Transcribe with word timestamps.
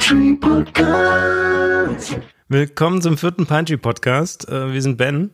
Tree 0.00 0.34
Podcast. 0.34 2.18
Willkommen 2.48 3.00
zum 3.02 3.16
vierten 3.16 3.46
Pine 3.46 3.64
Tree 3.64 3.76
Podcast. 3.76 4.48
Äh, 4.48 4.72
Wir 4.72 4.82
sind 4.82 4.96
Ben 4.96 5.30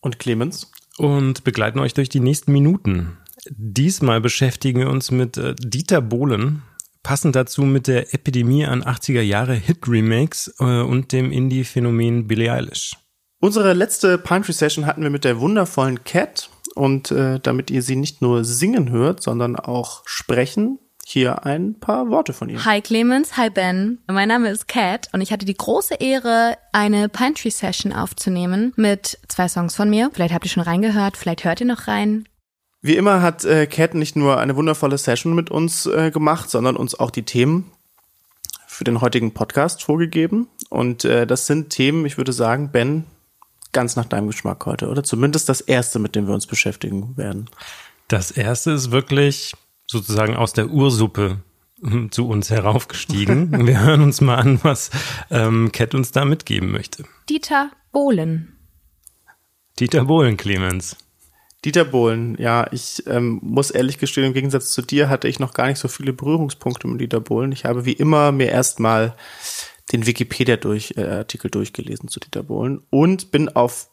Und 0.00 0.18
Clemens? 0.18 0.70
und 0.98 1.44
begleiten 1.44 1.78
euch 1.78 1.94
durch 1.94 2.08
die 2.08 2.20
nächsten 2.20 2.52
Minuten. 2.52 3.16
Diesmal 3.48 4.20
beschäftigen 4.20 4.80
wir 4.80 4.90
uns 4.90 5.10
mit 5.10 5.36
äh, 5.38 5.54
Dieter 5.58 6.00
Bohlen, 6.02 6.62
passend 7.02 7.34
dazu 7.36 7.62
mit 7.62 7.86
der 7.86 8.12
Epidemie 8.14 8.66
an 8.66 8.82
80er 8.82 9.22
Jahre 9.22 9.54
Hit-Remakes 9.54 10.54
äh, 10.60 10.80
und 10.82 11.12
dem 11.12 11.32
Indie-Phänomen 11.32 12.26
Billie 12.26 12.52
Eilish. 12.52 12.92
Unsere 13.40 13.72
letzte 13.72 14.18
Pine 14.18 14.42
Tree 14.42 14.52
Session 14.52 14.84
hatten 14.86 15.02
wir 15.02 15.10
mit 15.10 15.24
der 15.24 15.40
wundervollen 15.40 16.04
Cat. 16.04 16.50
Und 16.76 17.10
äh, 17.10 17.40
damit 17.40 17.70
ihr 17.70 17.82
sie 17.82 17.96
nicht 17.96 18.22
nur 18.22 18.44
singen 18.44 18.90
hört, 18.90 19.22
sondern 19.22 19.56
auch 19.56 20.02
sprechen, 20.06 20.78
hier 21.10 21.44
ein 21.44 21.78
paar 21.78 22.08
Worte 22.08 22.32
von 22.32 22.48
ihr. 22.48 22.64
Hi 22.64 22.80
Clemens, 22.80 23.36
hi 23.36 23.50
Ben. 23.50 23.98
Mein 24.06 24.28
Name 24.28 24.48
ist 24.48 24.68
Kat 24.68 25.08
und 25.12 25.20
ich 25.20 25.32
hatte 25.32 25.44
die 25.44 25.54
große 25.54 25.94
Ehre, 25.94 26.56
eine 26.72 27.08
Pine 27.08 27.34
Tree 27.34 27.50
Session 27.50 27.92
aufzunehmen 27.92 28.72
mit 28.76 29.18
zwei 29.28 29.48
Songs 29.48 29.74
von 29.74 29.90
mir. 29.90 30.10
Vielleicht 30.12 30.32
habt 30.34 30.44
ihr 30.44 30.50
schon 30.50 30.62
reingehört, 30.62 31.16
vielleicht 31.16 31.44
hört 31.44 31.60
ihr 31.60 31.66
noch 31.66 31.88
rein. 31.88 32.28
Wie 32.82 32.96
immer 32.96 33.20
hat 33.20 33.44
äh, 33.44 33.66
Cat 33.66 33.94
nicht 33.94 34.16
nur 34.16 34.38
eine 34.38 34.56
wundervolle 34.56 34.96
Session 34.96 35.34
mit 35.34 35.50
uns 35.50 35.86
äh, 35.86 36.10
gemacht, 36.10 36.48
sondern 36.48 36.76
uns 36.76 36.98
auch 36.98 37.10
die 37.10 37.24
Themen 37.24 37.70
für 38.66 38.84
den 38.84 39.02
heutigen 39.02 39.34
Podcast 39.34 39.82
vorgegeben. 39.82 40.48
Und 40.70 41.04
äh, 41.04 41.26
das 41.26 41.46
sind 41.46 41.70
Themen, 41.70 42.06
ich 42.06 42.16
würde 42.16 42.32
sagen, 42.32 42.70
Ben, 42.72 43.04
ganz 43.72 43.96
nach 43.96 44.06
deinem 44.06 44.28
Geschmack 44.28 44.64
heute, 44.64 44.88
oder 44.88 45.02
zumindest 45.02 45.48
das 45.48 45.60
erste, 45.60 45.98
mit 45.98 46.14
dem 46.14 46.26
wir 46.26 46.34
uns 46.34 46.46
beschäftigen 46.46 47.16
werden. 47.18 47.50
Das 48.08 48.30
erste 48.30 48.70
ist 48.70 48.90
wirklich 48.90 49.54
sozusagen 49.90 50.36
aus 50.36 50.52
der 50.52 50.70
Ursuppe 50.70 51.38
hm, 51.82 52.12
zu 52.12 52.28
uns 52.28 52.50
heraufgestiegen. 52.50 53.66
Wir 53.66 53.80
hören 53.80 54.02
uns 54.02 54.20
mal 54.20 54.36
an, 54.36 54.60
was 54.62 54.90
ähm, 55.30 55.72
Cat 55.72 55.94
uns 55.94 56.12
da 56.12 56.24
mitgeben 56.24 56.70
möchte. 56.70 57.04
Dieter 57.28 57.70
Bohlen. 57.90 58.56
Dieter 59.80 60.04
Bohlen, 60.04 60.36
Clemens. 60.36 60.96
Dieter 61.64 61.84
Bohlen, 61.84 62.36
ja, 62.38 62.68
ich 62.70 63.02
ähm, 63.06 63.40
muss 63.42 63.70
ehrlich 63.70 63.98
gestehen, 63.98 64.26
im 64.26 64.32
Gegensatz 64.32 64.72
zu 64.72 64.80
dir 64.80 65.08
hatte 65.08 65.28
ich 65.28 65.40
noch 65.40 65.52
gar 65.52 65.66
nicht 65.66 65.78
so 65.78 65.88
viele 65.88 66.12
Berührungspunkte 66.12 66.86
mit 66.86 67.00
Dieter 67.00 67.20
Bohlen. 67.20 67.52
Ich 67.52 67.64
habe 67.64 67.84
wie 67.84 67.92
immer 67.92 68.32
mir 68.32 68.48
erstmal 68.48 69.14
den 69.92 70.06
Wikipedia-Artikel 70.06 71.50
durchgelesen 71.50 72.08
zu 72.08 72.20
Dieter 72.20 72.44
Bohlen 72.44 72.82
und 72.90 73.30
bin 73.30 73.48
auf 73.48 73.89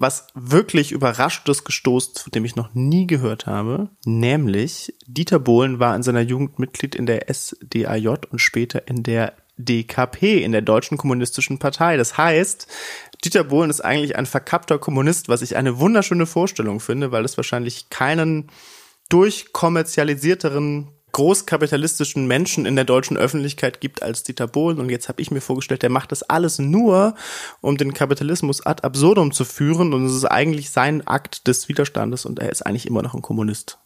was 0.00 0.26
wirklich 0.34 0.92
Überraschendes 0.92 1.62
gestoßen, 1.62 2.14
von 2.16 2.30
dem 2.32 2.44
ich 2.46 2.56
noch 2.56 2.74
nie 2.74 3.06
gehört 3.06 3.46
habe, 3.46 3.90
nämlich 4.04 4.94
Dieter 5.06 5.38
Bohlen 5.38 5.78
war 5.78 5.94
in 5.94 6.02
seiner 6.02 6.22
Jugend 6.22 6.58
Mitglied 6.58 6.94
in 6.94 7.04
der 7.04 7.32
SDAJ 7.32 8.08
und 8.30 8.38
später 8.40 8.88
in 8.88 9.02
der 9.02 9.34
DKP, 9.58 10.42
in 10.42 10.52
der 10.52 10.62
Deutschen 10.62 10.96
Kommunistischen 10.96 11.58
Partei. 11.58 11.98
Das 11.98 12.16
heißt, 12.16 12.66
Dieter 13.22 13.44
Bohlen 13.44 13.68
ist 13.68 13.82
eigentlich 13.82 14.16
ein 14.16 14.24
verkappter 14.24 14.78
Kommunist, 14.78 15.28
was 15.28 15.42
ich 15.42 15.56
eine 15.56 15.78
wunderschöne 15.78 16.24
Vorstellung 16.24 16.80
finde, 16.80 17.12
weil 17.12 17.26
es 17.26 17.36
wahrscheinlich 17.36 17.90
keinen 17.90 18.50
durchkommerzialisierteren 19.10 20.88
großkapitalistischen 21.12 22.26
Menschen 22.26 22.66
in 22.66 22.76
der 22.76 22.84
deutschen 22.84 23.16
Öffentlichkeit 23.16 23.80
gibt 23.80 24.02
als 24.02 24.22
Dieter 24.22 24.46
Bohlen. 24.46 24.78
Und 24.78 24.90
jetzt 24.90 25.08
habe 25.08 25.22
ich 25.22 25.30
mir 25.30 25.40
vorgestellt, 25.40 25.82
der 25.82 25.90
macht 25.90 26.12
das 26.12 26.22
alles 26.22 26.58
nur, 26.58 27.14
um 27.60 27.76
den 27.76 27.94
Kapitalismus 27.94 28.64
ad 28.64 28.82
absurdum 28.82 29.32
zu 29.32 29.44
führen. 29.44 29.94
Und 29.94 30.04
es 30.04 30.14
ist 30.14 30.24
eigentlich 30.24 30.70
sein 30.70 31.06
Akt 31.06 31.46
des 31.46 31.68
Widerstandes 31.68 32.26
und 32.26 32.38
er 32.38 32.50
ist 32.50 32.66
eigentlich 32.66 32.86
immer 32.86 33.02
noch 33.02 33.14
ein 33.14 33.22
Kommunist. 33.22 33.78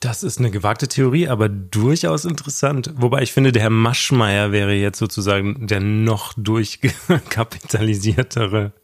Das 0.00 0.22
ist 0.22 0.38
eine 0.38 0.50
gewagte 0.50 0.88
Theorie, 0.88 1.28
aber 1.28 1.48
durchaus 1.48 2.26
interessant. 2.26 2.92
Wobei 2.96 3.22
ich 3.22 3.32
finde, 3.32 3.50
der 3.50 3.62
Herr 3.62 3.70
Maschmeyer 3.70 4.52
wäre 4.52 4.74
jetzt 4.74 4.98
sozusagen 4.98 5.66
der 5.66 5.80
noch 5.80 6.34
durchkapitalisiertere 6.36 8.74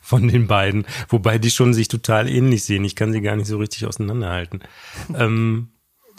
von 0.00 0.28
den 0.28 0.46
beiden. 0.46 0.86
Wobei 1.08 1.38
die 1.38 1.50
schon 1.50 1.74
sich 1.74 1.88
total 1.88 2.28
ähnlich 2.28 2.62
sehen. 2.64 2.84
Ich 2.84 2.94
kann 2.94 3.12
sie 3.12 3.20
gar 3.20 3.34
nicht 3.36 3.48
so 3.48 3.58
richtig 3.58 3.86
auseinanderhalten. 3.86 4.60
ähm, 5.14 5.70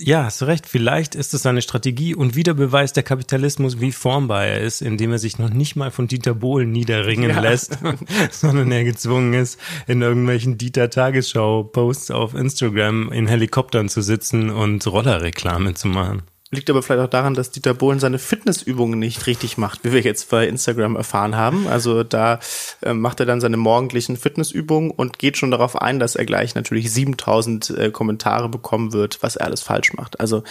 ja, 0.03 0.25
hast 0.25 0.41
du 0.41 0.45
recht. 0.45 0.67
Vielleicht 0.67 1.15
ist 1.15 1.33
es 1.33 1.43
seine 1.43 1.61
Strategie 1.61 2.15
und 2.15 2.35
wieder 2.35 2.53
beweist 2.53 2.95
der 2.95 3.03
Kapitalismus, 3.03 3.79
wie 3.79 3.91
formbar 3.91 4.45
er 4.45 4.61
ist, 4.61 4.81
indem 4.81 5.11
er 5.11 5.19
sich 5.19 5.39
noch 5.39 5.49
nicht 5.49 5.75
mal 5.75 5.91
von 5.91 6.07
Dieter 6.07 6.33
Bohlen 6.33 6.71
niederringen 6.71 7.29
Ja. 7.29 7.39
lässt, 7.39 7.77
sondern 8.31 8.71
er 8.71 8.83
gezwungen 8.83 9.33
ist, 9.33 9.59
in 9.87 10.01
irgendwelchen 10.01 10.57
Dieter 10.57 10.89
Tagesschau-Posts 10.89 12.11
auf 12.11 12.33
Instagram 12.33 13.11
in 13.11 13.27
Helikoptern 13.27 13.89
zu 13.89 14.01
sitzen 14.01 14.49
und 14.49 14.85
Rollerreklame 14.87 15.73
zu 15.73 15.87
machen. 15.87 16.23
Liegt 16.53 16.69
aber 16.69 16.83
vielleicht 16.83 17.05
auch 17.05 17.09
daran, 17.09 17.33
dass 17.33 17.51
Dieter 17.51 17.73
Bohlen 17.73 18.01
seine 18.01 18.19
Fitnessübungen 18.19 18.99
nicht 18.99 19.25
richtig 19.25 19.57
macht, 19.57 19.85
wie 19.85 19.93
wir 19.93 20.01
jetzt 20.01 20.29
bei 20.29 20.45
Instagram 20.45 20.97
erfahren 20.97 21.37
haben. 21.37 21.65
Also 21.67 22.03
da 22.03 22.39
äh, 22.81 22.93
macht 22.93 23.21
er 23.21 23.25
dann 23.25 23.39
seine 23.39 23.55
morgendlichen 23.55 24.17
Fitnessübungen 24.17 24.91
und 24.91 25.17
geht 25.17 25.37
schon 25.37 25.51
darauf 25.51 25.81
ein, 25.81 25.99
dass 25.99 26.15
er 26.15 26.25
gleich 26.25 26.53
natürlich 26.53 26.91
7000 26.91 27.69
äh, 27.69 27.91
Kommentare 27.91 28.49
bekommen 28.49 28.91
wird, 28.91 29.23
was 29.23 29.37
er 29.37 29.45
alles 29.45 29.61
falsch 29.61 29.93
macht. 29.93 30.19
Also 30.19 30.43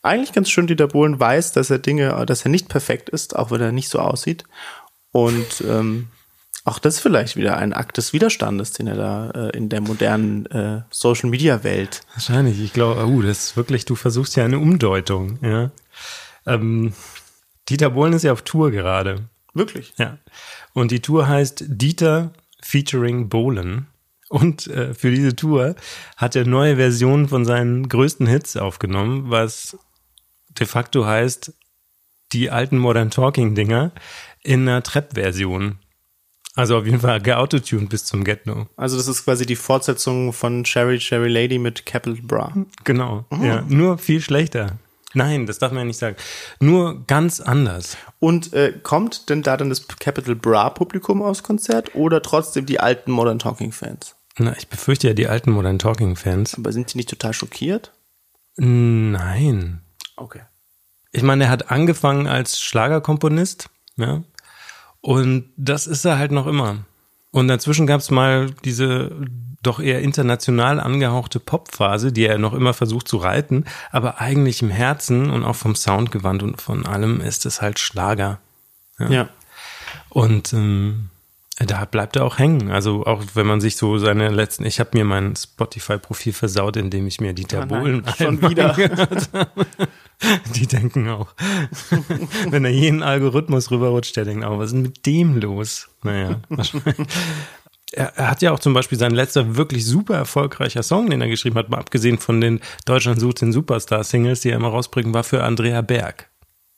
eigentlich 0.00 0.32
ganz 0.32 0.48
schön, 0.48 0.68
Dieter 0.68 0.86
Bohlen 0.86 1.18
weiß, 1.18 1.50
dass 1.50 1.70
er 1.70 1.80
Dinge, 1.80 2.24
dass 2.24 2.44
er 2.44 2.50
nicht 2.50 2.68
perfekt 2.68 3.08
ist, 3.08 3.34
auch 3.34 3.50
wenn 3.50 3.60
er 3.60 3.72
nicht 3.72 3.88
so 3.88 3.98
aussieht. 3.98 4.44
Und 5.10 5.64
ähm, 5.68 6.06
auch 6.64 6.78
das 6.78 6.96
ist 6.96 7.00
vielleicht 7.00 7.36
wieder 7.36 7.56
ein 7.56 7.72
Akt 7.72 7.96
des 7.96 8.12
Widerstandes, 8.12 8.72
den 8.72 8.86
er 8.86 8.96
da 8.96 9.30
äh, 9.30 9.56
in 9.56 9.68
der 9.68 9.80
modernen 9.80 10.46
äh, 10.46 10.82
Social-Media-Welt 10.90 12.02
Wahrscheinlich. 12.14 12.60
Ich 12.60 12.72
glaube, 12.72 13.06
uh, 13.06 13.22
das 13.22 13.48
ist 13.48 13.56
wirklich, 13.56 13.84
du 13.84 13.94
versuchst 13.94 14.36
ja 14.36 14.44
eine 14.44 14.58
Umdeutung, 14.58 15.38
ja. 15.42 15.70
Ähm, 16.46 16.92
Dieter 17.68 17.90
Bohlen 17.90 18.14
ist 18.14 18.22
ja 18.22 18.32
auf 18.32 18.42
Tour 18.42 18.70
gerade. 18.70 19.28
wirklich. 19.54 19.92
Ja. 19.98 20.18
Und 20.72 20.90
die 20.90 21.00
Tour 21.00 21.28
heißt 21.28 21.64
Dieter 21.68 22.32
featuring 22.62 23.28
Bohlen. 23.28 23.86
Und 24.28 24.66
äh, 24.66 24.94
für 24.94 25.10
diese 25.10 25.34
Tour 25.34 25.74
hat 26.16 26.36
er 26.36 26.46
neue 26.46 26.76
Versionen 26.76 27.28
von 27.28 27.44
seinen 27.44 27.88
größten 27.88 28.26
Hits 28.26 28.56
aufgenommen, 28.56 29.30
was 29.30 29.78
de 30.58 30.66
facto 30.66 31.06
heißt, 31.06 31.54
die 32.32 32.50
alten 32.50 32.78
Modern 32.78 33.10
Talking 33.10 33.54
Dinger 33.54 33.92
in 34.42 34.68
einer 34.68 34.82
Trap-Version. 34.82 35.78
Also 36.58 36.76
auf 36.76 36.86
jeden 36.86 36.98
Fall 36.98 37.20
geautotuned 37.20 37.88
bis 37.88 38.04
zum 38.04 38.24
Get-No. 38.24 38.66
Also 38.76 38.96
das 38.96 39.06
ist 39.06 39.24
quasi 39.24 39.46
die 39.46 39.54
Fortsetzung 39.54 40.32
von 40.32 40.64
Cherry 40.64 40.98
Cherry 40.98 41.28
Lady 41.28 41.56
mit 41.56 41.86
Capital 41.86 42.20
Bra. 42.20 42.52
Genau. 42.82 43.24
Ja, 43.40 43.62
nur 43.68 43.96
viel 43.96 44.20
schlechter. 44.20 44.76
Nein, 45.14 45.46
das 45.46 45.60
darf 45.60 45.70
man 45.70 45.82
ja 45.82 45.84
nicht 45.84 46.00
sagen. 46.00 46.16
Nur 46.58 47.06
ganz 47.06 47.40
anders. 47.40 47.96
Und 48.18 48.54
äh, 48.54 48.72
kommt 48.82 49.30
denn 49.30 49.42
da 49.42 49.56
dann 49.56 49.68
das 49.68 49.86
Capital 49.86 50.34
Bra 50.34 50.70
Publikum 50.70 51.22
aufs 51.22 51.44
Konzert 51.44 51.94
oder 51.94 52.22
trotzdem 52.22 52.66
die 52.66 52.80
alten 52.80 53.12
Modern 53.12 53.38
Talking 53.38 53.70
Fans? 53.70 54.16
Na, 54.36 54.52
ich 54.58 54.66
befürchte 54.66 55.06
ja 55.06 55.14
die 55.14 55.28
alten 55.28 55.52
Modern 55.52 55.78
Talking 55.78 56.16
Fans. 56.16 56.56
Aber 56.56 56.72
sind 56.72 56.92
die 56.92 56.96
nicht 56.96 57.08
total 57.08 57.34
schockiert? 57.34 57.92
Nein. 58.56 59.82
Okay. 60.16 60.40
Ich 61.12 61.22
meine, 61.22 61.44
er 61.44 61.50
hat 61.50 61.70
angefangen 61.70 62.26
als 62.26 62.60
Schlagerkomponist, 62.60 63.70
ja. 63.96 64.24
Und 65.00 65.50
das 65.56 65.86
ist 65.86 66.04
er 66.04 66.18
halt 66.18 66.32
noch 66.32 66.46
immer. 66.46 66.78
Und 67.30 67.48
dazwischen 67.48 67.86
gab 67.86 68.00
es 68.00 68.10
mal 68.10 68.50
diese 68.64 69.10
doch 69.62 69.80
eher 69.80 70.00
international 70.00 70.80
angehauchte 70.80 71.40
Popphase, 71.40 72.12
die 72.12 72.24
er 72.24 72.38
noch 72.38 72.54
immer 72.54 72.74
versucht 72.74 73.08
zu 73.08 73.16
reiten, 73.16 73.64
aber 73.90 74.20
eigentlich 74.20 74.62
im 74.62 74.70
Herzen 74.70 75.30
und 75.30 75.44
auch 75.44 75.56
vom 75.56 75.74
Sound 75.74 76.12
gewandt 76.12 76.42
und 76.42 76.62
von 76.62 76.86
allem 76.86 77.20
ist 77.20 77.44
es 77.44 77.60
halt 77.60 77.78
Schlager. 77.78 78.38
Ja. 78.98 79.28
Und 80.10 80.52
ähm, 80.52 81.10
da 81.66 81.84
bleibt 81.84 82.16
er 82.16 82.24
auch 82.24 82.38
hängen. 82.38 82.70
Also 82.70 83.04
auch 83.04 83.22
wenn 83.34 83.46
man 83.46 83.60
sich 83.60 83.76
so 83.76 83.98
seine 83.98 84.28
letzten, 84.28 84.64
ich 84.64 84.78
habe 84.78 84.90
mir 84.94 85.04
mein 85.04 85.34
Spotify-Profil 85.34 86.32
versaut, 86.32 86.76
indem 86.76 87.06
ich 87.06 87.20
mir 87.20 87.32
Dieter 87.32 87.62
Ah, 87.62 87.66
nein, 87.66 88.02
Bohlen 88.02 88.04
schon 88.16 88.42
wieder. 88.42 88.76
Die 90.54 90.66
denken 90.66 91.08
auch, 91.08 91.28
wenn 92.50 92.64
er 92.64 92.70
jeden 92.70 93.02
Algorithmus 93.02 93.70
rüberrutscht, 93.70 94.16
der 94.16 94.24
denkt 94.24 94.44
auch, 94.44 94.58
was 94.58 94.66
ist 94.66 94.72
denn 94.74 94.82
mit 94.82 95.06
dem 95.06 95.40
los? 95.40 95.88
Naja, 96.02 96.40
wahrscheinlich. 96.48 96.96
Er, 97.92 98.12
er 98.16 98.30
hat 98.30 98.42
ja 98.42 98.52
auch 98.52 98.58
zum 98.58 98.74
Beispiel 98.74 98.98
sein 98.98 99.12
letzter 99.12 99.56
wirklich 99.56 99.86
super 99.86 100.16
erfolgreicher 100.16 100.82
Song, 100.82 101.08
den 101.08 101.20
er 101.20 101.28
geschrieben 101.28 101.56
hat, 101.56 101.70
mal 101.70 101.78
abgesehen 101.78 102.18
von 102.18 102.40
den 102.40 102.60
Deutschland 102.84 103.20
sucht 103.20 103.40
den 103.40 103.52
Superstar-Singles, 103.52 104.40
die 104.40 104.50
er 104.50 104.56
immer 104.56 104.68
rausbringen, 104.68 105.14
war 105.14 105.24
für 105.24 105.42
Andrea 105.42 105.80
Berg. 105.80 106.28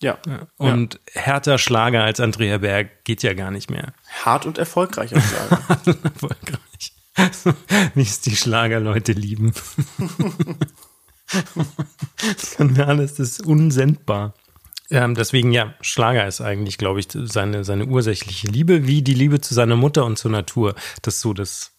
Ja. 0.03 0.19
Und 0.57 0.99
härter 1.13 1.59
Schlager 1.59 2.03
als 2.03 2.21
Andrea 2.21 2.59
Berg 2.59 3.05
geht 3.05 3.23
ja 3.23 3.35
gar 3.35 3.51
nicht 3.51 3.71
mehr. 3.71 3.93
Hart 4.25 4.47
und 4.47 4.59
erfolgreich 4.59 5.15
auch 5.15 5.21
sagen. 5.21 5.99
Erfolgreich. 6.05 6.93
Wie 7.95 8.03
es 8.03 8.21
die 8.21 8.37
Schlagerleute 8.37 9.13
lieben. 9.13 9.53
das 11.31 12.57
kann 12.57 12.73
mir 12.73 12.89
alles, 12.89 13.17
das 13.17 13.29
ist 13.31 13.47
unsendbar. 13.47 14.35
Ähm, 14.91 15.15
deswegen, 15.15 15.53
ja, 15.53 15.75
Schlager 15.81 16.27
ist 16.27 16.41
eigentlich, 16.41 16.77
glaube 16.77 16.99
ich, 17.01 17.09
seine, 17.11 17.65
seine 17.65 17.87
ursächliche 17.87 18.49
Liebe, 18.49 18.87
wie 18.87 19.03
die 19.03 19.15
Liebe 19.15 19.41
zu 19.41 19.55
seiner 19.55 19.77
Mutter 19.77 20.05
und 20.05 20.19
zur 20.19 20.31
Natur. 20.31 20.75
Das 21.03 21.17
ist 21.17 21.21
so 21.21 21.33
das, 21.33 21.77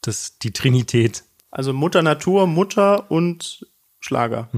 das, 0.00 0.38
die 0.38 0.52
Trinität. 0.52 1.24
Also 1.50 1.72
Mutter 1.72 2.02
Natur, 2.02 2.46
Mutter 2.46 3.10
und 3.10 3.66
Schlager. 4.00 4.48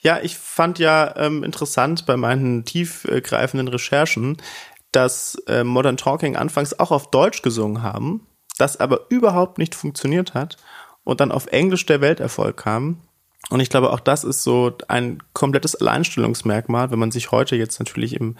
Ja, 0.00 0.20
ich 0.20 0.36
fand 0.36 0.78
ja 0.78 1.14
ähm, 1.16 1.44
interessant 1.44 2.06
bei 2.06 2.16
meinen 2.16 2.64
tiefgreifenden 2.64 3.68
Recherchen, 3.68 4.36
dass 4.92 5.36
äh, 5.46 5.64
Modern 5.64 5.96
Talking 5.96 6.36
anfangs 6.36 6.78
auch 6.78 6.90
auf 6.90 7.10
Deutsch 7.10 7.42
gesungen 7.42 7.82
haben, 7.82 8.26
das 8.58 8.78
aber 8.78 9.06
überhaupt 9.10 9.58
nicht 9.58 9.74
funktioniert 9.74 10.34
hat 10.34 10.56
und 11.04 11.20
dann 11.20 11.32
auf 11.32 11.46
Englisch 11.46 11.86
der 11.86 12.00
Welterfolg 12.00 12.56
kam. 12.56 13.02
Und 13.50 13.60
ich 13.60 13.70
glaube, 13.70 13.92
auch 13.92 14.00
das 14.00 14.24
ist 14.24 14.42
so 14.42 14.72
ein 14.88 15.22
komplettes 15.32 15.76
Alleinstellungsmerkmal, 15.76 16.90
wenn 16.90 16.98
man 16.98 17.12
sich 17.12 17.30
heute 17.30 17.56
jetzt 17.56 17.78
natürlich 17.78 18.14
im 18.14 18.36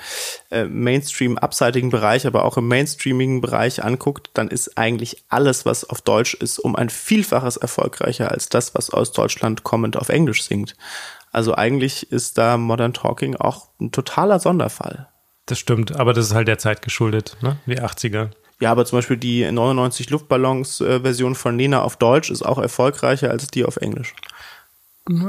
äh, 0.50 0.64
Mainstream-abseitigen 0.64 1.88
Bereich, 1.88 2.26
aber 2.26 2.44
auch 2.44 2.58
im 2.58 2.68
mainstreamigen 2.68 3.40
Bereich 3.40 3.82
anguckt, 3.82 4.30
dann 4.34 4.48
ist 4.48 4.76
eigentlich 4.76 5.24
alles, 5.28 5.64
was 5.64 5.88
auf 5.88 6.02
Deutsch 6.02 6.34
ist, 6.34 6.58
um 6.58 6.76
ein 6.76 6.90
Vielfaches 6.90 7.56
erfolgreicher 7.56 8.30
als 8.30 8.50
das, 8.50 8.74
was 8.74 8.90
aus 8.90 9.12
Deutschland 9.12 9.62
kommend 9.62 9.96
auf 9.96 10.10
Englisch 10.10 10.42
singt. 10.42 10.76
Also 11.32 11.54
eigentlich 11.54 12.10
ist 12.10 12.38
da 12.38 12.56
Modern 12.56 12.94
Talking 12.94 13.36
auch 13.36 13.68
ein 13.80 13.92
totaler 13.92 14.40
Sonderfall. 14.40 15.08
Das 15.46 15.58
stimmt, 15.58 15.96
aber 15.96 16.12
das 16.12 16.26
ist 16.26 16.34
halt 16.34 16.48
der 16.48 16.58
Zeit 16.58 16.82
geschuldet, 16.82 17.36
ne? 17.40 17.58
Die 17.66 17.80
80er. 17.80 18.30
Ja, 18.60 18.72
aber 18.72 18.84
zum 18.84 18.98
Beispiel 18.98 19.16
die 19.16 19.50
99 19.50 20.10
Luftballons-Version 20.10 21.34
von 21.34 21.56
Nena 21.56 21.82
auf 21.82 21.96
Deutsch 21.96 22.30
ist 22.30 22.42
auch 22.42 22.58
erfolgreicher 22.58 23.30
als 23.30 23.46
die 23.46 23.64
auf 23.64 23.76
Englisch. 23.76 24.14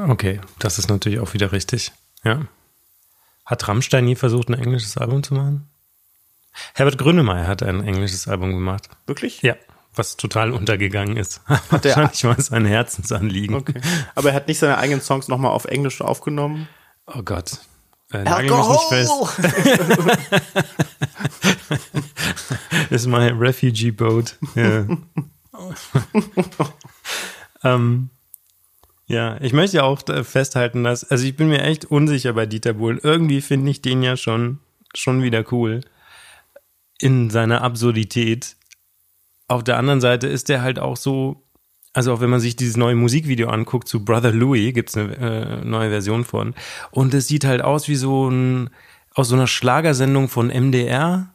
Okay, 0.07 0.41
das 0.57 0.79
ist 0.79 0.89
natürlich 0.89 1.19
auch 1.19 1.33
wieder 1.33 1.51
richtig. 1.51 1.91
Ja. 2.23 2.41
Hat 3.45 3.67
Rammstein 3.67 4.05
nie 4.05 4.15
versucht, 4.15 4.49
ein 4.49 4.55
englisches 4.55 4.97
Album 4.97 5.23
zu 5.23 5.35
machen? 5.35 5.69
Herbert 6.73 6.97
Grönemeyer 6.97 7.47
hat 7.47 7.63
ein 7.63 7.83
englisches 7.83 8.27
Album 8.27 8.51
gemacht. 8.51 8.89
Wirklich? 9.05 9.41
Ja, 9.41 9.55
was 9.95 10.15
total 10.17 10.51
untergegangen 10.51 11.17
ist. 11.17 11.41
Hat 11.47 11.83
der- 11.85 11.95
Wahrscheinlich 11.95 12.23
war 12.23 12.37
es 12.37 12.51
ein 12.51 12.65
Herzensanliegen. 12.65 13.55
Okay. 13.55 13.79
Aber 14.15 14.29
er 14.29 14.35
hat 14.35 14.47
nicht 14.47 14.59
seine 14.59 14.77
eigenen 14.77 15.01
Songs 15.01 15.27
nochmal 15.27 15.51
auf 15.51 15.65
Englisch 15.65 16.01
aufgenommen. 16.01 16.67
Oh 17.07 17.21
Gott. 17.23 17.59
Äh, 18.11 18.23
nagel 18.23 18.49
mich 18.51 18.67
nicht 18.69 18.87
fest. 18.89 19.11
Ist 22.89 23.05
my 23.07 23.27
refugee 23.29 23.91
boat. 23.91 24.35
Ja. 24.55 24.85
ähm, 27.63 28.09
ja, 29.07 29.37
ich 29.41 29.53
möchte 29.53 29.77
ja 29.77 29.83
auch 29.83 30.07
äh, 30.07 30.23
festhalten, 30.23 30.83
dass, 30.83 31.03
also 31.03 31.25
ich 31.25 31.35
bin 31.35 31.49
mir 31.49 31.61
echt 31.63 31.85
unsicher 31.85 32.33
bei 32.33 32.45
Dieter 32.45 32.73
Bohlen. 32.73 32.99
Irgendwie 33.01 33.41
finde 33.41 33.69
ich 33.71 33.81
den 33.81 34.01
ja 34.03 34.17
schon, 34.17 34.59
schon 34.95 35.21
wieder 35.23 35.43
cool. 35.51 35.81
In 36.99 37.29
seiner 37.29 37.61
Absurdität. 37.61 38.55
Auf 39.49 39.63
der 39.63 39.77
anderen 39.77 39.99
Seite 39.99 40.27
ist 40.27 40.47
der 40.47 40.61
halt 40.61 40.79
auch 40.79 40.95
so, 40.95 41.43
also 41.91 42.13
auch 42.13 42.21
wenn 42.21 42.29
man 42.29 42.39
sich 42.39 42.55
dieses 42.55 42.77
neue 42.77 42.95
Musikvideo 42.95 43.49
anguckt 43.49 43.87
zu 43.87 44.05
Brother 44.05 44.31
Louie, 44.31 44.71
gibt's 44.71 44.95
eine 44.95 45.17
äh, 45.17 45.65
neue 45.65 45.89
Version 45.89 46.23
von. 46.23 46.53
Und 46.91 47.13
es 47.13 47.27
sieht 47.27 47.43
halt 47.43 47.61
aus 47.61 47.87
wie 47.87 47.95
so 47.95 48.29
ein, 48.29 48.69
aus 49.13 49.27
so 49.27 49.35
einer 49.35 49.47
Schlagersendung 49.47 50.29
von 50.29 50.47
MDR 50.47 51.33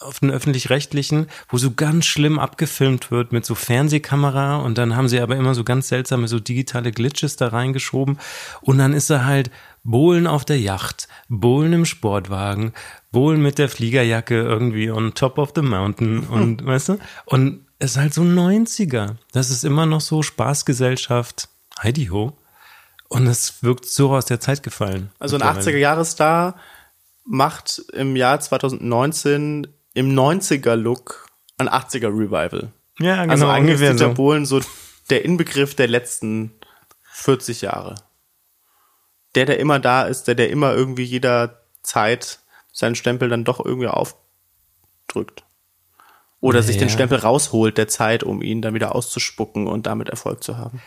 auf 0.00 0.20
den 0.20 0.30
öffentlich-rechtlichen, 0.30 1.26
wo 1.48 1.56
so 1.56 1.72
ganz 1.72 2.04
schlimm 2.04 2.38
abgefilmt 2.38 3.10
wird 3.10 3.32
mit 3.32 3.46
so 3.46 3.54
Fernsehkamera 3.54 4.56
und 4.56 4.76
dann 4.76 4.96
haben 4.96 5.08
sie 5.08 5.20
aber 5.20 5.36
immer 5.36 5.54
so 5.54 5.64
ganz 5.64 5.88
seltsame 5.88 6.28
so 6.28 6.40
digitale 6.40 6.92
Glitches 6.92 7.36
da 7.36 7.48
reingeschoben 7.48 8.18
und 8.60 8.78
dann 8.78 8.92
ist 8.92 9.10
er 9.10 9.24
halt 9.24 9.50
Bohlen 9.82 10.26
auf 10.26 10.44
der 10.44 10.58
Yacht, 10.60 11.08
Bohlen 11.28 11.72
im 11.72 11.84
Sportwagen, 11.84 12.72
Bohlen 13.14 13.40
mit 13.40 13.58
der 13.58 13.70
Fliegerjacke 13.70 14.42
irgendwie 14.42 14.90
on 14.90 15.14
top 15.14 15.38
of 15.38 15.52
the 15.54 15.62
mountain 15.62 16.20
und 16.24 16.64
weißt 16.66 16.90
du? 16.90 16.98
Und 17.24 17.64
es 17.78 17.92
ist 17.92 17.96
halt 17.96 18.12
so 18.12 18.22
90er. 18.22 19.16
Das 19.32 19.50
ist 19.50 19.64
immer 19.64 19.86
noch 19.86 20.00
so 20.00 20.22
Spaßgesellschaft, 20.22 21.48
Heidi 21.82 22.06
Ho. 22.06 22.36
Und 23.08 23.26
es 23.26 23.62
wirkt 23.62 23.86
so 23.86 24.14
aus 24.14 24.26
der 24.26 24.40
Zeit 24.40 24.62
gefallen. 24.62 25.10
Also 25.18 25.36
ein 25.36 25.46
Mittlerweile. 25.46 25.76
80er-Jahres-Star 25.76 26.56
macht 27.24 27.82
im 27.92 28.16
Jahr 28.16 28.40
2019 28.40 29.68
im 29.94 30.14
90er-Look 30.14 31.28
ein 31.58 31.68
80er-Revival. 31.68 32.72
Ja, 32.98 33.22
genau, 33.22 33.32
also 33.32 33.48
eigentlich 33.48 33.80
ist 33.80 33.92
Dieter 33.92 34.10
so. 34.10 34.14
Bohlen 34.14 34.46
so 34.46 34.60
der 35.10 35.24
Inbegriff 35.24 35.74
der 35.74 35.88
letzten 35.88 36.52
40 37.12 37.62
Jahre. 37.62 37.94
Der, 39.34 39.46
der 39.46 39.58
immer 39.58 39.78
da 39.78 40.02
ist, 40.02 40.24
der, 40.24 40.34
der 40.34 40.50
immer 40.50 40.74
irgendwie 40.74 41.04
jeder 41.04 41.60
Zeit 41.82 42.40
seinen 42.74 42.96
Stempel 42.96 43.30
dann 43.30 43.44
doch 43.44 43.64
irgendwie 43.64 43.88
aufdrückt. 43.88 45.44
Oder 46.40 46.62
sich 46.62 46.76
den. 46.76 46.90
Stempel 46.90 47.18
rausholt 47.18 47.78
der 47.78 47.88
Zeit, 47.88 48.22
um 48.22 48.42
ihn 48.42 48.60
dann 48.60 48.74
wieder 48.74 48.94
auszuspucken 48.94 49.66
und 49.66 49.86
damit 49.86 50.10
Erfolg 50.10 50.44
zu 50.44 50.58
haben. 50.58 50.82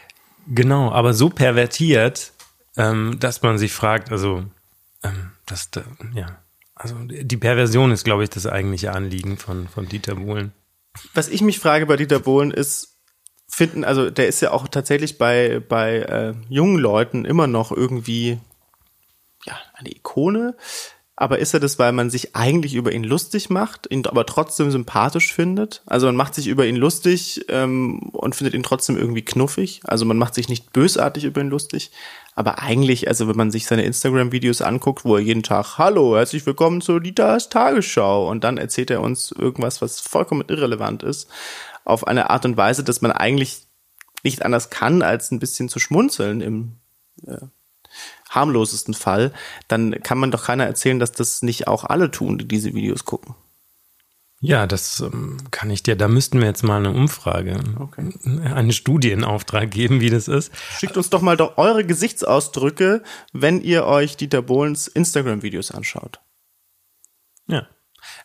Genau, 0.45 0.91
aber 0.91 1.15
so 1.15 1.29
pervertiert, 1.29 2.33
ähm, 2.75 3.17
dass 3.19 3.41
man 3.41 3.57
sich 3.57 3.73
fragt, 3.73 4.11
also, 4.11 4.43
ähm, 5.03 5.31
das, 5.47 5.71
da- 5.71 5.83
ja, 6.13 6.27
also 6.75 6.95
die 7.07 7.37
Perversion 7.37 7.91
ist, 7.91 8.03
glaube 8.03 8.23
ich, 8.23 8.29
das 8.29 8.45
eigentliche 8.45 8.91
Anliegen 8.93 9.37
von, 9.37 9.67
von 9.67 9.87
Dieter 9.87 10.15
Bohlen. 10.15 10.53
Was 11.15 11.27
ich 11.27 11.41
mich 11.41 11.57
frage 11.57 11.87
bei 11.87 11.95
Dieter 11.95 12.19
Bohlen 12.19 12.51
ist, 12.51 12.97
finden, 13.47 13.83
also 13.83 14.11
der 14.11 14.27
ist 14.27 14.41
ja 14.41 14.51
auch 14.51 14.67
tatsächlich 14.67 15.17
bei, 15.17 15.59
bei 15.67 15.99
äh, 16.01 16.33
jungen 16.49 16.77
Leuten 16.77 17.25
immer 17.25 17.47
noch 17.47 17.71
irgendwie 17.71 18.37
ja, 19.45 19.57
eine 19.73 19.89
Ikone. 19.89 20.55
Aber 21.19 21.39
ist 21.39 21.51
er 21.55 21.59
das, 21.59 21.79
weil 21.79 21.93
man 21.93 22.11
sich 22.11 22.35
eigentlich 22.35 22.75
über 22.75 22.91
ihn 22.91 23.03
lustig 23.03 23.49
macht, 23.49 23.91
ihn 23.91 24.05
aber 24.05 24.23
trotzdem 24.27 24.69
sympathisch 24.69 25.33
findet? 25.33 25.81
Also 25.87 26.05
man 26.05 26.15
macht 26.15 26.35
sich 26.35 26.45
über 26.45 26.67
ihn 26.67 26.75
lustig 26.75 27.43
ähm, 27.49 28.11
und 28.13 28.35
findet 28.35 28.53
ihn 28.53 28.61
trotzdem 28.61 28.95
irgendwie 28.97 29.23
knuffig. 29.25 29.81
Also 29.83 30.05
man 30.05 30.19
macht 30.19 30.35
sich 30.35 30.47
nicht 30.47 30.71
bösartig 30.73 31.23
über 31.23 31.41
ihn 31.41 31.49
lustig. 31.49 31.89
Aber 32.35 32.59
eigentlich, 32.59 33.07
also 33.07 33.27
wenn 33.27 33.35
man 33.35 33.49
sich 33.49 33.65
seine 33.65 33.81
Instagram-Videos 33.81 34.61
anguckt, 34.61 35.05
wo 35.05 35.15
er 35.15 35.23
jeden 35.23 35.41
Tag, 35.41 35.79
hallo, 35.79 36.15
herzlich 36.15 36.45
willkommen 36.45 36.81
zu 36.81 36.99
Dieters 36.99 37.49
Tagesschau. 37.49 38.29
Und 38.29 38.43
dann 38.43 38.59
erzählt 38.59 38.91
er 38.91 39.01
uns 39.01 39.31
irgendwas, 39.31 39.81
was 39.81 39.99
vollkommen 39.99 40.45
irrelevant 40.47 41.01
ist, 41.01 41.27
auf 41.83 42.05
eine 42.05 42.29
Art 42.29 42.45
und 42.45 42.57
Weise, 42.57 42.83
dass 42.83 43.01
man 43.01 43.11
eigentlich 43.11 43.63
nicht 44.21 44.45
anders 44.45 44.69
kann, 44.69 45.01
als 45.01 45.31
ein 45.31 45.39
bisschen 45.39 45.67
zu 45.67 45.79
schmunzeln 45.79 46.41
im 46.41 46.73
harmlosesten 48.29 48.93
Fall, 48.93 49.33
dann 49.67 50.01
kann 50.03 50.17
man 50.17 50.31
doch 50.31 50.45
keiner 50.45 50.65
erzählen, 50.65 50.99
dass 50.99 51.11
das 51.11 51.41
nicht 51.41 51.67
auch 51.67 51.83
alle 51.83 52.11
tun, 52.11 52.37
die 52.37 52.47
diese 52.47 52.73
Videos 52.73 53.05
gucken. 53.05 53.35
Ja, 54.39 54.67
das 54.67 54.99
ähm, 54.99 55.37
kann 55.49 55.71
ich 55.71 55.81
dir, 55.81 55.95
da 55.95 56.07
müssten 56.07 56.39
wir 56.39 56.45
jetzt 56.45 56.63
mal 56.63 56.77
eine 56.77 56.91
Umfrage, 56.91 57.59
Okay. 57.79 58.13
eine 58.23 58.71
Studie 58.71 59.11
in 59.11 59.23
Auftrag 59.23 59.71
geben, 59.71 59.99
wie 59.99 60.11
das 60.11 60.27
ist. 60.27 60.51
Schickt 60.77 60.95
uns 60.95 61.09
doch 61.09 61.21
mal 61.21 61.37
doch 61.37 61.57
eure 61.57 61.83
Gesichtsausdrücke, 61.83 63.01
wenn 63.33 63.61
ihr 63.61 63.85
euch 63.85 64.15
Dieter 64.15 64.43
Bohlens 64.43 64.87
Instagram-Videos 64.87 65.71
anschaut. 65.71 66.19
Ja. 67.47 67.67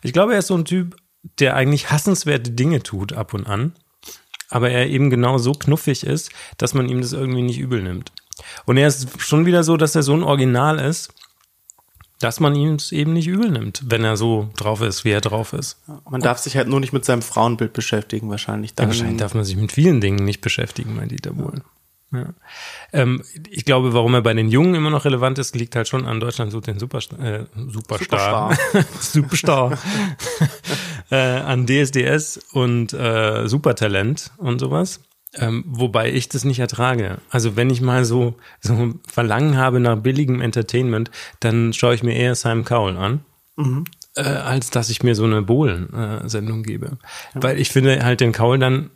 Ich 0.03 0.13
glaube, 0.13 0.33
er 0.33 0.39
ist 0.39 0.47
so 0.47 0.55
ein 0.55 0.65
Typ, 0.65 0.97
der 1.39 1.55
eigentlich 1.55 1.89
hassenswerte 1.89 2.51
Dinge 2.51 2.83
tut 2.83 3.13
ab 3.13 3.33
und 3.33 3.47
an, 3.47 3.73
aber 4.49 4.69
er 4.69 4.87
eben 4.87 5.09
genau 5.09 5.39
so 5.39 5.53
knuffig 5.53 6.05
ist, 6.05 6.29
dass 6.59 6.75
man 6.75 6.89
ihm 6.89 7.01
das 7.01 7.13
irgendwie 7.13 7.41
nicht 7.41 7.57
übel 7.57 7.81
nimmt. 7.81 8.11
Und 8.65 8.77
er 8.77 8.87
ist 8.87 9.21
schon 9.21 9.45
wieder 9.45 9.63
so, 9.63 9.77
dass 9.77 9.95
er 9.95 10.03
so 10.03 10.13
ein 10.13 10.23
Original 10.23 10.79
ist, 10.79 11.13
dass 12.19 12.39
man 12.39 12.55
ihm 12.55 12.75
es 12.75 12.91
eben 12.91 13.13
nicht 13.13 13.27
übel 13.27 13.51
nimmt, 13.51 13.83
wenn 13.85 14.03
er 14.03 14.15
so 14.15 14.49
drauf 14.55 14.81
ist, 14.81 15.03
wie 15.03 15.11
er 15.11 15.21
drauf 15.21 15.51
ist. 15.51 15.77
Man 16.09 16.21
darf 16.21 16.37
sich 16.37 16.55
halt 16.55 16.69
nur 16.69 16.79
nicht 16.79 16.93
mit 16.93 17.03
seinem 17.03 17.21
Frauenbild 17.21 17.73
beschäftigen, 17.73 18.29
wahrscheinlich. 18.29 18.73
Dann, 18.75 18.87
Wahrscheinlich 18.87 19.17
darf 19.17 19.33
man 19.33 19.43
sich 19.43 19.57
mit 19.57 19.73
vielen 19.73 19.99
Dingen 19.99 20.23
nicht 20.23 20.39
beschäftigen, 20.39 20.95
mein 20.95 21.09
Dieter 21.09 21.33
Bohlen. 21.33 21.63
Ja. 22.13 22.27
Ähm, 22.93 23.23
ich 23.49 23.65
glaube, 23.65 23.93
warum 23.93 24.13
er 24.13 24.21
bei 24.21 24.33
den 24.33 24.47
Jungen 24.47 24.75
immer 24.75 24.91
noch 24.91 25.03
relevant 25.03 25.39
ist, 25.39 25.55
liegt 25.55 25.75
halt 25.75 25.87
schon 25.87 26.05
an 26.05 26.19
Deutschland 26.19 26.51
sucht 26.51 26.67
den 26.67 26.77
Superstar, 26.77 27.19
äh, 27.19 27.45
Superstar, 27.67 28.55
Superstar, 28.99 29.77
äh, 31.09 31.15
an 31.15 31.65
DSDS 31.65 32.39
und 32.53 32.93
äh, 32.93 33.47
Supertalent 33.47 34.31
und 34.37 34.59
sowas. 34.59 35.01
Ähm, 35.35 35.63
wobei 35.67 36.11
ich 36.11 36.29
das 36.29 36.43
nicht 36.43 36.59
ertrage. 36.59 37.17
Also 37.29 37.55
wenn 37.55 37.69
ich 37.69 37.81
mal 37.81 38.05
so, 38.05 38.35
so 38.61 38.93
Verlangen 39.07 39.57
habe 39.57 39.79
nach 39.79 39.97
billigem 39.97 40.41
Entertainment, 40.41 41.09
dann 41.39 41.73
schaue 41.73 41.95
ich 41.95 42.03
mir 42.03 42.15
eher 42.15 42.35
Simon 42.35 42.65
Cowell 42.65 42.97
an 42.97 43.21
äh, 44.15 44.21
als 44.21 44.69
dass 44.69 44.89
ich 44.89 45.03
mir 45.03 45.15
so 45.15 45.23
eine 45.23 45.41
Bohlen-Sendung 45.41 46.63
gebe. 46.63 46.97
Weil 47.33 47.59
ich 47.59 47.69
finde 47.69 48.03
halt 48.03 48.21
den 48.21 48.31
Kaul 48.31 48.59
dann 48.59 48.89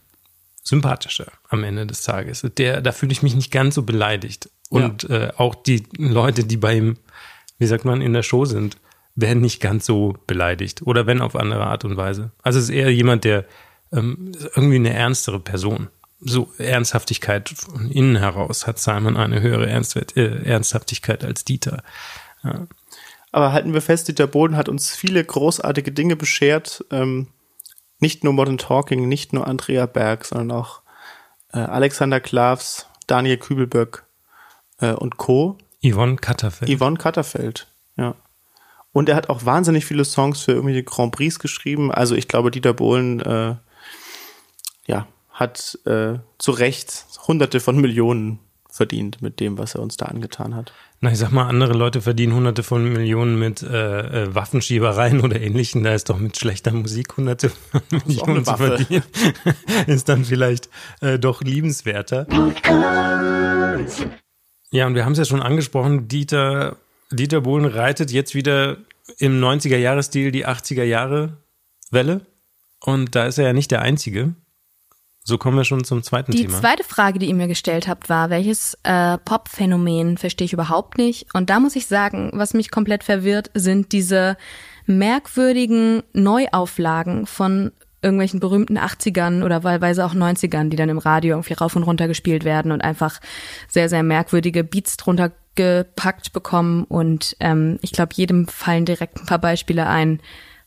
sympathischer 0.63 1.31
am 1.49 1.63
Ende 1.63 1.87
des 1.87 2.03
Tages. 2.03 2.45
Der, 2.57 2.81
da 2.81 2.91
fühle 2.91 3.11
ich 3.11 3.23
mich 3.23 3.35
nicht 3.35 3.51
ganz 3.51 3.75
so 3.75 3.83
beleidigt. 3.83 4.49
Und 4.69 5.09
äh, 5.09 5.31
auch 5.37 5.55
die 5.55 5.83
Leute, 5.97 6.43
die 6.43 6.57
bei 6.57 6.75
ihm, 6.75 6.97
wie 7.57 7.67
sagt 7.67 7.85
man, 7.85 8.01
in 8.01 8.13
der 8.13 8.23
Show 8.23 8.45
sind, 8.45 8.77
werden 9.15 9.41
nicht 9.41 9.61
ganz 9.61 9.85
so 9.85 10.15
beleidigt. 10.27 10.81
Oder 10.83 11.07
wenn 11.07 11.21
auf 11.21 11.35
andere 11.35 11.65
Art 11.65 11.85
und 11.85 11.97
Weise. 11.97 12.31
Also 12.43 12.59
es 12.59 12.65
ist 12.65 12.75
eher 12.75 12.93
jemand, 12.93 13.23
der 13.23 13.45
ähm, 13.93 14.33
irgendwie 14.55 14.75
eine 14.75 14.93
ernstere 14.93 15.39
Person. 15.39 15.87
So 16.19 16.51
Ernsthaftigkeit 16.57 17.49
von 17.49 17.91
innen 17.91 18.15
heraus 18.15 18.65
hat 18.65 18.79
Simon 18.79 19.17
eine 19.17 19.41
höhere 19.41 19.67
Ernstwert, 19.69 20.17
äh, 20.17 20.43
Ernsthaftigkeit 20.43 21.23
als 21.23 21.45
Dieter. 21.45 21.83
Aber 23.31 23.51
halten 23.51 23.73
wir 23.73 23.81
fest, 23.81 24.07
Dieter 24.07 24.27
Bohlen 24.27 24.55
hat 24.55 24.69
uns 24.69 24.95
viele 24.95 25.23
großartige 25.23 25.91
Dinge 25.91 26.15
beschert. 26.15 26.83
Ähm, 26.91 27.27
nicht 27.99 28.23
nur 28.23 28.33
Modern 28.33 28.57
Talking, 28.57 29.07
nicht 29.07 29.33
nur 29.33 29.47
Andrea 29.47 29.85
Berg, 29.85 30.25
sondern 30.25 30.51
auch 30.57 30.81
äh, 31.53 31.59
Alexander 31.59 32.19
Klavs, 32.19 32.87
Daniel 33.07 33.37
Kübelböck 33.37 34.05
äh, 34.79 34.93
und 34.93 35.17
Co. 35.17 35.57
Yvonne 35.83 36.15
Katterfeld. 36.15 36.75
Yvonne 36.75 36.97
Katterfeld, 36.97 37.67
ja. 37.95 38.15
Und 38.91 39.09
er 39.09 39.15
hat 39.15 39.29
auch 39.29 39.45
wahnsinnig 39.45 39.85
viele 39.85 40.05
Songs 40.05 40.41
für 40.41 40.53
irgendwelche 40.53 40.83
Grand 40.83 41.11
Prix 41.11 41.37
geschrieben. 41.37 41.91
Also 41.91 42.15
ich 42.15 42.27
glaube, 42.27 42.49
Dieter 42.49 42.73
Bohlen, 42.73 43.19
äh, 43.19 43.55
ja, 44.87 45.07
hat 45.37 45.77
äh, 45.85 46.15
zu 46.39 46.51
Recht 46.51 47.05
hunderte 47.27 47.59
von 47.59 47.79
Millionen 47.79 48.39
verdient 48.69 49.21
mit 49.21 49.39
dem, 49.39 49.57
was 49.57 49.75
er 49.75 49.81
uns 49.81 49.97
da 49.97 50.07
angetan 50.07 50.55
hat. 50.55 50.73
Na, 50.99 51.11
ich 51.11 51.19
sag 51.19 51.31
mal, 51.31 51.47
andere 51.47 51.73
Leute 51.73 52.01
verdienen 52.01 52.33
hunderte 52.33 52.63
von 52.63 52.91
Millionen 52.91 53.37
mit 53.37 53.61
äh, 53.61 54.23
äh, 54.23 54.35
Waffenschiebereien 54.35 55.21
oder 55.21 55.39
ähnlichen. 55.39 55.83
Da 55.83 55.93
ist 55.93 56.09
doch 56.09 56.17
mit 56.17 56.37
schlechter 56.37 56.71
Musik 56.71 57.17
hunderte 57.17 57.49
von 57.49 57.81
Millionen 57.91 58.45
zu 58.45 58.57
verdienen. 58.57 59.03
ist 59.87 60.09
dann 60.09 60.25
vielleicht 60.25 60.69
äh, 61.01 61.19
doch 61.19 61.43
liebenswerter. 61.43 62.25
Ja, 64.71 64.87
und 64.87 64.95
wir 64.95 65.05
haben 65.05 65.11
es 65.11 65.19
ja 65.19 65.25
schon 65.25 65.43
angesprochen, 65.43 66.07
Dieter, 66.07 66.77
Dieter 67.11 67.41
Bohlen 67.41 67.65
reitet 67.65 68.11
jetzt 68.11 68.33
wieder 68.33 68.77
im 69.19 69.39
90er-Jahre-Stil 69.39 70.31
die 70.31 70.47
80er-Jahre-Welle. 70.47 72.21
Und 72.81 73.15
da 73.15 73.27
ist 73.27 73.37
er 73.37 73.45
ja 73.45 73.53
nicht 73.53 73.69
der 73.69 73.81
Einzige. 73.81 74.33
So 75.27 75.37
kommen 75.37 75.57
wir 75.57 75.65
schon 75.65 75.83
zum 75.83 76.03
zweiten 76.03 76.31
Die 76.31 76.43
Thema. 76.43 76.61
zweite 76.61 76.85
Frage, 76.85 77.19
die 77.19 77.27
ihr 77.27 77.35
mir 77.35 77.49
gestellt 77.49 77.89
habt, 77.89 78.07
war, 78.07 78.29
welches 78.29 78.77
äh, 78.83 79.17
Pop-Phänomen 79.17 80.17
verstehe 80.17 80.45
ich 80.45 80.53
überhaupt 80.53 80.97
nicht? 80.97 81.27
Und 81.33 81.49
da 81.49 81.59
muss 81.59 81.75
ich 81.75 81.85
sagen, 81.87 82.31
was 82.33 82.53
mich 82.53 82.71
komplett 82.71 83.03
verwirrt, 83.03 83.51
sind 83.53 83.91
diese 83.91 84.37
merkwürdigen 84.85 86.01
Neuauflagen 86.13 87.25
von 87.25 87.73
irgendwelchen 88.01 88.39
berühmten 88.39 88.77
80ern 88.77 89.43
oder 89.43 89.65
wahlweise 89.65 90.05
auch 90.05 90.13
90ern, 90.13 90.69
die 90.69 90.77
dann 90.77 90.87
im 90.87 90.97
Radio 90.97 91.35
irgendwie 91.35 91.55
rauf 91.55 91.75
und 91.75 91.83
runter 91.83 92.07
gespielt 92.07 92.45
werden 92.45 92.71
und 92.71 92.79
einfach 92.79 93.19
sehr, 93.67 93.89
sehr 93.89 94.03
merkwürdige 94.03 94.63
Beats 94.63 94.95
drunter 94.95 95.33
gepackt 95.55 96.31
bekommen. 96.31 96.85
Und 96.85 97.35
ähm, 97.41 97.79
ich 97.81 97.91
glaube, 97.91 98.13
jedem 98.15 98.47
fallen 98.47 98.85
direkt 98.85 99.17
ein 99.17 99.25
paar 99.25 99.39
Beispiele 99.39 99.87
ein. 99.87 100.21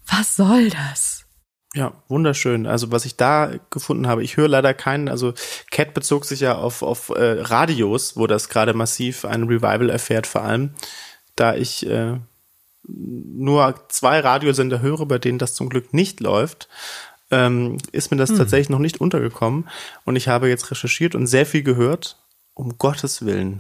Was 0.06 0.36
soll 0.36 0.68
das? 0.68 1.24
Ja, 1.74 1.92
wunderschön. 2.08 2.66
Also 2.66 2.90
was 2.90 3.04
ich 3.04 3.16
da 3.16 3.52
gefunden 3.70 4.08
habe, 4.08 4.24
ich 4.24 4.36
höre 4.36 4.48
leider 4.48 4.74
keinen, 4.74 5.08
also 5.08 5.34
Cat 5.70 5.94
bezog 5.94 6.24
sich 6.24 6.40
ja 6.40 6.56
auf, 6.56 6.82
auf 6.82 7.10
äh, 7.10 7.40
Radios, 7.42 8.16
wo 8.16 8.26
das 8.26 8.48
gerade 8.48 8.74
massiv 8.74 9.24
ein 9.24 9.44
Revival 9.44 9.88
erfährt, 9.88 10.26
vor 10.26 10.42
allem, 10.42 10.74
da 11.36 11.54
ich 11.54 11.86
äh, 11.86 12.16
nur 12.82 13.74
zwei 13.88 14.18
Radiosender 14.18 14.80
höre, 14.80 15.06
bei 15.06 15.18
denen 15.18 15.38
das 15.38 15.54
zum 15.54 15.68
Glück 15.68 15.94
nicht 15.94 16.18
läuft, 16.18 16.68
ähm, 17.30 17.78
ist 17.92 18.10
mir 18.10 18.16
das 18.16 18.34
tatsächlich 18.34 18.70
noch 18.70 18.80
nicht 18.80 19.00
untergekommen. 19.00 19.68
Und 20.04 20.16
ich 20.16 20.26
habe 20.26 20.48
jetzt 20.48 20.70
recherchiert 20.72 21.14
und 21.14 21.28
sehr 21.28 21.46
viel 21.46 21.62
gehört. 21.62 22.16
Um 22.54 22.76
Gottes 22.76 23.24
Willen. 23.24 23.58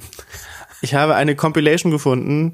Ich 0.82 0.94
habe 0.94 1.14
eine 1.14 1.36
Compilation 1.36 1.92
gefunden, 1.92 2.52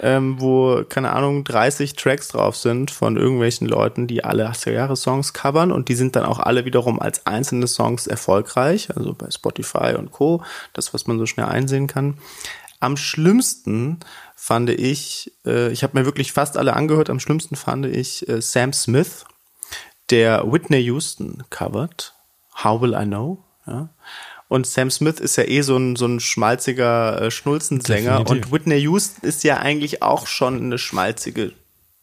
ähm, 0.00 0.40
wo, 0.40 0.84
keine 0.88 1.12
Ahnung, 1.12 1.44
30 1.44 1.94
Tracks 1.94 2.28
drauf 2.28 2.56
sind 2.56 2.90
von 2.90 3.16
irgendwelchen 3.16 3.66
Leuten, 3.66 4.06
die 4.06 4.24
alle 4.24 4.48
80er-Jahre-Songs 4.48 5.32
covern 5.32 5.72
und 5.72 5.88
die 5.88 5.94
sind 5.94 6.16
dann 6.16 6.24
auch 6.24 6.38
alle 6.38 6.64
wiederum 6.64 7.00
als 7.00 7.26
einzelne 7.26 7.66
Songs 7.66 8.06
erfolgreich, 8.06 8.94
also 8.96 9.14
bei 9.14 9.30
Spotify 9.30 9.94
und 9.96 10.12
Co., 10.12 10.42
das, 10.72 10.94
was 10.94 11.06
man 11.06 11.18
so 11.18 11.26
schnell 11.26 11.46
einsehen 11.46 11.86
kann. 11.86 12.18
Am 12.80 12.96
schlimmsten 12.96 13.98
fand 14.36 14.70
ich, 14.70 15.32
äh, 15.44 15.72
ich 15.72 15.82
habe 15.82 15.98
mir 15.98 16.04
wirklich 16.04 16.32
fast 16.32 16.56
alle 16.56 16.74
angehört, 16.74 17.10
am 17.10 17.20
schlimmsten 17.20 17.56
fand 17.56 17.86
ich 17.86 18.28
äh, 18.28 18.40
Sam 18.40 18.72
Smith, 18.72 19.24
der 20.10 20.50
Whitney 20.50 20.78
Houston 20.78 21.42
covert, 21.50 22.14
How 22.62 22.80
Will 22.80 22.94
I 22.94 23.04
Know, 23.04 23.42
ja. 23.66 23.88
Und 24.48 24.66
Sam 24.66 24.90
Smith 24.90 25.20
ist 25.20 25.36
ja 25.36 25.44
eh 25.44 25.60
so 25.60 25.76
ein, 25.76 25.94
so 25.94 26.06
ein 26.06 26.20
schmalziger 26.20 27.20
äh, 27.20 27.30
Schnulzensänger. 27.30 28.18
Definitiv. 28.20 28.46
Und 28.46 28.52
Whitney 28.52 28.78
Houston 28.78 29.26
ist 29.26 29.44
ja 29.44 29.58
eigentlich 29.58 30.02
auch 30.02 30.26
schon 30.26 30.56
eine 30.62 30.78
schmalzige 30.78 31.52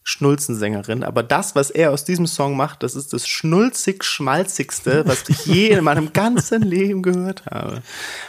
Schnulzensängerin. 0.04 1.02
Aber 1.02 1.24
das, 1.24 1.56
was 1.56 1.70
er 1.70 1.90
aus 1.90 2.04
diesem 2.04 2.28
Song 2.28 2.56
macht, 2.56 2.84
das 2.84 2.94
ist 2.94 3.12
das 3.12 3.26
schnulzig-schmalzigste, 3.26 5.02
was 5.04 5.28
ich 5.28 5.46
je 5.46 5.70
in 5.70 5.82
meinem 5.82 6.12
ganzen 6.12 6.62
Leben 6.62 7.02
gehört 7.02 7.44
habe. 7.46 7.82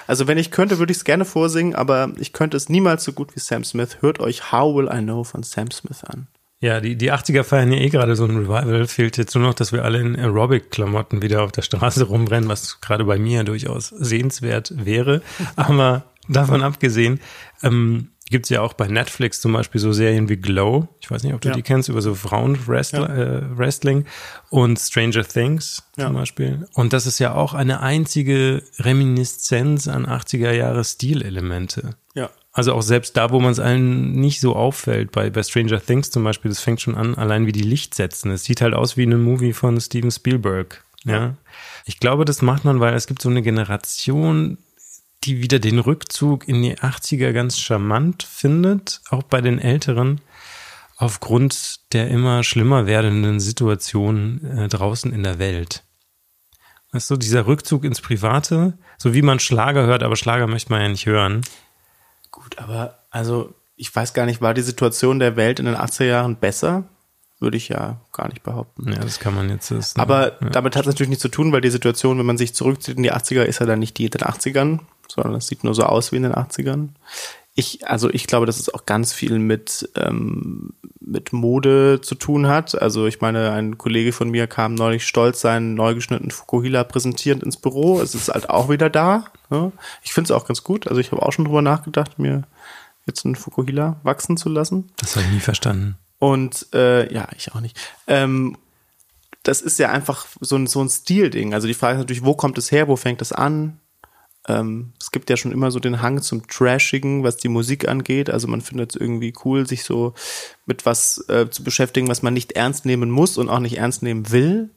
Also 0.07 0.25
wenn 0.25 0.39
ich 0.39 0.50
könnte, 0.50 0.79
würde 0.79 0.91
ich 0.91 0.97
es 0.97 1.03
gerne 1.05 1.24
vorsingen, 1.24 1.75
aber 1.75 2.12
ich 2.17 2.33
könnte 2.33 2.57
es 2.57 2.69
niemals 2.69 3.03
so 3.03 3.13
gut 3.13 3.36
wie 3.36 3.39
Sam 3.39 3.63
Smith. 3.63 3.97
Hört 4.01 4.19
euch 4.19 4.51
How 4.51 4.75
Will 4.75 4.89
I 4.91 5.03
Know 5.03 5.24
von 5.24 5.43
Sam 5.43 5.69
Smith 5.69 6.03
an. 6.03 6.25
Ja, 6.59 6.79
die, 6.81 6.95
die 6.95 7.11
80er 7.13 7.43
feiern 7.43 7.71
ja 7.71 7.77
eh 7.79 7.89
gerade 7.89 8.15
so 8.15 8.25
ein 8.25 8.35
Revival. 8.37 8.87
Fehlt 8.87 9.17
jetzt 9.17 9.35
nur 9.35 9.43
noch, 9.43 9.53
dass 9.53 9.71
wir 9.71 9.83
alle 9.85 9.99
in 9.99 10.15
Aerobic-Klamotten 10.15 11.21
wieder 11.21 11.43
auf 11.43 11.51
der 11.51 11.61
Straße 11.61 12.05
rumrennen, 12.05 12.49
was 12.49 12.81
gerade 12.81 13.03
bei 13.05 13.19
mir 13.19 13.43
durchaus 13.43 13.89
sehenswert 13.89 14.73
wäre. 14.75 15.21
Aber 15.55 16.05
davon 16.27 16.63
abgesehen, 16.63 17.19
ähm, 17.61 18.09
gibt's 18.29 18.49
ja 18.49 18.61
auch 18.61 18.73
bei 18.73 18.87
Netflix 18.87 19.39
zum 19.39 19.53
Beispiel 19.53 19.79
so 19.79 19.93
Serien 19.93 20.29
wie 20.29 20.35
Glow. 20.37 20.87
Ich 20.99 21.09
weiß 21.11 21.23
nicht, 21.23 21.33
ob 21.35 21.41
du 21.41 21.49
Ja. 21.49 21.53
die 21.55 21.61
kennst, 21.61 21.89
über 21.89 22.01
so 22.01 22.15
Frauenwrestling 22.15 23.03
äh, 23.05 23.57
Wrestling 23.57 24.05
und 24.49 24.79
Stranger 24.79 25.23
Things 25.25 25.83
Ja. 25.95 26.07
zum 26.07 26.15
Beispiel. 26.15 26.67
Und 26.73 26.91
das 26.91 27.05
ist 27.05 27.19
ja 27.19 27.35
auch 27.35 27.53
eine 27.53 27.81
einzige 27.81 28.63
Reminiszenz 28.79 29.87
an 29.87 30.05
80er 30.07 30.51
Jahre 30.51 30.83
Stilelemente. 30.83 31.91
Ja. 32.15 32.29
Also 32.57 32.73
auch 32.73 32.81
selbst 32.81 33.15
da, 33.15 33.29
wo 33.29 33.39
man 33.39 33.51
es 33.51 33.59
allen 33.59 34.13
nicht 34.13 34.41
so 34.41 34.55
auffällt, 34.55 35.11
bei, 35.11 35.29
bei 35.29 35.43
Stranger 35.43 35.79
Things 35.79 36.09
zum 36.09 36.23
Beispiel, 36.23 36.49
das 36.49 36.59
fängt 36.59 36.81
schon 36.81 36.95
an, 36.95 37.13
allein 37.13 37.45
wie 37.45 37.51
die 37.51 37.61
Licht 37.61 37.93
setzen. 37.93 38.31
Es 38.31 38.45
sieht 38.45 38.61
halt 38.61 38.73
aus 38.73 38.97
wie 38.97 39.03
ein 39.03 39.21
Movie 39.21 39.53
von 39.53 39.79
Steven 39.79 40.09
Spielberg. 40.09 40.83
Ja. 41.03 41.35
Ich 41.85 41.99
glaube, 41.99 42.25
das 42.25 42.41
macht 42.41 42.65
man, 42.65 42.79
weil 42.79 42.95
es 42.95 43.05
gibt 43.05 43.21
so 43.21 43.29
eine 43.29 43.43
Generation, 43.43 44.57
die 45.23 45.39
wieder 45.39 45.59
den 45.59 45.77
Rückzug 45.77 46.47
in 46.47 46.63
die 46.63 46.75
80er 46.75 47.31
ganz 47.31 47.59
charmant 47.59 48.23
findet, 48.23 49.01
auch 49.11 49.21
bei 49.21 49.39
den 49.39 49.59
Älteren, 49.59 50.19
aufgrund 50.95 51.93
der 51.93 52.07
immer 52.07 52.43
schlimmer 52.43 52.87
werdenden 52.87 53.39
Situation 53.39 54.43
äh, 54.43 54.67
draußen 54.67 55.13
in 55.13 55.21
der 55.21 55.37
Welt. 55.37 55.83
Weißt 56.91 57.11
du, 57.11 57.17
dieser 57.17 57.45
Rückzug 57.45 57.83
ins 57.83 58.01
Private, 58.01 58.79
so 58.97 59.13
wie 59.13 59.21
man 59.21 59.39
Schlager 59.39 59.85
hört, 59.85 60.01
aber 60.01 60.15
Schlager 60.15 60.47
möchte 60.47 60.71
man 60.71 60.81
ja 60.81 60.89
nicht 60.89 61.05
hören. 61.05 61.43
Gut, 62.38 62.60
aber 62.60 63.00
also 63.10 63.56
ich 63.75 63.96
weiß 63.96 64.13
gar 64.13 64.27
nicht, 64.27 64.41
war 64.41 64.53
die 64.53 64.62
Situation 64.62 65.17
der 65.17 65.36
Welt 65.36 65.60
in 65.60 65.65
den 65.65 65.75
80er 65.75 66.06
Jahren 66.06 66.36
besser? 66.36 66.84
Würde 67.39 67.58
ich 67.58 67.67
ja 67.67 68.00
gar 68.13 68.27
nicht 68.27 68.44
behaupten. 68.44 68.91
Ja, 68.91 69.00
das 69.00 69.20
kann 69.20 69.34
man 69.34 69.50
jetzt. 69.50 69.72
Das, 69.72 69.96
Aber 69.96 70.41
ja. 70.41 70.50
damit 70.50 70.75
hat 70.75 70.84
es 70.84 70.88
natürlich 70.88 71.10
nichts 71.10 71.24
zu 71.24 71.29
tun, 71.29 71.51
weil 71.51 71.62
die 71.62 71.72
Situation, 71.72 72.20
wenn 72.20 72.25
man 72.27 72.38
sich 72.38 72.53
zurückzieht 72.53 72.98
in 72.98 73.03
die 73.03 73.12
80er, 73.12 73.41
ist 73.41 73.60
ja 73.60 73.65
dann 73.65 73.79
nicht 73.79 73.98
die 73.98 74.06
in 74.06 74.12
den 74.12 74.22
80ern, 74.22 74.79
sondern 75.08 75.36
es 75.36 75.48
sieht 75.48 75.63
nur 75.63 75.74
so 75.74 75.84
aus 75.84 76.12
wie 76.12 76.17
in 76.17 76.24
den 76.24 76.34
80ern. 76.34 76.89
Ich, 77.59 77.87
also 77.87 78.11
ich 78.11 78.27
glaube, 78.27 78.45
dass 78.45 78.59
es 78.59 78.71
auch 78.71 78.85
ganz 78.85 79.13
viel 79.13 79.39
mit, 79.39 79.89
ähm, 79.95 80.73
mit 80.99 81.33
Mode 81.33 82.01
zu 82.01 82.13
tun 82.13 82.47
hat. 82.47 82.79
Also 82.79 83.07
ich 83.07 83.19
meine, 83.19 83.51
ein 83.51 83.79
Kollege 83.79 84.11
von 84.11 84.29
mir 84.29 84.45
kam 84.45 84.75
neulich 84.75 85.07
stolz 85.07 85.41
seinen 85.41 85.73
neu 85.73 85.95
geschnittenen 85.95 86.29
Fukuhila 86.29 86.83
präsentierend 86.83 87.41
ins 87.41 87.57
Büro. 87.57 87.99
Es 87.99 88.13
ist 88.13 88.29
halt 88.29 88.51
auch 88.51 88.69
wieder 88.69 88.91
da. 88.91 89.25
Ne? 89.49 89.71
Ich 90.03 90.13
finde 90.13 90.27
es 90.27 90.31
auch 90.39 90.45
ganz 90.45 90.63
gut. 90.63 90.87
Also 90.87 91.01
ich 91.01 91.11
habe 91.11 91.23
auch 91.23 91.31
schon 91.31 91.45
drüber 91.45 91.63
nachgedacht, 91.63 92.19
mir 92.19 92.43
jetzt 93.07 93.25
einen 93.25 93.35
Fukuhila 93.35 93.99
wachsen 94.03 94.37
zu 94.37 94.49
lassen. 94.49 94.91
Das 94.97 95.15
habe 95.15 95.25
ich 95.25 95.31
nie 95.31 95.39
verstanden. 95.39 95.97
Und 96.19 96.67
äh, 96.75 97.11
ja, 97.11 97.27
ich 97.35 97.55
auch 97.55 97.59
nicht. 97.59 97.75
Ähm, 98.05 98.55
das 99.41 99.61
ist 99.61 99.79
ja 99.79 99.89
einfach 99.89 100.27
so 100.41 100.57
ein, 100.57 100.67
so 100.67 100.79
ein 100.79 100.89
Stilding. 100.89 101.55
Also 101.55 101.67
die 101.67 101.73
Frage 101.73 101.95
ist 101.95 102.01
natürlich, 102.01 102.23
wo 102.23 102.35
kommt 102.35 102.59
es 102.59 102.71
her, 102.71 102.87
wo 102.87 102.97
fängt 102.97 103.23
es 103.23 103.31
an? 103.31 103.79
Ähm, 104.47 104.93
es 104.99 105.11
gibt 105.11 105.29
ja 105.29 105.37
schon 105.37 105.51
immer 105.51 105.71
so 105.71 105.79
den 105.79 106.01
Hang 106.01 106.21
zum 106.21 106.47
Trashigen, 106.47 107.23
was 107.23 107.37
die 107.37 107.49
Musik 107.49 107.87
angeht. 107.87 108.29
Also 108.29 108.47
man 108.47 108.61
findet 108.61 108.95
es 108.95 109.01
irgendwie 109.01 109.33
cool, 109.43 109.67
sich 109.67 109.83
so 109.83 110.13
mit 110.65 110.85
was 110.85 111.25
äh, 111.27 111.49
zu 111.49 111.63
beschäftigen, 111.63 112.07
was 112.07 112.21
man 112.21 112.33
nicht 112.33 112.53
ernst 112.53 112.85
nehmen 112.85 113.09
muss 113.09 113.37
und 113.37 113.49
auch 113.49 113.59
nicht 113.59 113.77
ernst 113.77 114.03
nehmen 114.03 114.31
will. 114.31 114.69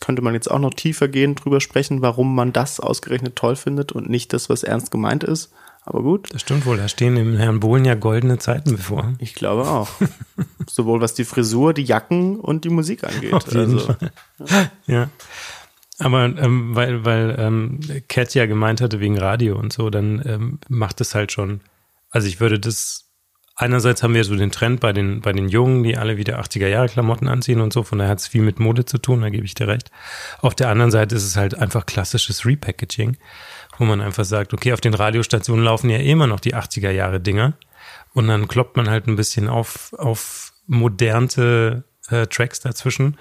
Könnte 0.00 0.22
man 0.22 0.34
jetzt 0.34 0.50
auch 0.50 0.58
noch 0.58 0.74
tiefer 0.74 1.08
gehen 1.08 1.36
drüber 1.36 1.60
sprechen, 1.60 2.02
warum 2.02 2.34
man 2.34 2.52
das 2.52 2.80
ausgerechnet 2.80 3.36
toll 3.36 3.56
findet 3.56 3.92
und 3.92 4.10
nicht 4.10 4.32
das, 4.32 4.50
was 4.50 4.62
ernst 4.62 4.90
gemeint 4.90 5.24
ist. 5.24 5.52
Aber 5.86 6.02
gut. 6.02 6.34
Das 6.34 6.40
stimmt 6.40 6.66
wohl. 6.66 6.76
Da 6.76 6.88
stehen 6.88 7.14
dem 7.14 7.36
Herrn 7.36 7.60
Bohlen 7.60 7.84
ja 7.84 7.94
goldene 7.94 8.38
Zeiten 8.38 8.72
bevor. 8.72 9.14
Ich 9.20 9.34
glaube 9.34 9.68
auch. 9.68 9.88
Sowohl 10.68 11.00
was 11.00 11.14
die 11.14 11.24
Frisur, 11.24 11.72
die 11.72 11.84
Jacken 11.84 12.40
und 12.40 12.64
die 12.64 12.70
Musik 12.70 13.04
angeht. 13.04 13.32
Auf 13.32 13.46
jeden 13.46 13.78
also, 13.78 13.94
Ja. 14.88 15.08
Aber 15.98 16.24
ähm, 16.24 16.74
weil, 16.74 17.04
weil 17.04 17.36
ähm, 17.38 17.80
Cat 18.08 18.34
ja 18.34 18.46
gemeint 18.46 18.80
hatte 18.80 19.00
wegen 19.00 19.18
Radio 19.18 19.58
und 19.58 19.72
so, 19.72 19.88
dann 19.90 20.22
ähm, 20.26 20.58
macht 20.68 21.00
es 21.00 21.14
halt 21.14 21.32
schon. 21.32 21.60
Also 22.10 22.28
ich 22.28 22.40
würde 22.40 22.58
das. 22.58 23.02
Einerseits 23.58 24.02
haben 24.02 24.12
wir 24.12 24.22
so 24.24 24.36
den 24.36 24.50
Trend 24.50 24.80
bei 24.80 24.92
den, 24.92 25.22
bei 25.22 25.32
den 25.32 25.48
Jungen, 25.48 25.82
die 25.82 25.96
alle 25.96 26.18
wieder 26.18 26.38
80er 26.38 26.66
Jahre 26.66 26.90
Klamotten 26.90 27.26
anziehen 27.26 27.62
und 27.62 27.72
so, 27.72 27.84
von 27.84 27.96
daher 27.96 28.10
hat 28.10 28.18
es 28.18 28.28
viel 28.28 28.42
mit 28.42 28.60
Mode 28.60 28.84
zu 28.84 28.98
tun, 28.98 29.22
da 29.22 29.30
gebe 29.30 29.46
ich 29.46 29.54
dir 29.54 29.66
recht. 29.66 29.90
Auf 30.42 30.54
der 30.54 30.68
anderen 30.68 30.90
Seite 30.90 31.14
ist 31.14 31.24
es 31.24 31.36
halt 31.36 31.54
einfach 31.56 31.86
klassisches 31.86 32.44
Repackaging, 32.44 33.16
wo 33.78 33.86
man 33.86 34.02
einfach 34.02 34.26
sagt, 34.26 34.52
okay, 34.52 34.74
auf 34.74 34.82
den 34.82 34.92
Radiostationen 34.92 35.64
laufen 35.64 35.88
ja 35.88 35.96
immer 35.96 36.26
noch 36.26 36.40
die 36.40 36.54
80er 36.54 36.90
Jahre 36.90 37.18
Dinger 37.18 37.54
und 38.12 38.28
dann 38.28 38.46
kloppt 38.46 38.76
man 38.76 38.90
halt 38.90 39.06
ein 39.06 39.16
bisschen 39.16 39.48
auf, 39.48 39.94
auf 39.94 40.52
modernte 40.66 41.84
äh, 42.10 42.26
Tracks 42.26 42.60
dazwischen, 42.60 43.16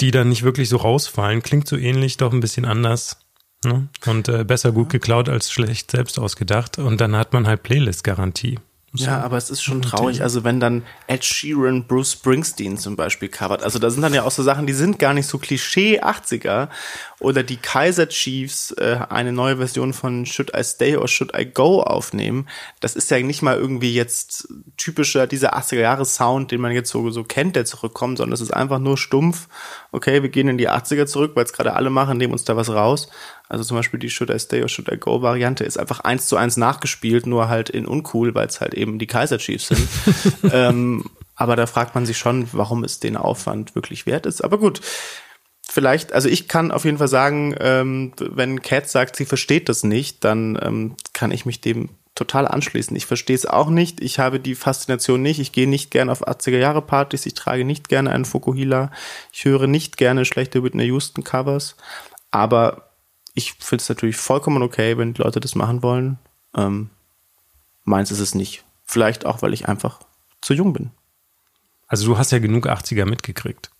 die 0.00 0.10
dann 0.10 0.28
nicht 0.28 0.42
wirklich 0.42 0.68
so 0.68 0.76
rausfallen. 0.76 1.42
Klingt 1.42 1.68
so 1.68 1.76
ähnlich, 1.76 2.16
doch 2.16 2.32
ein 2.32 2.40
bisschen 2.40 2.64
anders. 2.64 3.18
Ne? 3.64 3.88
Und 4.06 4.28
äh, 4.28 4.44
besser 4.44 4.72
gut 4.72 4.90
geklaut 4.90 5.28
als 5.28 5.50
schlecht 5.50 5.90
selbst 5.90 6.18
ausgedacht. 6.18 6.78
Und 6.78 7.00
dann 7.00 7.16
hat 7.16 7.32
man 7.32 7.46
halt 7.46 7.62
Playlist-Garantie. 7.62 8.58
Ja, 8.96 9.20
aber 9.22 9.36
es 9.36 9.50
ist 9.50 9.62
schon 9.62 9.82
traurig. 9.82 10.22
Also 10.22 10.44
wenn 10.44 10.60
dann 10.60 10.84
Ed 11.08 11.24
Sheeran 11.24 11.84
Bruce 11.84 12.12
Springsteen 12.12 12.78
zum 12.78 12.94
Beispiel 12.94 13.28
covert. 13.28 13.64
Also 13.64 13.80
da 13.80 13.90
sind 13.90 14.02
dann 14.02 14.14
ja 14.14 14.22
auch 14.22 14.30
so 14.30 14.44
Sachen, 14.44 14.68
die 14.68 14.72
sind 14.72 15.00
gar 15.00 15.14
nicht 15.14 15.26
so 15.26 15.38
Klischee 15.38 16.00
80er. 16.00 16.68
Oder 17.18 17.42
die 17.42 17.56
Kaiser 17.56 18.08
Chiefs 18.08 18.70
äh, 18.72 18.98
eine 19.08 19.32
neue 19.32 19.56
Version 19.56 19.94
von 19.94 20.26
Should 20.26 20.52
I 20.56 20.62
Stay 20.62 20.96
or 20.96 21.08
Should 21.08 21.32
I 21.36 21.44
Go 21.44 21.82
aufnehmen. 21.82 22.48
Das 22.78 22.94
ist 22.94 23.10
ja 23.10 23.18
nicht 23.18 23.42
mal 23.42 23.56
irgendwie 23.56 23.94
jetzt 23.94 24.46
typischer 24.76 25.26
dieser 25.26 25.56
80er 25.56 25.80
Jahre 25.80 26.04
Sound, 26.04 26.52
den 26.52 26.60
man 26.60 26.70
jetzt 26.70 26.90
so, 26.90 27.10
so 27.10 27.24
kennt, 27.24 27.56
der 27.56 27.64
zurückkommt, 27.64 28.18
sondern 28.18 28.34
es 28.34 28.40
ist 28.40 28.54
einfach 28.54 28.78
nur 28.78 28.96
stumpf. 28.96 29.48
Okay, 29.90 30.22
wir 30.22 30.28
gehen 30.28 30.46
in 30.46 30.58
die 30.58 30.70
80er 30.70 31.06
zurück, 31.06 31.32
weil 31.34 31.44
es 31.44 31.52
gerade 31.52 31.72
alle 31.72 31.90
machen, 31.90 32.16
nehmen 32.16 32.32
uns 32.32 32.44
da 32.44 32.54
was 32.56 32.70
raus. 32.70 33.08
Also 33.54 33.64
zum 33.64 33.76
Beispiel 33.76 34.00
die 34.00 34.10
Should 34.10 34.30
I 34.30 34.38
Stay 34.40 34.62
or 34.62 34.68
Should 34.68 34.90
I 34.90 34.96
Go 34.96 35.22
Variante 35.22 35.62
ist 35.62 35.78
einfach 35.78 36.00
eins 36.00 36.26
zu 36.26 36.36
eins 36.36 36.56
nachgespielt, 36.56 37.24
nur 37.24 37.48
halt 37.48 37.70
in 37.70 37.86
uncool, 37.86 38.34
weil 38.34 38.48
es 38.48 38.60
halt 38.60 38.74
eben 38.74 38.98
die 38.98 39.06
Kaiser 39.06 39.38
Chiefs 39.38 39.68
sind. 39.68 39.88
ähm, 40.52 41.04
aber 41.36 41.54
da 41.54 41.66
fragt 41.66 41.94
man 41.94 42.04
sich 42.04 42.18
schon, 42.18 42.48
warum 42.52 42.82
es 42.82 42.98
den 42.98 43.16
Aufwand 43.16 43.76
wirklich 43.76 44.06
wert 44.06 44.26
ist. 44.26 44.42
Aber 44.42 44.58
gut, 44.58 44.80
vielleicht, 45.68 46.12
also 46.12 46.28
ich 46.28 46.48
kann 46.48 46.72
auf 46.72 46.84
jeden 46.84 46.98
Fall 46.98 47.06
sagen, 47.06 47.54
ähm, 47.60 48.12
wenn 48.18 48.60
Cat 48.60 48.88
sagt, 48.88 49.14
sie 49.14 49.24
versteht 49.24 49.68
das 49.68 49.84
nicht, 49.84 50.24
dann 50.24 50.58
ähm, 50.60 50.96
kann 51.12 51.30
ich 51.30 51.46
mich 51.46 51.60
dem 51.60 51.90
total 52.16 52.48
anschließen. 52.48 52.96
Ich 52.96 53.06
verstehe 53.06 53.36
es 53.36 53.46
auch 53.46 53.70
nicht. 53.70 54.00
Ich 54.00 54.18
habe 54.18 54.40
die 54.40 54.56
Faszination 54.56 55.22
nicht. 55.22 55.38
Ich 55.38 55.52
gehe 55.52 55.68
nicht 55.68 55.92
gerne 55.92 56.10
auf 56.10 56.26
80er 56.26 56.58
Jahre 56.58 56.82
Partys. 56.82 57.24
Ich 57.24 57.34
trage 57.34 57.64
nicht 57.64 57.88
gerne 57.88 58.10
einen 58.10 58.24
Fukuhila. 58.24 58.90
Ich 59.32 59.44
höre 59.44 59.68
nicht 59.68 59.96
gerne 59.96 60.24
schlechte 60.24 60.64
Whitney 60.64 60.86
Houston 60.86 61.22
Covers. 61.22 61.76
Aber 62.32 62.93
ich 63.34 63.54
finde 63.54 63.82
es 63.82 63.88
natürlich 63.88 64.16
vollkommen 64.16 64.62
okay, 64.62 64.96
wenn 64.96 65.14
die 65.14 65.22
Leute 65.22 65.40
das 65.40 65.54
machen 65.54 65.82
wollen. 65.82 66.18
Ähm, 66.56 66.90
meins 67.82 68.10
ist 68.10 68.20
es 68.20 68.34
nicht. 68.34 68.64
Vielleicht 68.84 69.26
auch, 69.26 69.42
weil 69.42 69.52
ich 69.52 69.68
einfach 69.68 70.00
zu 70.40 70.54
jung 70.54 70.72
bin. 70.72 70.90
Also 71.88 72.06
du 72.06 72.18
hast 72.18 72.32
ja 72.32 72.38
genug 72.38 72.66
80er 72.66 73.06
mitgekriegt. 73.06 73.70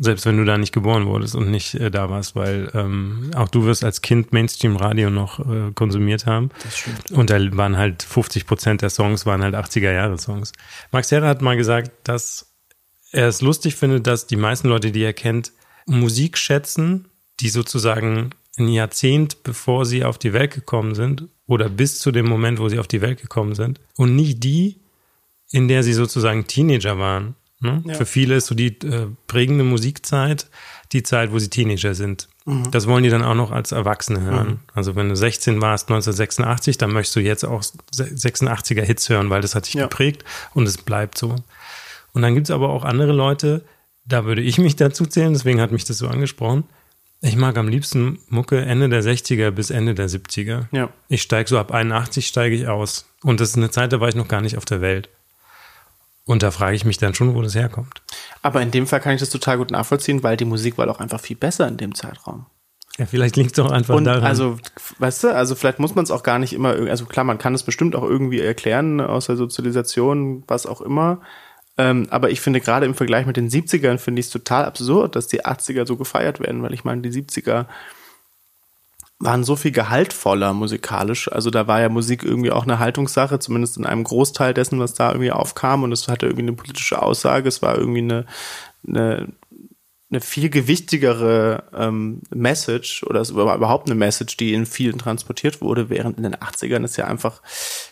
Selbst 0.00 0.26
wenn 0.26 0.36
du 0.36 0.44
da 0.44 0.58
nicht 0.58 0.72
geboren 0.72 1.06
wurdest 1.06 1.34
und 1.34 1.50
nicht 1.50 1.74
äh, 1.74 1.90
da 1.90 2.08
warst, 2.08 2.36
weil 2.36 2.70
ähm, 2.72 3.32
auch 3.34 3.48
du 3.48 3.64
wirst 3.64 3.82
als 3.82 4.00
Kind 4.00 4.32
Mainstream-Radio 4.32 5.10
noch 5.10 5.40
äh, 5.40 5.72
konsumiert 5.74 6.26
haben. 6.26 6.50
Das 6.62 6.78
stimmt. 6.78 7.10
Und 7.10 7.30
da 7.30 7.38
waren 7.56 7.76
halt 7.76 8.04
50 8.04 8.46
Prozent 8.46 8.82
der 8.82 8.90
Songs 8.90 9.26
waren 9.26 9.42
halt 9.42 9.56
80er-Jahre-Songs. 9.56 10.52
Max 10.92 11.10
Herrer 11.10 11.26
hat 11.26 11.42
mal 11.42 11.56
gesagt, 11.56 11.90
dass 12.04 12.54
er 13.10 13.26
es 13.26 13.40
lustig 13.40 13.74
findet, 13.74 14.06
dass 14.06 14.26
die 14.26 14.36
meisten 14.36 14.68
Leute, 14.68 14.92
die 14.92 15.02
er 15.02 15.14
kennt, 15.14 15.52
Musik 15.86 16.38
schätzen, 16.38 17.08
die 17.40 17.48
sozusagen 17.48 18.30
ein 18.58 18.68
Jahrzehnt, 18.68 19.42
bevor 19.42 19.84
sie 19.86 20.04
auf 20.04 20.18
die 20.18 20.32
Welt 20.32 20.52
gekommen 20.52 20.94
sind 20.94 21.24
oder 21.46 21.68
bis 21.68 21.98
zu 22.00 22.10
dem 22.12 22.26
Moment, 22.26 22.58
wo 22.58 22.68
sie 22.68 22.78
auf 22.78 22.88
die 22.88 23.00
Welt 23.00 23.20
gekommen 23.20 23.54
sind 23.54 23.80
und 23.96 24.14
nicht 24.16 24.42
die, 24.44 24.76
in 25.50 25.68
der 25.68 25.82
sie 25.82 25.92
sozusagen 25.94 26.46
Teenager 26.46 26.98
waren. 26.98 27.34
Ne? 27.60 27.82
Ja. 27.86 27.94
Für 27.94 28.06
viele 28.06 28.36
ist 28.36 28.46
so 28.46 28.54
die 28.54 28.78
äh, 28.86 29.06
prägende 29.26 29.64
Musikzeit 29.64 30.48
die 30.92 31.02
Zeit, 31.02 31.32
wo 31.32 31.38
sie 31.38 31.50
Teenager 31.50 31.94
sind. 31.94 32.28
Das 32.70 32.86
wollen 32.86 33.02
die 33.04 33.10
dann 33.10 33.22
auch 33.22 33.34
noch 33.34 33.50
als 33.50 33.72
Erwachsene 33.72 34.22
hören. 34.22 34.60
Also 34.72 34.96
wenn 34.96 35.10
du 35.10 35.16
16 35.16 35.60
warst 35.60 35.90
1986, 35.90 36.78
dann 36.78 36.92
möchtest 36.92 37.16
du 37.16 37.20
jetzt 37.20 37.44
auch 37.44 37.62
86er 37.62 38.80
Hits 38.82 39.10
hören, 39.10 39.28
weil 39.28 39.42
das 39.42 39.54
hat 39.54 39.66
dich 39.66 39.74
Ja. 39.74 39.82
geprägt 39.82 40.24
und 40.54 40.66
es 40.66 40.78
bleibt 40.78 41.18
so. 41.18 41.36
Und 42.14 42.22
dann 42.22 42.34
gibt's 42.34 42.50
aber 42.50 42.70
auch 42.70 42.84
andere 42.84 43.12
Leute, 43.12 43.64
da 44.06 44.24
würde 44.24 44.40
ich 44.40 44.56
mich 44.56 44.76
dazu 44.76 45.04
zählen, 45.04 45.34
deswegen 45.34 45.60
hat 45.60 45.72
mich 45.72 45.84
das 45.84 45.98
so 45.98 46.08
angesprochen. 46.08 46.64
Ich 47.20 47.36
mag 47.36 47.58
am 47.58 47.66
liebsten 47.68 48.20
Mucke 48.28 48.60
Ende 48.60 48.88
der 48.88 49.02
60er 49.02 49.50
bis 49.50 49.70
Ende 49.70 49.94
der 49.94 50.08
70er. 50.08 50.66
Ja. 50.70 50.90
Ich 51.08 51.22
steige 51.22 51.48
so 51.48 51.58
ab 51.58 51.72
81 51.72 52.26
steige 52.26 52.54
ich 52.54 52.68
aus. 52.68 53.06
Und 53.22 53.40
das 53.40 53.50
ist 53.50 53.56
eine 53.56 53.70
Zeit, 53.70 53.92
da 53.92 54.00
war 54.00 54.08
ich 54.08 54.14
noch 54.14 54.28
gar 54.28 54.40
nicht 54.40 54.56
auf 54.56 54.64
der 54.64 54.80
Welt. 54.80 55.08
Und 56.24 56.42
da 56.42 56.50
frage 56.50 56.76
ich 56.76 56.84
mich 56.84 56.98
dann 56.98 57.14
schon, 57.14 57.34
wo 57.34 57.42
das 57.42 57.54
herkommt. 57.54 58.02
Aber 58.42 58.62
in 58.62 58.70
dem 58.70 58.86
Fall 58.86 59.00
kann 59.00 59.14
ich 59.14 59.20
das 59.20 59.30
total 59.30 59.58
gut 59.58 59.70
nachvollziehen, 59.70 60.22
weil 60.22 60.36
die 60.36 60.44
Musik 60.44 60.78
war 60.78 60.88
auch 60.88 61.00
einfach 61.00 61.20
viel 61.20 61.36
besser 61.36 61.66
in 61.66 61.76
dem 61.76 61.94
Zeitraum. 61.94 62.46
Ja, 62.98 63.06
vielleicht 63.06 63.36
liegt 63.36 63.50
es 63.52 63.56
doch 63.56 63.70
einfach 63.70 63.94
Und 63.94 64.04
daran. 64.04 64.24
also, 64.24 64.58
weißt 64.98 65.24
du, 65.24 65.34
also 65.34 65.54
vielleicht 65.54 65.78
muss 65.78 65.94
man 65.94 66.04
es 66.04 66.10
auch 66.10 66.22
gar 66.22 66.38
nicht 66.38 66.52
immer, 66.52 66.70
also 66.70 67.06
klar, 67.06 67.24
man 67.24 67.38
kann 67.38 67.54
es 67.54 67.62
bestimmt 67.62 67.96
auch 67.96 68.02
irgendwie 68.02 68.40
erklären 68.40 69.00
aus 69.00 69.26
der 69.26 69.36
Sozialisation, 69.36 70.44
was 70.48 70.66
auch 70.66 70.80
immer. 70.80 71.20
Ähm, 71.78 72.08
aber 72.10 72.30
ich 72.30 72.40
finde 72.40 72.60
gerade 72.60 72.86
im 72.86 72.94
Vergleich 72.94 73.24
mit 73.24 73.36
den 73.36 73.48
70ern 73.48 73.98
finde 73.98 74.20
ich 74.20 74.26
es 74.26 74.32
total 74.32 74.64
absurd, 74.64 75.14
dass 75.14 75.28
die 75.28 75.44
80er 75.44 75.86
so 75.86 75.96
gefeiert 75.96 76.40
werden, 76.40 76.62
weil 76.62 76.74
ich 76.74 76.84
meine, 76.84 77.02
die 77.02 77.10
70er 77.10 77.66
waren 79.20 79.42
so 79.42 79.56
viel 79.56 79.72
gehaltvoller 79.72 80.52
musikalisch. 80.52 81.30
Also 81.30 81.50
da 81.50 81.66
war 81.66 81.80
ja 81.80 81.88
Musik 81.88 82.22
irgendwie 82.22 82.52
auch 82.52 82.64
eine 82.64 82.78
Haltungssache, 82.78 83.38
zumindest 83.38 83.76
in 83.76 83.86
einem 83.86 84.04
Großteil 84.04 84.54
dessen, 84.54 84.78
was 84.78 84.94
da 84.94 85.10
irgendwie 85.10 85.32
aufkam. 85.32 85.82
Und 85.82 85.92
es 85.92 86.06
hatte 86.08 86.26
irgendwie 86.26 86.42
eine 86.42 86.52
politische 86.52 87.02
Aussage. 87.02 87.48
Es 87.48 87.62
war 87.62 87.76
irgendwie 87.76 88.02
eine, 88.02 88.26
eine, 88.86 89.28
eine 90.10 90.22
viel 90.22 90.48
gewichtigere 90.48 91.64
ähm, 91.76 92.22
Message 92.30 93.02
oder 93.04 93.20
es 93.20 93.34
war 93.34 93.54
überhaupt 93.54 93.88
eine 93.88 93.94
Message, 93.94 94.38
die 94.38 94.54
in 94.54 94.64
vielen 94.64 94.96
transportiert 94.96 95.60
wurde, 95.60 95.90
während 95.90 96.16
in 96.16 96.22
den 96.22 96.36
80ern 96.36 96.82
ist 96.84 96.96
ja 96.96 97.06
einfach, 97.06 97.42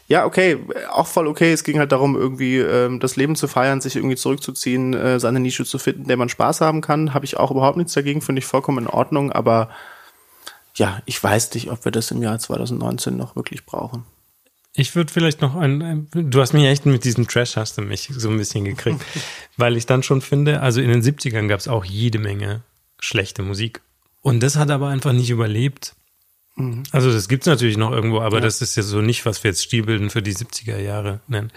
ja, 0.08 0.24
okay, 0.24 0.58
auch 0.90 1.06
voll 1.06 1.26
okay. 1.26 1.52
Es 1.52 1.62
ging 1.62 1.78
halt 1.78 1.92
darum, 1.92 2.16
irgendwie 2.16 2.56
ähm, 2.56 3.00
das 3.00 3.16
Leben 3.16 3.36
zu 3.36 3.48
feiern, 3.48 3.82
sich 3.82 3.96
irgendwie 3.96 4.16
zurückzuziehen, 4.16 4.94
äh, 4.94 5.20
seine 5.20 5.40
Nische 5.40 5.66
zu 5.66 5.78
finden, 5.78 6.08
der 6.08 6.16
man 6.16 6.30
Spaß 6.30 6.62
haben 6.62 6.80
kann. 6.80 7.12
Habe 7.12 7.26
ich 7.26 7.36
auch 7.36 7.50
überhaupt 7.50 7.76
nichts 7.76 7.92
dagegen, 7.92 8.22
finde 8.22 8.38
ich 8.38 8.46
vollkommen 8.46 8.86
in 8.86 8.90
Ordnung, 8.90 9.30
aber 9.30 9.68
ja, 10.74 11.02
ich 11.04 11.22
weiß 11.22 11.52
nicht, 11.54 11.70
ob 11.70 11.84
wir 11.84 11.92
das 11.92 12.10
im 12.10 12.22
Jahr 12.22 12.38
2019 12.38 13.14
noch 13.14 13.36
wirklich 13.36 13.66
brauchen. 13.66 14.04
Ich 14.76 14.94
würde 14.94 15.12
vielleicht 15.12 15.40
noch 15.40 15.56
ein, 15.56 15.82
ein, 15.82 16.08
du 16.12 16.40
hast 16.40 16.52
mich 16.52 16.64
echt 16.64 16.84
mit 16.84 17.04
diesem 17.04 17.26
Trash 17.26 17.56
hast 17.56 17.78
du 17.78 17.82
mich 17.82 18.10
so 18.14 18.28
ein 18.28 18.36
bisschen 18.36 18.64
gekriegt, 18.64 19.00
weil 19.56 19.76
ich 19.76 19.86
dann 19.86 20.02
schon 20.02 20.20
finde, 20.20 20.60
also 20.60 20.80
in 20.80 20.90
den 20.90 21.02
70ern 21.02 21.48
gab 21.48 21.60
es 21.60 21.66
auch 21.66 21.84
jede 21.84 22.18
Menge 22.18 22.62
schlechte 23.00 23.42
Musik. 23.42 23.80
Und 24.20 24.42
das 24.42 24.56
hat 24.56 24.70
aber 24.70 24.88
einfach 24.88 25.12
nicht 25.12 25.30
überlebt. 25.30 25.94
Also 26.90 27.12
das 27.12 27.28
gibt's 27.28 27.46
natürlich 27.46 27.76
noch 27.76 27.92
irgendwo, 27.92 28.20
aber 28.20 28.40
das 28.40 28.62
ist 28.62 28.76
ja 28.76 28.82
so 28.82 29.02
nicht, 29.02 29.26
was 29.26 29.44
wir 29.44 29.50
jetzt 29.50 29.62
Stilbilden 29.62 30.08
für 30.08 30.22
die 30.22 30.34
70er 30.34 30.78
Jahre 30.78 31.20
nennen. 31.28 31.52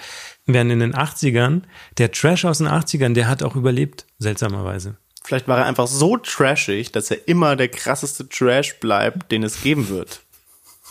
Während 0.45 0.71
in 0.71 0.79
den 0.79 0.93
80ern, 0.93 1.62
der 1.97 2.12
Trash 2.12 2.43
aus 2.43 2.58
den 2.58 2.67
80ern, 2.67 3.13
der 3.13 3.29
hat 3.29 3.41
auch 3.41 3.55
überlebt, 3.55 4.05
seltsamerweise. 4.17 4.97
Vielleicht 5.23 5.47
war 5.47 5.60
er 5.60 5.65
einfach 5.65 5.88
so 5.88 6.17
trashig, 6.17 6.91
dass 6.91 7.12
er 7.12 7.27
immer 7.29 7.55
der 7.55 7.69
krasseste 7.69 8.27
Trash 8.27 8.79
bleibt, 8.79 9.32
den 9.32 9.43
es 9.43 9.62
geben 9.62 9.88
wird. 9.88 10.21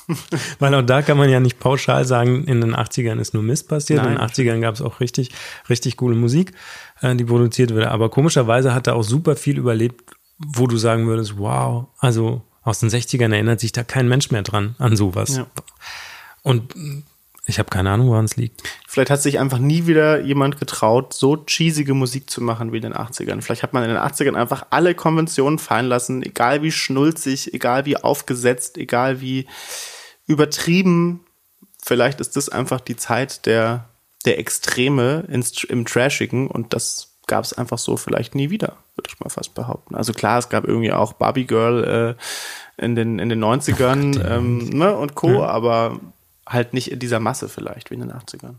Weil 0.58 0.74
auch 0.74 0.82
da 0.82 1.02
kann 1.02 1.18
man 1.18 1.28
ja 1.28 1.40
nicht 1.40 1.58
pauschal 1.58 2.04
sagen, 2.04 2.44
in 2.44 2.60
den 2.60 2.74
80ern 2.74 3.20
ist 3.20 3.34
nur 3.34 3.42
Mist 3.42 3.68
passiert. 3.68 4.02
Nein. 4.02 4.12
in 4.12 4.18
den 4.18 4.26
80ern 4.26 4.60
gab 4.60 4.74
es 4.74 4.82
auch 4.82 5.00
richtig, 5.00 5.30
richtig 5.68 5.96
coole 5.96 6.16
Musik, 6.16 6.52
äh, 7.00 7.14
die 7.14 7.24
produziert 7.24 7.72
wurde. 7.72 7.90
Aber 7.90 8.08
komischerweise 8.08 8.74
hat 8.74 8.86
er 8.86 8.96
auch 8.96 9.02
super 9.02 9.36
viel 9.36 9.58
überlebt, 9.58 10.02
wo 10.38 10.66
du 10.66 10.76
sagen 10.76 11.06
würdest, 11.06 11.38
wow, 11.38 11.86
also 11.98 12.42
aus 12.62 12.80
den 12.80 12.90
60ern 12.90 13.32
erinnert 13.32 13.60
sich 13.60 13.72
da 13.72 13.82
kein 13.82 14.08
Mensch 14.08 14.30
mehr 14.30 14.42
dran 14.42 14.74
an 14.78 14.96
sowas. 14.96 15.36
Ja. 15.36 15.46
Und 16.42 16.74
ich 17.48 17.58
habe 17.58 17.70
keine 17.70 17.90
Ahnung, 17.90 18.08
woran 18.08 18.26
es 18.26 18.36
liegt. 18.36 18.62
Vielleicht 18.86 19.10
hat 19.10 19.22
sich 19.22 19.38
einfach 19.38 19.58
nie 19.58 19.86
wieder 19.86 20.20
jemand 20.20 20.60
getraut, 20.60 21.14
so 21.14 21.36
cheesige 21.46 21.94
Musik 21.94 22.28
zu 22.28 22.42
machen 22.42 22.72
wie 22.72 22.76
in 22.76 22.82
den 22.82 22.94
80ern. 22.94 23.40
Vielleicht 23.40 23.62
hat 23.62 23.72
man 23.72 23.84
in 23.84 23.88
den 23.88 23.98
80ern 23.98 24.34
einfach 24.34 24.66
alle 24.68 24.94
Konventionen 24.94 25.58
fallen 25.58 25.86
lassen, 25.86 26.22
egal 26.22 26.62
wie 26.62 26.70
schnulzig, 26.70 27.54
egal 27.54 27.86
wie 27.86 27.96
aufgesetzt, 27.96 28.76
egal 28.76 29.22
wie 29.22 29.46
übertrieben. 30.28 31.24
Vielleicht 31.82 32.20
ist 32.20 32.36
das 32.36 32.48
einfach 32.48 32.80
die 32.80 32.96
Zeit 32.96 33.46
der, 33.46 33.88
der 34.24 34.38
Extreme 34.38 35.24
ins, 35.28 35.64
im 35.64 35.84
Trashigen 35.84 36.46
und 36.48 36.72
das 36.72 37.16
gab 37.26 37.44
es 37.44 37.52
einfach 37.52 37.78
so 37.78 37.96
vielleicht 37.96 38.34
nie 38.34 38.50
wieder, 38.50 38.76
würde 38.94 39.08
ich 39.08 39.20
mal 39.20 39.28
fast 39.28 39.54
behaupten. 39.54 39.94
Also 39.94 40.12
klar, 40.12 40.38
es 40.38 40.48
gab 40.48 40.64
irgendwie 40.64 40.92
auch 40.92 41.12
Barbie 41.12 41.46
Girl 41.46 42.16
äh, 42.78 42.84
in, 42.84 42.94
den, 42.94 43.18
in 43.18 43.28
den 43.28 43.42
90ern 43.42 44.24
ähm, 44.26 44.68
ne, 44.70 44.96
und 44.96 45.14
Co., 45.14 45.44
aber 45.44 46.00
halt 46.48 46.72
nicht 46.72 46.90
in 46.90 46.98
dieser 46.98 47.20
Masse 47.20 47.48
vielleicht 47.48 47.90
wie 47.90 47.94
in 47.94 48.00
den 48.00 48.12
80ern. 48.12 48.54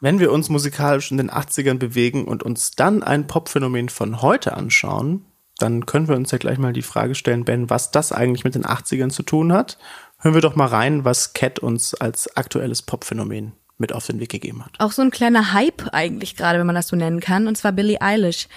Wenn 0.00 0.18
wir 0.20 0.30
uns 0.30 0.50
musikalisch 0.50 1.10
in 1.10 1.16
den 1.16 1.30
80ern 1.30 1.78
bewegen 1.78 2.26
und 2.26 2.42
uns 2.42 2.72
dann 2.72 3.02
ein 3.02 3.26
Popphänomen 3.26 3.88
von 3.88 4.20
heute 4.20 4.54
anschauen, 4.54 5.24
dann 5.58 5.86
können 5.86 6.08
wir 6.08 6.16
uns 6.16 6.30
ja 6.30 6.38
gleich 6.38 6.58
mal 6.58 6.72
die 6.72 6.82
Frage 6.82 7.14
stellen, 7.14 7.44
Ben, 7.44 7.70
was 7.70 7.90
das 7.90 8.12
eigentlich 8.12 8.44
mit 8.44 8.54
den 8.54 8.64
80ern 8.64 9.10
zu 9.10 9.22
tun 9.22 9.52
hat. 9.52 9.78
Hören 10.18 10.34
wir 10.34 10.40
doch 10.40 10.56
mal 10.56 10.66
rein, 10.66 11.04
was 11.04 11.32
Cat 11.32 11.58
uns 11.58 11.94
als 11.94 12.36
aktuelles 12.36 12.82
Popphänomen 12.82 13.52
mit 13.76 13.92
auf 13.92 14.06
den 14.06 14.20
Weg 14.20 14.30
gegeben 14.30 14.64
hat. 14.64 14.72
Auch 14.78 14.92
so 14.92 15.02
ein 15.02 15.10
kleiner 15.10 15.52
Hype 15.52 15.88
eigentlich 15.92 16.36
gerade, 16.36 16.58
wenn 16.58 16.66
man 16.66 16.76
das 16.76 16.88
so 16.88 16.96
nennen 16.96 17.20
kann, 17.20 17.48
und 17.48 17.56
zwar 17.56 17.72
Billie 17.72 18.00
Eilish. 18.00 18.48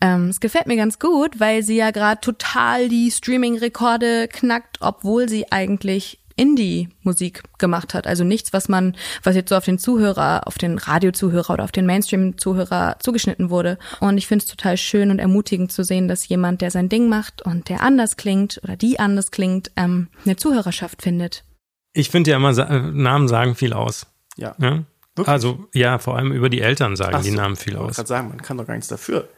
Ähm, 0.00 0.28
es 0.28 0.40
gefällt 0.40 0.66
mir 0.66 0.76
ganz 0.76 0.98
gut, 0.98 1.40
weil 1.40 1.62
sie 1.62 1.76
ja 1.76 1.90
gerade 1.90 2.20
total 2.20 2.88
die 2.88 3.10
Streaming-Rekorde 3.10 4.28
knackt, 4.28 4.78
obwohl 4.80 5.28
sie 5.28 5.50
eigentlich 5.50 6.19
Indie-Musik 6.36 7.42
gemacht 7.58 7.94
hat. 7.94 8.06
Also 8.06 8.24
nichts, 8.24 8.52
was 8.52 8.68
man, 8.68 8.96
was 9.22 9.34
jetzt 9.36 9.48
so 9.48 9.56
auf 9.56 9.64
den 9.64 9.78
Zuhörer, 9.78 10.46
auf 10.46 10.58
den 10.58 10.78
Radiozuhörer 10.78 11.54
oder 11.54 11.64
auf 11.64 11.72
den 11.72 11.86
Mainstream-Zuhörer 11.86 12.96
zugeschnitten 13.00 13.50
wurde. 13.50 13.78
Und 14.00 14.18
ich 14.18 14.26
finde 14.26 14.44
es 14.44 14.50
total 14.50 14.76
schön 14.76 15.10
und 15.10 15.18
ermutigend 15.18 15.72
zu 15.72 15.84
sehen, 15.84 16.08
dass 16.08 16.28
jemand, 16.28 16.60
der 16.60 16.70
sein 16.70 16.88
Ding 16.88 17.08
macht 17.08 17.42
und 17.42 17.68
der 17.68 17.82
anders 17.82 18.16
klingt 18.16 18.60
oder 18.64 18.76
die 18.76 18.98
anders 18.98 19.30
klingt, 19.30 19.70
ähm, 19.76 20.08
eine 20.24 20.36
Zuhörerschaft 20.36 21.02
findet. 21.02 21.44
Ich 21.92 22.10
finde 22.10 22.30
ja 22.30 22.36
immer, 22.36 22.52
Namen 22.52 23.28
sagen 23.28 23.54
viel 23.54 23.72
aus. 23.72 24.06
Ja. 24.36 24.54
ja? 24.58 24.84
Also 25.26 25.66
ja, 25.74 25.98
vor 25.98 26.16
allem 26.16 26.32
über 26.32 26.48
die 26.48 26.60
Eltern 26.60 26.96
sagen 26.96 27.16
Ach 27.16 27.22
die 27.22 27.30
so, 27.30 27.36
Namen 27.36 27.56
viel 27.56 27.72
Ich 27.72 27.78
wollte 27.78 27.90
aus. 27.90 27.96
gerade 27.96 28.08
sagen, 28.08 28.28
man 28.28 28.42
kann 28.42 28.56
doch 28.56 28.66
gar 28.66 28.74
nichts 28.74 28.88
dafür. 28.88 29.28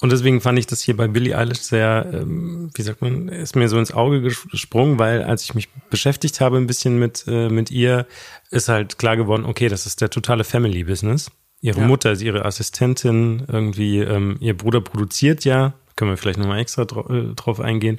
Und 0.00 0.10
deswegen 0.12 0.40
fand 0.40 0.58
ich 0.58 0.66
das 0.66 0.80
hier 0.80 0.96
bei 0.96 1.08
Billie 1.08 1.36
Eilish 1.36 1.60
sehr, 1.60 2.06
ähm, 2.12 2.70
wie 2.74 2.82
sagt 2.82 3.02
man, 3.02 3.28
ist 3.28 3.54
mir 3.54 3.68
so 3.68 3.78
ins 3.78 3.92
Auge 3.92 4.22
gesprungen, 4.22 4.98
weil 4.98 5.22
als 5.22 5.44
ich 5.44 5.54
mich 5.54 5.68
beschäftigt 5.90 6.40
habe 6.40 6.56
ein 6.56 6.66
bisschen 6.66 6.98
mit, 6.98 7.24
äh, 7.26 7.50
mit 7.50 7.70
ihr, 7.70 8.06
ist 8.50 8.70
halt 8.70 8.98
klar 8.98 9.16
geworden, 9.18 9.44
okay, 9.44 9.68
das 9.68 9.84
ist 9.84 10.00
der 10.00 10.08
totale 10.08 10.44
Family-Business. 10.44 11.30
Ihre 11.60 11.80
Ja. 11.80 11.86
Mutter 11.86 12.12
ist 12.12 12.22
ihre 12.22 12.46
Assistentin, 12.46 13.44
irgendwie, 13.46 13.98
ähm, 13.98 14.38
ihr 14.40 14.56
Bruder 14.56 14.80
produziert 14.80 15.44
ja, 15.44 15.74
können 15.96 16.10
wir 16.10 16.16
vielleicht 16.16 16.38
nochmal 16.38 16.60
extra 16.60 16.86
dra 16.86 17.04
äh, 17.14 17.34
drauf 17.34 17.60
eingehen, 17.60 17.98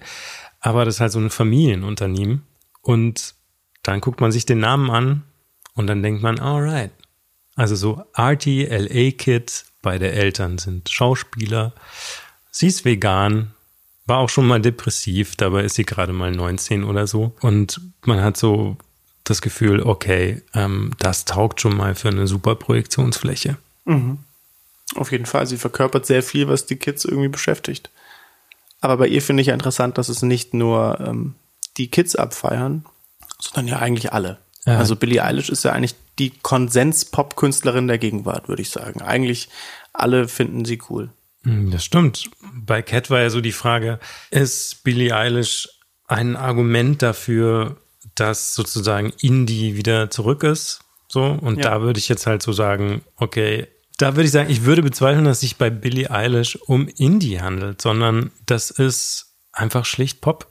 aber 0.60 0.86
das 0.86 0.96
ist 0.96 1.02
halt 1.02 1.12
so 1.12 1.20
ein 1.20 1.30
Familienunternehmen 1.30 2.42
und 2.82 3.36
dann 3.84 4.02
guckt 4.02 4.20
man 4.20 4.32
sich 4.32 4.48
den 4.48 4.60
Namen 4.60 4.90
an 4.90 5.24
und 5.76 5.86
dann 5.86 6.02
denkt 6.02 6.24
man, 6.24 6.40
alright, 6.40 6.90
also 7.62 7.76
so 7.76 8.04
Artie, 8.14 8.66
LA 8.66 9.12
Kid, 9.12 9.66
beide 9.84 10.12
Eltern 10.12 10.58
sind 10.58 10.90
Schauspieler. 10.90 11.74
Sie 12.50 12.66
ist 12.66 12.86
vegan, 12.86 13.54
war 14.08 14.18
auch 14.18 14.30
schon 14.30 14.48
mal 14.48 14.60
depressiv, 14.60 15.36
dabei 15.36 15.66
ist 15.66 15.76
sie 15.76 15.86
gerade 15.86 16.12
mal 16.12 16.32
19 16.32 16.84
oder 16.84 17.06
so. 17.06 17.36
Und 17.40 17.80
man 18.04 18.24
hat 18.24 18.36
so 18.36 18.78
das 19.26 19.44
Gefühl, 19.44 19.84
okay, 19.84 20.42
ähm, 20.56 20.94
das 20.98 21.26
taugt 21.26 21.62
schon 21.62 21.78
mal 21.78 21.94
für 21.94 22.08
eine 22.08 22.26
super 22.26 22.56
Projektionsfläche. 22.56 23.58
Auf 24.96 25.12
jeden 25.12 25.28
Fall. 25.28 25.46
Sie 25.46 25.58
verkörpert 25.58 26.08
sehr 26.08 26.24
viel, 26.24 26.48
was 26.48 26.66
die 26.66 26.78
Kids 26.78 27.06
irgendwie 27.06 27.30
beschäftigt. 27.30 27.92
Aber 28.80 28.98
bei 28.98 29.08
ihr 29.08 29.22
finde 29.22 29.42
ich 29.42 29.48
ja 29.48 29.54
interessant, 29.54 30.00
dass 30.00 30.10
es 30.10 30.24
nicht 30.24 30.56
nur 30.56 31.00
ähm, 31.00 31.36
die 31.78 31.92
Kids 31.92 32.16
abfeiern, 32.16 32.86
sondern 33.40 33.68
ja 33.68 33.78
eigentlich 33.78 34.14
alle. 34.14 34.40
Ja. 34.66 34.78
Also 34.78 34.96
Billie 34.96 35.24
Eilish 35.24 35.50
ist 35.50 35.64
ja 35.64 35.72
eigentlich 35.72 35.96
die 36.20 36.32
Konsens-Pop-Künstlerin 36.42 37.88
der 37.88 37.98
Gegenwart, 37.98 38.48
würde 38.48 38.62
ich 38.62 38.70
sagen. 38.70 39.02
Eigentlich 39.02 39.50
alle 39.94 40.28
finden 40.28 40.66
sie 40.66 40.80
cool. 40.90 41.10
Hm, 41.44 41.72
Das 41.72 41.84
stimmt. 41.84 42.30
Bei 42.54 42.82
Cat 42.82 43.10
war 43.10 43.22
ja 43.22 43.30
so 43.30 43.42
die 43.42 43.52
Frage, 43.52 44.00
ist 44.30 44.84
Billie 44.84 45.16
Eilish 45.16 45.68
ein 46.08 46.36
Argument 46.36 47.02
dafür, 47.02 47.78
dass 48.16 48.54
sozusagen 48.54 49.12
Indie 49.22 49.76
wieder 49.76 50.10
zurück 50.12 50.44
ist? 50.44 50.82
So, 51.08 51.24
und 51.24 51.58
Ja. 51.58 51.72
da 51.72 51.82
würde 51.82 52.00
ich 52.00 52.08
jetzt 52.10 52.28
halt 52.28 52.42
so 52.44 52.54
sagen, 52.54 53.02
okay, 53.18 53.68
da 53.98 54.16
würde 54.16 54.26
ich 54.26 54.32
sagen, 54.32 54.50
ich 54.50 54.64
würde 54.64 54.82
bezweifeln, 54.82 55.26
dass 55.26 55.42
sich 55.42 55.58
bei 55.58 55.70
Billie 55.70 56.10
Eilish 56.10 56.56
um 56.68 56.88
Indie 56.88 57.42
handelt, 57.42 57.82
sondern 57.82 58.32
das 58.46 58.70
ist 58.72 59.34
einfach 59.52 59.86
schlicht 59.86 60.22
Pop. 60.22 60.48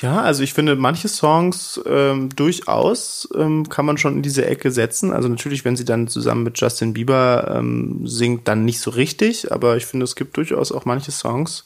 Ja, 0.00 0.20
also 0.20 0.42
ich 0.42 0.52
finde, 0.52 0.76
manche 0.76 1.08
Songs 1.08 1.80
ähm, 1.86 2.28
durchaus 2.36 3.28
ähm, 3.34 3.68
kann 3.68 3.86
man 3.86 3.96
schon 3.96 4.16
in 4.16 4.22
diese 4.22 4.44
Ecke 4.44 4.70
setzen. 4.70 5.10
Also 5.10 5.28
natürlich, 5.28 5.64
wenn 5.64 5.76
sie 5.76 5.86
dann 5.86 6.06
zusammen 6.06 6.42
mit 6.42 6.60
Justin 6.60 6.92
Bieber 6.92 7.54
ähm, 7.56 8.06
singt, 8.06 8.46
dann 8.46 8.64
nicht 8.64 8.80
so 8.80 8.90
richtig. 8.90 9.52
Aber 9.52 9.76
ich 9.76 9.86
finde, 9.86 10.04
es 10.04 10.16
gibt 10.16 10.36
durchaus 10.36 10.70
auch 10.70 10.84
manche 10.84 11.12
Songs, 11.12 11.64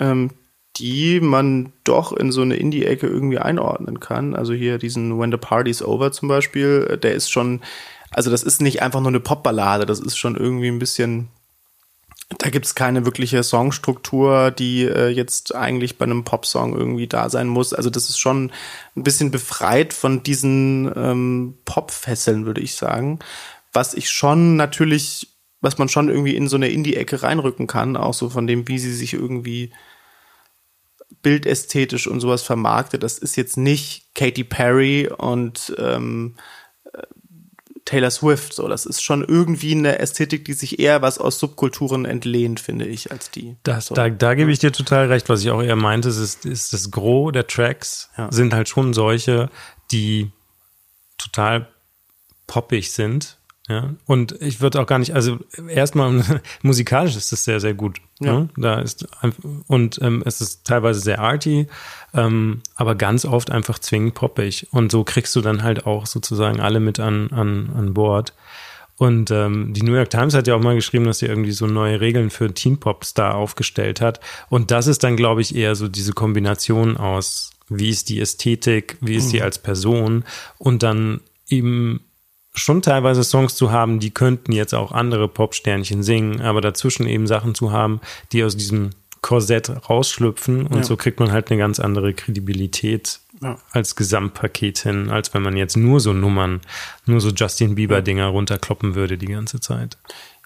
ähm, 0.00 0.30
die 0.76 1.20
man 1.20 1.72
doch 1.84 2.12
in 2.12 2.32
so 2.32 2.40
eine 2.40 2.56
Indie-Ecke 2.56 3.06
irgendwie 3.06 3.38
einordnen 3.38 4.00
kann. 4.00 4.34
Also 4.34 4.54
hier 4.54 4.78
diesen 4.78 5.18
When 5.18 5.30
the 5.30 5.36
Party's 5.36 5.82
Over 5.82 6.12
zum 6.12 6.28
Beispiel, 6.28 6.88
äh, 6.90 6.98
der 6.98 7.12
ist 7.12 7.30
schon, 7.30 7.60
also 8.10 8.30
das 8.30 8.42
ist 8.42 8.62
nicht 8.62 8.80
einfach 8.80 9.00
nur 9.00 9.08
eine 9.08 9.20
Popballade, 9.20 9.84
das 9.84 10.00
ist 10.00 10.16
schon 10.16 10.34
irgendwie 10.34 10.68
ein 10.68 10.78
bisschen 10.78 11.28
da 12.38 12.50
gibt's 12.50 12.74
keine 12.74 13.04
wirkliche 13.04 13.42
Songstruktur, 13.42 14.50
die 14.50 14.82
äh, 14.84 15.08
jetzt 15.08 15.54
eigentlich 15.54 15.98
bei 15.98 16.04
einem 16.04 16.24
Popsong 16.24 16.76
irgendwie 16.76 17.06
da 17.06 17.28
sein 17.30 17.48
muss. 17.48 17.72
Also 17.72 17.90
das 17.90 18.08
ist 18.08 18.18
schon 18.18 18.52
ein 18.96 19.02
bisschen 19.02 19.30
befreit 19.30 19.92
von 19.92 20.22
diesen 20.22 20.90
ähm, 20.94 21.58
Popfesseln, 21.64 22.46
würde 22.46 22.60
ich 22.60 22.74
sagen. 22.74 23.18
Was 23.72 23.94
ich 23.94 24.10
schon 24.10 24.56
natürlich, 24.56 25.28
was 25.60 25.78
man 25.78 25.88
schon 25.88 26.08
irgendwie 26.08 26.36
in 26.36 26.48
so 26.48 26.56
eine 26.56 26.68
Indie-Ecke 26.68 27.22
reinrücken 27.22 27.66
kann, 27.66 27.96
auch 27.96 28.14
so 28.14 28.28
von 28.28 28.46
dem, 28.46 28.68
wie 28.68 28.78
sie 28.78 28.94
sich 28.94 29.14
irgendwie 29.14 29.72
bildästhetisch 31.22 32.06
und 32.06 32.20
sowas 32.20 32.42
vermarktet. 32.42 33.02
Das 33.02 33.18
ist 33.18 33.36
jetzt 33.36 33.56
nicht 33.56 34.14
Katy 34.14 34.44
Perry 34.44 35.08
und 35.08 35.74
ähm, 35.78 36.36
Taylor 37.84 38.10
Swift. 38.10 38.52
So, 38.52 38.68
das 38.68 38.86
ist 38.86 39.02
schon 39.02 39.24
irgendwie 39.24 39.74
eine 39.74 39.98
Ästhetik, 39.98 40.44
die 40.44 40.52
sich 40.52 40.78
eher 40.78 41.02
was 41.02 41.18
aus 41.18 41.38
Subkulturen 41.38 42.04
entlehnt, 42.04 42.60
finde 42.60 42.86
ich, 42.86 43.10
als 43.10 43.30
die. 43.30 43.56
Das, 43.62 43.86
so. 43.86 43.94
da, 43.94 44.08
da 44.08 44.34
gebe 44.34 44.52
ich 44.52 44.58
dir 44.58 44.72
total 44.72 45.06
recht, 45.06 45.28
was 45.28 45.42
ich 45.42 45.50
auch 45.50 45.62
eher 45.62 45.76
meinte, 45.76 46.08
ist, 46.08 46.44
ist 46.44 46.72
das 46.72 46.90
Gros 46.90 47.32
der 47.32 47.46
Tracks 47.46 48.10
Ja. 48.16 48.30
sind 48.30 48.54
halt 48.54 48.68
schon 48.68 48.94
solche, 48.94 49.50
die 49.90 50.30
total 51.18 51.68
poppig 52.46 52.92
sind. 52.92 53.38
Ja, 53.72 53.94
und 54.04 54.32
ich 54.42 54.60
würde 54.60 54.82
auch 54.82 54.86
gar 54.86 54.98
nicht, 54.98 55.14
also 55.14 55.38
erstmal 55.66 56.22
musikalisch 56.62 57.16
ist 57.16 57.32
es 57.32 57.44
sehr, 57.44 57.58
sehr 57.58 57.72
gut. 57.72 58.02
Ja. 58.20 58.40
Ne? 58.40 58.48
Da 58.58 58.80
ist 58.80 59.06
und 59.66 59.98
ähm, 60.02 60.22
es 60.26 60.42
ist 60.42 60.66
teilweise 60.66 61.00
sehr 61.00 61.20
arty, 61.20 61.68
ähm, 62.12 62.60
aber 62.74 62.96
ganz 62.96 63.24
oft 63.24 63.50
einfach 63.50 63.78
zwingend 63.78 64.12
poppig. 64.12 64.66
Und 64.72 64.92
so 64.92 65.04
kriegst 65.04 65.34
du 65.36 65.40
dann 65.40 65.62
halt 65.62 65.86
auch 65.86 66.04
sozusagen 66.04 66.60
alle 66.60 66.80
mit 66.80 67.00
an, 67.00 67.30
an, 67.30 67.70
an 67.74 67.94
Bord. 67.94 68.34
Und 68.98 69.30
ähm, 69.30 69.72
die 69.72 69.82
New 69.82 69.94
York 69.94 70.10
Times 70.10 70.34
hat 70.34 70.46
ja 70.46 70.54
auch 70.54 70.60
mal 70.60 70.74
geschrieben, 70.74 71.06
dass 71.06 71.20
sie 71.20 71.26
irgendwie 71.26 71.52
so 71.52 71.66
neue 71.66 72.02
Regeln 72.02 72.28
für 72.28 72.52
Teen 72.52 72.78
Pop 72.78 73.06
Star 73.06 73.36
aufgestellt 73.36 74.02
hat. 74.02 74.20
Und 74.50 74.70
das 74.70 74.86
ist 74.86 75.02
dann, 75.02 75.16
glaube 75.16 75.40
ich, 75.40 75.56
eher 75.56 75.76
so 75.76 75.88
diese 75.88 76.12
Kombination 76.12 76.98
aus, 76.98 77.52
wie 77.70 77.88
ist 77.88 78.10
die 78.10 78.20
Ästhetik, 78.20 78.98
wie 79.00 79.14
ist 79.14 79.30
sie 79.30 79.40
als 79.40 79.58
Person 79.58 80.24
und 80.58 80.82
dann 80.82 81.22
eben 81.48 82.04
schon 82.54 82.82
teilweise 82.82 83.24
Songs 83.24 83.54
zu 83.54 83.70
haben, 83.72 83.98
die 84.00 84.10
könnten 84.10 84.52
jetzt 84.52 84.74
auch 84.74 84.92
andere 84.92 85.28
Popsternchen 85.28 86.02
singen, 86.02 86.40
aber 86.40 86.60
dazwischen 86.60 87.06
eben 87.06 87.26
Sachen 87.26 87.54
zu 87.54 87.72
haben, 87.72 88.00
die 88.32 88.44
aus 88.44 88.56
diesem 88.56 88.90
Korsett 89.22 89.70
rausschlüpfen 89.88 90.66
und 90.66 90.78
Ja. 90.78 90.82
so 90.82 90.96
kriegt 90.96 91.20
man 91.20 91.30
halt 91.32 91.50
eine 91.50 91.58
ganz 91.58 91.78
andere 91.80 92.12
Kredibilität 92.12 93.20
Ja. 93.40 93.56
als 93.70 93.96
Gesamtpaket 93.96 94.80
hin, 94.80 95.10
als 95.10 95.32
wenn 95.32 95.42
man 95.42 95.56
jetzt 95.56 95.76
nur 95.76 96.00
so 96.00 96.12
Nummern, 96.12 96.60
nur 97.06 97.20
so 97.20 97.30
Justin 97.30 97.74
Bieber 97.76 98.02
Dinger 98.02 98.26
runterkloppen 98.26 98.94
würde 98.94 99.16
die 99.18 99.26
ganze 99.26 99.60
Zeit. 99.60 99.96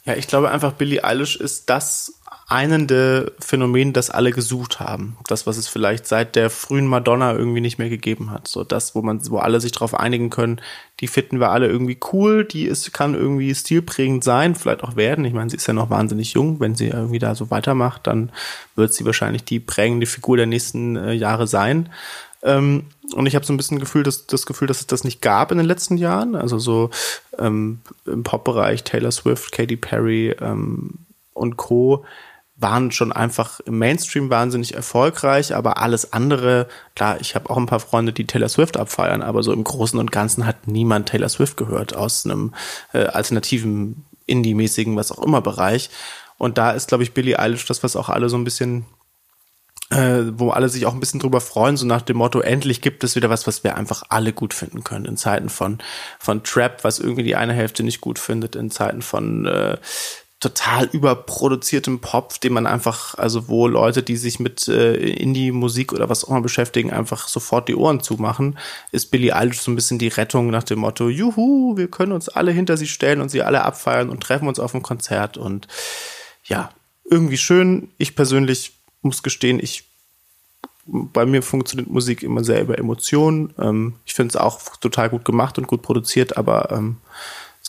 Ja, 0.04 0.14
ich 0.14 0.28
glaube 0.28 0.50
einfach, 0.50 0.72
Billie 0.74 1.02
Eilish 1.02 1.36
ist 1.36 1.68
das 1.68 2.12
einende 2.48 3.32
Phänomen, 3.40 3.92
das 3.92 4.08
alle 4.10 4.30
gesucht 4.30 4.78
haben. 4.78 5.16
Das, 5.26 5.48
was 5.48 5.56
es 5.56 5.66
vielleicht 5.66 6.06
seit 6.06 6.36
der 6.36 6.48
frühen 6.48 6.86
Madonna 6.86 7.32
irgendwie 7.32 7.60
nicht 7.60 7.78
mehr 7.78 7.88
gegeben 7.88 8.30
hat. 8.30 8.46
So 8.46 8.62
das, 8.62 8.94
wo 8.94 9.02
man, 9.02 9.20
wo 9.30 9.38
alle 9.38 9.60
sich 9.60 9.72
darauf 9.72 9.94
einigen 9.94 10.30
können, 10.30 10.60
die 11.00 11.08
finden 11.08 11.40
wir 11.40 11.50
alle 11.50 11.66
irgendwie 11.66 11.98
cool, 12.12 12.44
die 12.44 12.66
ist, 12.66 12.92
kann 12.92 13.14
irgendwie 13.14 13.52
stilprägend 13.52 14.22
sein, 14.22 14.54
vielleicht 14.54 14.84
auch 14.84 14.94
werden. 14.94 15.24
Ich 15.24 15.34
meine, 15.34 15.50
sie 15.50 15.56
ist 15.56 15.66
ja 15.66 15.74
noch 15.74 15.90
wahnsinnig 15.90 16.34
jung. 16.34 16.60
Wenn 16.60 16.76
sie 16.76 16.86
irgendwie 16.86 17.18
da 17.18 17.34
so 17.34 17.50
weitermacht, 17.50 18.06
dann 18.06 18.30
wird 18.76 18.94
sie 18.94 19.04
wahrscheinlich 19.04 19.42
die 19.42 19.58
prägende 19.58 20.06
Figur 20.06 20.36
der 20.36 20.46
nächsten 20.46 20.94
äh, 20.94 21.12
Jahre 21.14 21.48
sein. 21.48 21.88
Ähm, 22.44 22.84
und 23.12 23.26
ich 23.26 23.34
habe 23.34 23.44
so 23.44 23.52
ein 23.52 23.56
bisschen 23.56 23.80
Gefühl, 23.80 24.04
dass, 24.04 24.28
das 24.28 24.46
Gefühl, 24.46 24.68
dass 24.68 24.80
es 24.80 24.86
das 24.86 25.02
nicht 25.02 25.20
gab 25.20 25.50
in 25.50 25.58
den 25.58 25.66
letzten 25.66 25.96
Jahren. 25.96 26.36
Also 26.36 26.60
so 26.60 26.90
ähm, 27.40 27.80
im 28.04 28.22
Pop-Bereich 28.22 28.84
Taylor 28.84 29.10
Swift, 29.10 29.50
Katy 29.50 29.76
Perry 29.76 30.36
ähm, 30.40 30.94
und 31.34 31.56
Co. 31.56 32.04
waren 32.58 32.90
schon 32.90 33.12
einfach 33.12 33.60
im 33.60 33.78
Mainstream 33.78 34.30
wahnsinnig 34.30 34.74
erfolgreich, 34.74 35.54
aber 35.54 35.78
alles 35.78 36.12
andere, 36.12 36.68
klar, 36.94 37.18
ich 37.20 37.34
habe 37.34 37.50
auch 37.50 37.56
ein 37.58 37.66
paar 37.66 37.80
Freunde, 37.80 38.12
die 38.12 38.26
Taylor 38.26 38.48
Swift 38.48 38.78
abfeiern, 38.78 39.22
aber 39.22 39.42
so 39.42 39.52
im 39.52 39.62
Großen 39.62 39.98
und 39.98 40.10
Ganzen 40.10 40.46
hat 40.46 40.66
niemand 40.66 41.08
Taylor 41.08 41.28
Swift 41.28 41.56
gehört 41.56 41.94
aus 41.94 42.24
einem 42.24 42.54
äh, 42.92 43.04
alternativen, 43.04 44.06
Indie-mäßigen, 44.26 44.96
was 44.96 45.12
auch 45.12 45.22
immer 45.22 45.40
Bereich. 45.40 45.90
Und 46.38 46.58
da 46.58 46.72
ist, 46.72 46.88
glaube 46.88 47.04
ich, 47.04 47.14
Billie 47.14 47.38
Eilish 47.38 47.66
das, 47.66 47.82
was 47.82 47.94
auch 47.94 48.08
alle 48.08 48.28
so 48.28 48.36
ein 48.36 48.44
bisschen 48.44 48.86
äh, 49.90 50.24
wo 50.32 50.50
alle 50.50 50.68
sich 50.68 50.84
auch 50.84 50.94
ein 50.94 51.00
bisschen 51.00 51.20
drüber 51.20 51.40
freuen, 51.40 51.76
so 51.76 51.86
nach 51.86 52.02
dem 52.02 52.16
Motto, 52.16 52.40
endlich 52.40 52.80
gibt 52.80 53.04
es 53.04 53.14
wieder 53.14 53.30
was, 53.30 53.46
was 53.46 53.62
wir 53.62 53.76
einfach 53.76 54.02
alle 54.08 54.32
gut 54.32 54.52
finden 54.52 54.82
können, 54.82 55.04
in 55.04 55.16
Zeiten 55.16 55.48
von, 55.48 55.78
von 56.18 56.42
Trap, 56.42 56.82
was 56.82 56.98
irgendwie 56.98 57.22
die 57.22 57.36
eine 57.36 57.52
Hälfte 57.52 57.84
nicht 57.84 58.00
gut 58.00 58.18
findet, 58.18 58.56
in 58.56 58.70
Zeiten 58.72 59.00
von 59.00 59.46
äh, 59.46 59.76
total 60.46 60.84
überproduziertem 60.86 62.00
Pop, 62.00 62.40
den 62.40 62.52
man 62.52 62.66
einfach, 62.66 63.18
also 63.18 63.48
wo 63.48 63.66
Leute, 63.66 64.04
die 64.04 64.16
sich 64.16 64.38
mit 64.38 64.68
äh, 64.68 64.94
Indie-Musik 64.94 65.92
oder 65.92 66.08
was 66.08 66.24
auch 66.24 66.28
immer 66.28 66.40
beschäftigen, 66.40 66.92
einfach 66.92 67.26
sofort 67.26 67.68
die 67.68 67.74
Ohren 67.74 68.00
zumachen, 68.00 68.56
ist 68.92 69.10
Billie 69.10 69.34
Eilish 69.34 69.60
so 69.60 69.72
ein 69.72 69.74
bisschen 69.74 69.98
die 69.98 70.08
Rettung 70.08 70.50
nach 70.50 70.62
dem 70.62 70.80
Motto, 70.80 71.08
juhu, 71.08 71.76
wir 71.76 71.88
können 71.88 72.12
uns 72.12 72.28
alle 72.28 72.52
hinter 72.52 72.76
sie 72.76 72.86
stellen 72.86 73.20
und 73.20 73.28
sie 73.28 73.42
alle 73.42 73.64
abfeiern 73.64 74.08
und 74.08 74.22
treffen 74.22 74.46
uns 74.46 74.60
auf 74.60 74.72
ein 74.74 74.82
Konzert 74.82 75.36
und 75.36 75.66
ja, 76.44 76.70
irgendwie 77.04 77.38
schön. 77.38 77.88
Ich 77.98 78.14
persönlich 78.14 78.72
muss 79.02 79.24
gestehen, 79.24 79.58
ich 79.60 79.84
bei 80.88 81.26
mir 81.26 81.42
funktioniert 81.42 81.90
Musik 81.90 82.22
immer 82.22 82.44
sehr 82.44 82.62
über 82.62 82.78
Emotionen. 82.78 83.52
Ähm, 83.58 83.94
ich 84.04 84.14
finde 84.14 84.28
es 84.28 84.36
auch 84.36 84.60
total 84.76 85.10
gut 85.10 85.24
gemacht 85.24 85.58
und 85.58 85.66
gut 85.66 85.82
produziert, 85.82 86.36
aber 86.36 86.70
ähm, 86.70 86.98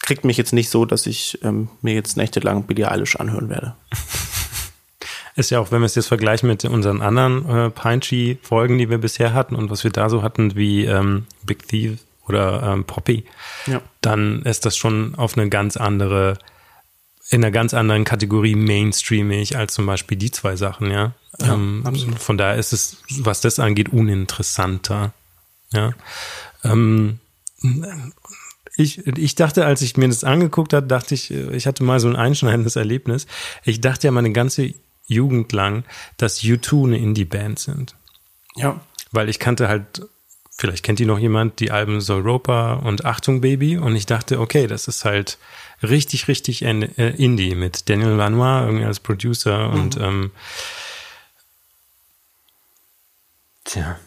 kriegt 0.07 0.23
mich 0.23 0.37
jetzt 0.37 0.53
nicht 0.53 0.69
so, 0.69 0.85
dass 0.85 1.05
ich 1.05 1.37
ähm, 1.43 1.67
mir 1.81 1.93
jetzt 1.93 2.15
nächtelang 2.15 2.63
Billie 2.63 2.89
Eilish 2.89 3.17
anhören 3.17 3.49
werde. 3.49 3.75
Ist 5.35 5.49
ja 5.51 5.59
auch, 5.59 5.69
wenn 5.69 5.81
wir 5.81 5.85
es 5.85 5.95
jetzt 5.95 6.07
vergleichen 6.07 6.47
mit 6.47 6.63
unseren 6.63 7.01
anderen 7.01 7.47
äh, 7.49 7.69
Pine-Folgen, 7.69 8.77
die 8.77 8.89
wir 8.89 8.99
bisher 8.99 9.33
hatten 9.33 9.53
und 9.53 9.69
was 9.69 9.83
wir 9.83 9.91
da 9.91 10.09
so 10.09 10.23
hatten, 10.23 10.55
wie 10.55 10.85
ähm, 10.85 11.25
Big 11.43 11.67
Thief 11.67 11.99
oder 12.25 12.63
ähm, 12.63 12.85
Poppy, 12.85 13.25
Ja. 13.65 13.81
dann 13.99 14.43
ist 14.43 14.65
das 14.65 14.77
schon 14.77 15.13
auf 15.15 15.37
eine 15.37 15.49
ganz 15.49 15.75
andere, 15.75 16.39
in 17.29 17.43
einer 17.43 17.51
ganz 17.51 17.73
anderen 17.73 18.05
Kategorie 18.05 18.55
mainstreamig 18.55 19.57
als 19.57 19.73
zum 19.73 19.85
Beispiel 19.85 20.17
die 20.17 20.31
zwei 20.31 20.55
Sachen, 20.55 20.89
ja. 20.89 21.11
Ja, 21.41 21.53
ähm, 21.53 21.83
von 22.17 22.37
daher 22.37 22.55
ist 22.55 22.71
es, 22.71 22.97
was 23.19 23.41
das 23.41 23.59
angeht, 23.59 23.89
uninteressanter. 23.89 25.13
Ja. 25.73 25.91
Ähm, 26.63 27.19
ich, 28.77 29.05
ich 29.07 29.35
dachte, 29.35 29.65
als 29.65 29.81
ich 29.81 29.97
mir 29.97 30.07
das 30.07 30.23
angeguckt 30.23 30.73
habe, 30.73 30.87
dachte 30.87 31.15
ich, 31.15 31.31
äh, 31.31 31.55
ich 31.55 31.67
hatte 31.67 31.83
mal 31.83 31.99
so 31.99 32.07
ein 32.07 32.15
einschneidendes 32.15 32.75
Erlebnis. 32.75 33.25
Ich 33.63 33.81
dachte 33.81 34.07
ja 34.07 34.11
meine 34.11 34.31
ganze 34.31 34.73
Jugend 35.07 35.51
lang, 35.51 35.83
dass 36.17 36.41
U2 36.41 36.85
eine 36.85 36.97
Indie-Band 36.97 37.59
sind. 37.59 37.95
Ja. 38.55 38.79
Weil 39.11 39.29
ich 39.29 39.39
kannte 39.39 39.67
halt, 39.67 40.03
vielleicht 40.57 40.83
kennt 40.83 40.99
die 40.99 41.05
noch 41.05 41.17
jemand, 41.17 41.59
die 41.59 41.71
Alben 41.71 42.03
Europa 42.07 42.73
und 42.75 43.05
Achtung 43.05 43.41
Baby. 43.41 43.77
Und 43.77 43.95
ich 43.95 44.05
dachte, 44.05 44.39
okay, 44.39 44.67
das 44.67 44.87
ist 44.87 45.05
halt 45.05 45.39
richtig, 45.81 46.27
richtig 46.27 46.63
äh, 46.63 47.15
Indie 47.17 47.55
mit 47.55 47.89
Daniel 47.89 48.09
Lanois 48.09 48.65
irgendwie 48.65 48.85
als 48.85 48.99
Producer 48.99 49.69
und 49.69 49.97
ähm, 49.97 50.31
tja. 53.63 53.97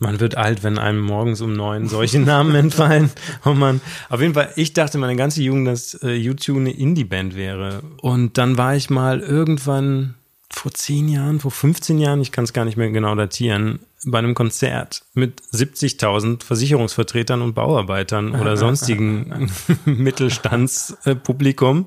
Man 0.00 0.18
wird 0.18 0.36
alt, 0.36 0.64
wenn 0.64 0.78
einem 0.78 1.00
morgens 1.00 1.42
um 1.42 1.52
neun 1.52 1.86
solche 1.86 2.18
Namen 2.18 2.54
entfallen. 2.54 3.10
Oh 3.44 3.52
man. 3.52 3.80
Auf 4.08 4.20
jeden 4.20 4.34
Fall, 4.34 4.50
ich 4.56 4.72
dachte 4.72 4.98
meine 4.98 5.14
ganze 5.14 5.42
Jugend, 5.42 5.68
dass 5.68 5.94
äh, 6.02 6.16
U2 6.16 6.56
eine 6.56 6.72
Indie-Band 6.72 7.36
wäre. 7.36 7.82
Und 8.00 8.38
dann 8.38 8.56
war 8.56 8.74
ich 8.74 8.88
mal 8.88 9.20
irgendwann 9.20 10.14
vor 10.50 10.72
zehn 10.72 11.08
Jahren, 11.08 11.38
vor 11.38 11.50
15 11.50 11.98
Jahren, 11.98 12.22
ich 12.22 12.32
kann 12.32 12.44
es 12.44 12.52
gar 12.52 12.64
nicht 12.64 12.76
mehr 12.76 12.90
genau 12.90 13.14
datieren, 13.14 13.80
bei 14.06 14.18
einem 14.18 14.34
Konzert 14.34 15.02
mit 15.12 15.42
70.000 15.52 16.42
Versicherungsvertretern 16.42 17.42
und 17.42 17.54
Bauarbeitern 17.54 18.34
oder 18.34 18.56
sonstigen 18.56 19.50
Mittelstandspublikum. 19.84 21.86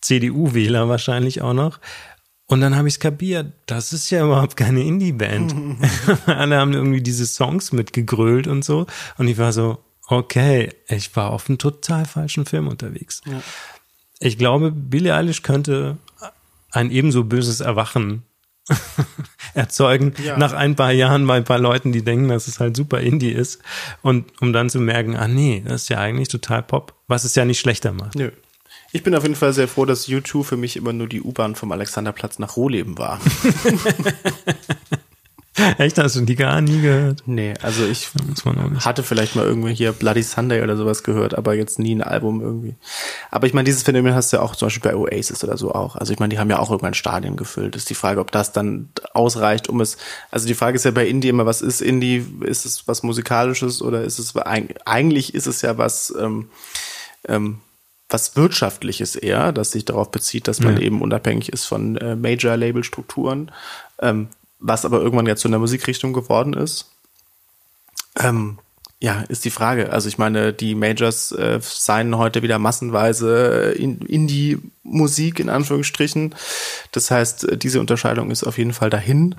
CDU-Wähler 0.00 0.88
wahrscheinlich 0.88 1.42
auch 1.42 1.52
noch. 1.52 1.78
Und 2.50 2.60
dann 2.60 2.74
habe 2.74 2.88
ich 2.88 2.94
es 2.94 3.00
kapiert, 3.00 3.52
das 3.66 3.92
ist 3.92 4.10
ja 4.10 4.24
überhaupt 4.24 4.56
keine 4.56 4.82
Indie-Band. 4.82 5.54
Alle 6.26 6.56
haben 6.58 6.72
irgendwie 6.72 7.00
diese 7.00 7.24
Songs 7.24 7.70
mitgegrölt 7.70 8.48
und 8.48 8.64
so. 8.64 8.86
Und 9.18 9.28
ich 9.28 9.38
war 9.38 9.52
so, 9.52 9.78
okay, 10.08 10.70
ich 10.88 11.14
war 11.14 11.30
auf 11.30 11.48
einem 11.48 11.58
total 11.58 12.06
falschen 12.06 12.46
Film 12.46 12.66
unterwegs. 12.66 13.20
Ich 14.18 14.36
glaube, 14.36 14.72
Billie 14.72 15.14
Eilish 15.14 15.42
könnte 15.42 15.96
ein 16.72 16.90
ebenso 16.90 17.22
böses 17.22 17.60
Erwachen 17.60 18.24
erzeugen 19.54 20.14
Ja. 20.24 20.36
nach 20.36 20.52
ein 20.52 20.74
paar 20.74 20.90
Jahren 20.92 21.26
bei 21.28 21.36
ein 21.36 21.44
paar 21.44 21.60
Leuten, 21.60 21.92
die 21.92 22.02
denken, 22.02 22.28
dass 22.28 22.48
es 22.48 22.58
halt 22.58 22.76
super 22.76 23.00
Indie 23.00 23.30
ist. 23.30 23.60
Und 24.02 24.32
um 24.40 24.52
dann 24.52 24.70
zu 24.70 24.80
merken, 24.80 25.14
ah 25.16 25.28
nee, 25.28 25.62
das 25.64 25.82
ist 25.82 25.88
ja 25.88 25.98
eigentlich 25.98 26.28
total 26.28 26.64
Pop, 26.64 26.94
was 27.06 27.22
es 27.22 27.36
ja 27.36 27.44
nicht 27.44 27.60
schlechter 27.60 27.92
macht. 27.92 28.16
Nö. 28.16 28.30
Ich 28.92 29.02
bin 29.02 29.14
auf 29.14 29.22
jeden 29.22 29.36
Fall 29.36 29.52
sehr 29.52 29.68
froh, 29.68 29.84
dass 29.84 30.08
U2 30.08 30.42
für 30.42 30.56
mich 30.56 30.76
immer 30.76 30.92
nur 30.92 31.06
die 31.08 31.22
U-Bahn 31.22 31.54
vom 31.54 31.70
Alexanderplatz 31.72 32.38
nach 32.38 32.56
Rohleben 32.56 32.98
war. 32.98 33.20
Echt, 35.78 35.98
hast 35.98 36.16
du 36.16 36.22
die 36.22 36.36
gar 36.36 36.60
nie 36.62 36.80
gehört? 36.80 37.24
Nee, 37.26 37.52
also 37.60 37.84
ich 37.84 38.08
hatte 38.84 39.02
vielleicht 39.02 39.36
mal 39.36 39.44
irgendwie 39.44 39.74
hier 39.74 39.92
Bloody 39.92 40.22
Sunday 40.22 40.62
oder 40.62 40.76
sowas 40.76 41.02
gehört, 41.02 41.36
aber 41.36 41.54
jetzt 41.54 41.78
nie 41.78 41.94
ein 41.94 42.02
Album 42.02 42.40
irgendwie. 42.40 42.76
Aber 43.30 43.46
ich 43.46 43.52
meine, 43.52 43.64
dieses 43.66 43.82
Phänomen 43.82 44.14
hast 44.14 44.32
du 44.32 44.38
ja 44.38 44.42
auch 44.42 44.56
zum 44.56 44.66
Beispiel 44.66 44.90
bei 44.90 44.96
Oasis 44.96 45.44
oder 45.44 45.58
so 45.58 45.74
auch. 45.74 45.96
Also 45.96 46.12
ich 46.14 46.18
meine, 46.18 46.30
die 46.32 46.38
haben 46.38 46.48
ja 46.48 46.58
auch 46.60 46.70
irgendwann 46.70 46.94
Stadien 46.94 47.36
gefüllt. 47.36 47.76
Ist 47.76 47.90
die 47.90 47.94
Frage, 47.94 48.20
ob 48.20 48.30
das 48.32 48.52
dann 48.52 48.88
ausreicht, 49.12 49.68
um 49.68 49.80
es. 49.82 49.98
Also 50.30 50.46
die 50.46 50.54
Frage 50.54 50.76
ist 50.76 50.84
ja 50.84 50.92
bei 50.92 51.06
Indie 51.06 51.28
immer, 51.28 51.44
was 51.46 51.60
ist 51.62 51.82
Indie? 51.82 52.24
Ist 52.42 52.64
es 52.64 52.88
was 52.88 53.02
musikalisches 53.02 53.82
oder 53.82 54.02
ist 54.02 54.18
es 54.18 54.34
eig- 54.36 54.76
eigentlich 54.86 55.34
ist 55.34 55.46
es 55.46 55.60
ja 55.62 55.76
was 55.76 56.14
ähm, 56.18 56.48
ähm, 57.28 57.58
was 58.10 58.36
wirtschaftliches 58.36 59.14
eher, 59.16 59.52
das 59.52 59.70
sich 59.70 59.84
darauf 59.84 60.10
bezieht, 60.10 60.48
dass 60.48 60.60
man 60.60 60.80
eben 60.80 61.00
unabhängig 61.00 61.52
ist 61.52 61.64
von 61.64 61.96
äh, 61.96 62.16
Major-Label-Strukturen, 62.16 63.52
ähm, 64.00 64.28
was 64.58 64.84
aber 64.84 65.00
irgendwann 65.00 65.26
ja 65.26 65.36
zu 65.36 65.48
einer 65.48 65.60
Musikrichtung 65.60 66.12
geworden 66.12 66.52
ist. 66.52 66.90
Ähm, 68.18 68.58
ja, 68.98 69.22
ist 69.28 69.44
die 69.46 69.50
Frage. 69.50 69.92
Also 69.92 70.08
ich 70.08 70.18
meine, 70.18 70.52
die 70.52 70.74
Majors 70.74 71.32
äh, 71.32 71.58
signen 71.62 72.18
heute 72.18 72.42
wieder 72.42 72.58
massenweise 72.58 73.72
äh, 73.74 73.82
in 73.82 73.98
Indie-Musik 74.00 75.40
in 75.40 75.48
Anführungsstrichen. 75.48 76.34
Das 76.92 77.10
heißt, 77.10 77.48
äh, 77.48 77.56
diese 77.56 77.80
Unterscheidung 77.80 78.30
ist 78.30 78.44
auf 78.44 78.58
jeden 78.58 78.74
Fall 78.74 78.90
dahin. 78.90 79.36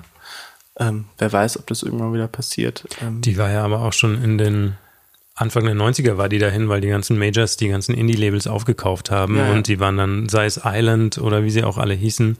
Ähm, 0.78 1.04
wer 1.18 1.32
weiß, 1.32 1.58
ob 1.58 1.66
das 1.68 1.82
irgendwann 1.82 2.14
wieder 2.14 2.26
passiert. 2.26 2.84
Ähm, 3.00 3.20
Die 3.20 3.36
war 3.36 3.50
ja 3.50 3.64
aber 3.64 3.82
auch 3.82 3.92
schon 3.92 4.20
in 4.22 4.38
den 4.38 4.76
Anfang 5.34 5.64
der 5.64 5.74
90er 5.74 6.18
war 6.18 6.28
die 6.28 6.38
dahin, 6.38 6.68
weil 6.68 6.82
die 6.82 6.88
ganzen 6.88 7.18
Majors 7.18 7.56
die 7.56 7.68
ganzen 7.68 7.94
Indie-Labels 7.94 8.46
aufgekauft 8.46 9.10
haben 9.10 9.36
Ja, 9.36 9.46
ja. 9.46 9.52
und 9.52 9.66
die 9.66 9.80
waren 9.80 9.96
dann, 9.96 10.28
sei 10.28 10.44
es 10.44 10.60
Island 10.62 11.16
oder 11.18 11.42
wie 11.42 11.50
sie 11.50 11.64
auch 11.64 11.78
alle 11.78 11.94
hießen, 11.94 12.36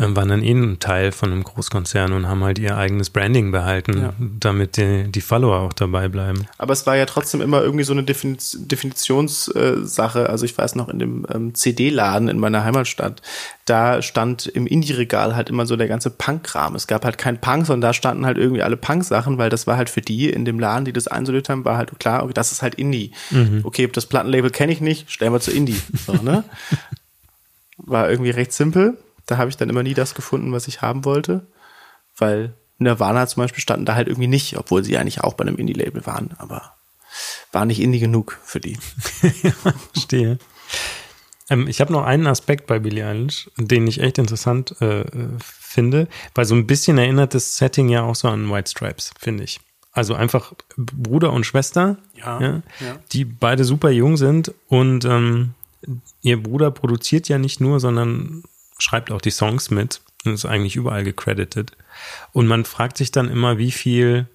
ähm, 0.00 0.16
waren 0.16 0.28
dann 0.28 0.42
eh 0.42 0.50
ein 0.52 0.78
Teil 0.80 1.12
von 1.12 1.30
einem 1.30 1.44
Großkonzern 1.44 2.12
und 2.12 2.26
haben 2.28 2.42
halt 2.42 2.58
ihr 2.58 2.76
eigenes 2.76 3.10
Branding 3.10 3.52
behalten, 3.52 3.96
Ja. 4.00 4.12
damit 4.18 4.76
die, 4.76 5.04
die 5.10 5.20
Follower 5.20 5.60
auch 5.60 5.72
dabei 5.72 6.08
bleiben. 6.08 6.46
Aber 6.58 6.72
es 6.72 6.84
war 6.84 6.96
ja 6.96 7.06
trotzdem 7.06 7.40
immer 7.40 7.62
irgendwie 7.62 7.84
so 7.84 7.92
eine 7.92 8.02
Definiz 8.02 8.56
Definitionssache. 8.60 10.28
Also 10.28 10.44
ich 10.44 10.56
weiß 10.56 10.74
noch, 10.74 10.88
in 10.88 10.98
dem 10.98 11.26
ähm, 11.32 11.54
CD-Laden 11.54 12.28
in 12.28 12.38
meiner 12.38 12.64
Heimatstadt, 12.64 13.22
da 13.64 14.02
stand 14.02 14.46
im 14.46 14.66
Indie-Regal 14.66 15.36
halt 15.36 15.48
immer 15.48 15.66
so 15.66 15.76
der 15.76 15.86
ganze 15.86 16.10
Punk-Kram. 16.10 16.74
Es 16.74 16.88
gab 16.88 17.04
halt 17.04 17.16
kein 17.16 17.40
Punk, 17.40 17.66
sondern 17.66 17.88
da 17.88 17.92
standen 17.92 18.26
halt 18.26 18.36
irgendwie 18.36 18.62
alle 18.62 18.76
Punk-Sachen, 18.76 19.38
weil 19.38 19.50
das 19.50 19.66
war 19.66 19.76
halt 19.76 19.88
für 19.88 20.00
die 20.00 20.30
in 20.30 20.44
dem 20.44 20.58
Laden, 20.58 20.84
die 20.84 20.92
das 20.92 21.06
einsortiert 21.06 21.48
haben, 21.48 21.64
war 21.64 21.76
halt 21.76 21.98
klar, 22.00 22.24
okay, 22.24 22.32
das 22.34 22.50
ist 22.50 22.62
halt 22.62 22.74
Indie. 22.74 23.12
Okay, 23.64 23.86
das 23.86 24.06
Plattenlabel 24.06 24.50
kenne 24.50 24.72
ich 24.72 24.80
nicht, 24.80 25.10
stellen 25.10 25.32
wir 25.32 25.40
zu 25.40 25.52
Indie. 25.52 25.80
So, 26.06 26.14
ne? 26.14 26.44
War 27.78 28.10
irgendwie 28.10 28.30
recht 28.30 28.52
simpel. 28.52 28.98
Da 29.26 29.38
habe 29.38 29.50
ich 29.50 29.56
dann 29.56 29.70
immer 29.70 29.82
nie 29.82 29.94
das 29.94 30.14
gefunden, 30.14 30.52
was 30.52 30.68
ich 30.68 30.82
haben 30.82 31.04
wollte, 31.04 31.46
weil 32.16 32.54
Nirvana 32.78 33.26
zum 33.26 33.42
Beispiel 33.42 33.62
standen 33.62 33.86
da 33.86 33.94
halt 33.94 34.08
irgendwie 34.08 34.28
nicht, 34.28 34.56
obwohl 34.58 34.84
sie 34.84 34.98
eigentlich 34.98 35.20
auch 35.20 35.34
bei 35.34 35.44
einem 35.44 35.56
Indie-Label 35.56 36.04
waren, 36.06 36.30
aber 36.38 36.74
war 37.52 37.64
nicht 37.64 37.80
Indie 37.80 38.00
genug 38.00 38.38
für 38.44 38.60
die. 38.60 38.76
Verstehe. 39.92 40.38
Ähm, 41.50 41.66
ich 41.66 41.80
habe 41.80 41.92
noch 41.92 42.04
einen 42.04 42.26
Aspekt 42.26 42.66
bei 42.66 42.78
Billie 42.78 43.06
Eilish, 43.06 43.50
den 43.56 43.86
ich 43.86 44.00
echt 44.00 44.18
interessant 44.18 44.74
äh, 44.80 45.00
äh, 45.00 45.28
finde, 45.38 46.08
weil 46.34 46.44
so 46.44 46.54
ein 46.54 46.66
bisschen 46.66 46.98
erinnert 46.98 47.34
das 47.34 47.56
Setting 47.56 47.88
ja 47.88 48.02
auch 48.02 48.14
so 48.14 48.28
an 48.28 48.50
White 48.50 48.70
Stripes, 48.70 49.12
finde 49.18 49.44
ich. 49.44 49.60
Also 49.92 50.14
einfach 50.14 50.54
Bruder 50.76 51.32
und 51.32 51.44
Schwester, 51.44 51.98
Ja, 52.40 52.62
ja. 52.80 52.98
die 53.12 53.26
beide 53.26 53.64
super 53.64 53.90
jung 53.90 54.16
sind 54.16 54.54
und 54.68 55.04
ähm, 55.04 55.54
ihr 56.22 56.42
Bruder 56.42 56.70
produziert 56.70 57.28
ja 57.28 57.38
nicht 57.38 57.60
nur, 57.60 57.78
sondern 57.78 58.42
schreibt 58.78 59.10
auch 59.10 59.20
die 59.20 59.30
Songs 59.30 59.70
mit 59.70 60.00
und 60.24 60.32
ist 60.32 60.46
eigentlich 60.46 60.76
überall 60.76 61.04
gecredited. 61.04 61.72
Und 62.32 62.46
man 62.46 62.64
fragt 62.64 62.96
sich 62.96 63.10
dann 63.12 63.28
immer, 63.28 63.58
wie 63.58 63.70
viel 63.70 64.28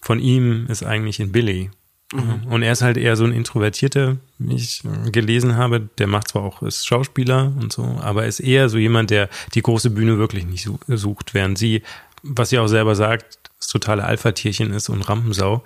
von 0.00 0.20
ihm 0.20 0.66
ist 0.68 0.82
eigentlich 0.82 1.20
in 1.20 1.32
Billy. 1.32 1.70
Und 2.12 2.62
er 2.62 2.70
ist 2.72 2.82
halt 2.82 2.96
eher 2.96 3.16
so 3.16 3.24
ein 3.24 3.32
Introvertierter, 3.32 4.18
wie 4.38 4.54
ich 4.54 4.82
äh, 4.84 5.10
gelesen 5.10 5.56
habe. 5.56 5.80
Der 5.98 6.06
macht 6.06 6.28
zwar 6.28 6.42
auch, 6.42 6.62
ist 6.62 6.86
Schauspieler 6.86 7.52
und 7.60 7.72
so, 7.72 7.98
aber 8.00 8.26
ist 8.26 8.40
eher 8.40 8.68
so 8.68 8.78
jemand, 8.78 9.10
der 9.10 9.28
die 9.54 9.62
große 9.62 9.90
Bühne 9.90 10.18
wirklich 10.18 10.46
nicht 10.46 10.64
su- 10.64 10.78
sucht, 10.86 11.34
während 11.34 11.58
sie, 11.58 11.82
was 12.22 12.50
sie 12.50 12.58
auch 12.58 12.68
selber 12.68 12.94
sagt, 12.94 13.38
das 13.58 13.68
totale 13.68 14.04
Alpha-Tierchen 14.04 14.72
ist 14.72 14.90
und 14.90 15.02
Rampensau. 15.02 15.64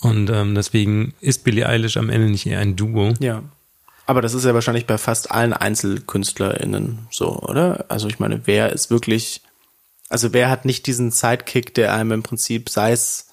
Und 0.00 0.30
ähm, 0.30 0.54
deswegen 0.54 1.14
ist 1.20 1.44
Billie 1.44 1.66
Eilish 1.68 1.96
am 1.96 2.08
Ende 2.08 2.30
nicht 2.30 2.46
eher 2.46 2.60
ein 2.60 2.76
Duo. 2.76 3.12
Ja. 3.18 3.42
Aber 4.06 4.22
das 4.22 4.34
ist 4.34 4.44
ja 4.44 4.54
wahrscheinlich 4.54 4.86
bei 4.86 4.98
fast 4.98 5.30
allen 5.32 5.52
EinzelkünstlerInnen 5.52 7.08
so, 7.10 7.40
oder? 7.40 7.84
Also 7.88 8.08
ich 8.08 8.18
meine, 8.18 8.42
wer 8.46 8.72
ist 8.72 8.90
wirklich, 8.90 9.42
also 10.08 10.32
wer 10.32 10.48
hat 10.48 10.64
nicht 10.64 10.86
diesen 10.86 11.10
Sidekick, 11.10 11.74
der 11.74 11.92
einem 11.92 12.12
im 12.12 12.22
Prinzip, 12.22 12.68
sei 12.70 12.92
es, 12.92 13.26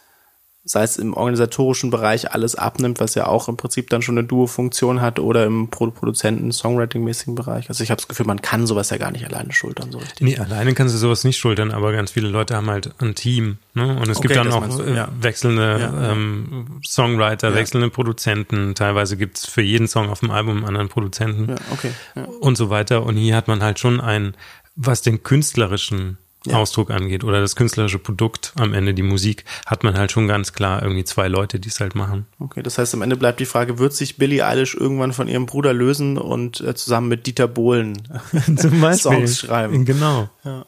sei 0.65 0.83
es 0.83 0.95
im 0.97 1.13
organisatorischen 1.13 1.89
Bereich 1.89 2.31
alles 2.31 2.55
abnimmt, 2.55 3.01
was 3.01 3.15
ja 3.15 3.25
auch 3.27 3.49
im 3.49 3.57
Prinzip 3.57 3.89
dann 3.89 4.01
schon 4.01 4.17
eine 4.17 4.25
Duo-Funktion 4.25 5.01
hat 5.01 5.19
oder 5.19 5.45
im 5.45 5.69
Pro 5.69 5.91
Produzenten, 5.91 6.51
Songwriting-mäßigen 6.51 7.35
Bereich. 7.35 7.67
Also 7.67 7.83
ich 7.83 7.91
habe 7.91 7.97
das 7.99 8.07
Gefühl, 8.07 8.25
man 8.25 8.41
kann 8.41 8.65
sowas 8.65 8.89
ja 8.89 8.97
gar 8.97 9.11
nicht 9.11 9.25
alleine 9.25 9.51
schultern, 9.51 9.91
so 9.91 9.97
richtig. 9.97 10.21
Nee, 10.21 10.37
alleine 10.37 10.73
kannst 10.73 10.93
du 10.95 10.97
sowas 10.97 11.25
nicht 11.25 11.37
schultern, 11.37 11.71
aber 11.71 11.91
ganz 11.91 12.11
viele 12.11 12.29
Leute 12.29 12.55
haben 12.55 12.69
halt 12.69 12.91
ein 13.01 13.13
Team. 13.13 13.57
Ne? 13.73 13.87
Und 13.97 14.09
es 14.09 14.21
gibt 14.21 14.33
Okay, 14.33 14.35
dann 14.35 14.45
das 14.47 14.55
auch 14.55 14.77
du, 14.77 14.83
äh, 14.83 14.95
ja. 14.95 15.09
wechselnde 15.19 15.63
Ja, 15.63 15.77
ja. 15.79 16.11
Ähm, 16.13 16.79
Songwriter, 16.85 17.49
Ja. 17.49 17.55
wechselnde 17.55 17.89
Produzenten. 17.89 18.73
Teilweise 18.73 19.17
gibt's 19.17 19.45
für 19.45 19.61
jeden 19.61 19.87
Song 19.89 20.09
auf 20.09 20.21
dem 20.21 20.31
Album 20.31 20.57
einen 20.57 20.67
anderen 20.67 20.87
Produzenten 20.87 21.49
Ja, 21.49 21.55
okay. 21.73 21.91
Ja. 22.15 22.23
und 22.39 22.55
so 22.57 22.69
weiter. 22.69 23.03
Und 23.03 23.17
hier 23.17 23.35
hat 23.35 23.49
man 23.49 23.61
halt 23.61 23.79
schon 23.79 23.99
ein, 23.99 24.33
was 24.77 25.01
den 25.01 25.23
künstlerischen 25.23 26.17
Ausdruck 26.51 26.91
angeht 26.91 27.23
oder 27.23 27.39
das 27.39 27.55
künstlerische 27.55 27.99
Produkt 27.99 28.53
am 28.57 28.73
Ende, 28.73 28.93
die 28.93 29.03
Musik, 29.03 29.45
hat 29.65 29.83
man 29.83 29.97
halt 29.97 30.11
schon 30.11 30.27
ganz 30.27 30.53
klar 30.53 30.81
irgendwie 30.81 31.03
zwei 31.03 31.27
Leute, 31.27 31.59
die 31.59 31.69
es 31.69 31.79
halt 31.79 31.95
machen. 31.95 32.25
Okay, 32.39 32.61
das 32.61 32.77
heißt, 32.77 32.93
am 32.93 33.01
Ende 33.01 33.15
bleibt 33.15 33.39
die 33.39 33.45
Frage, 33.45 33.79
wird 33.79 33.93
sich 33.93 34.17
Billie 34.17 34.45
Eilish 34.45 34.75
irgendwann 34.75 35.13
von 35.13 35.27
ihrem 35.27 35.45
Bruder 35.45 35.73
lösen 35.73 36.17
und 36.17 36.59
äh, 36.61 36.75
zusammen 36.75 37.07
mit 37.07 37.27
Dieter 37.27 37.47
Bohlen. 37.47 37.97
Songs 38.93 39.39
schreiben? 39.39 39.85
Genau. 39.85 40.29
Ja. 40.43 40.65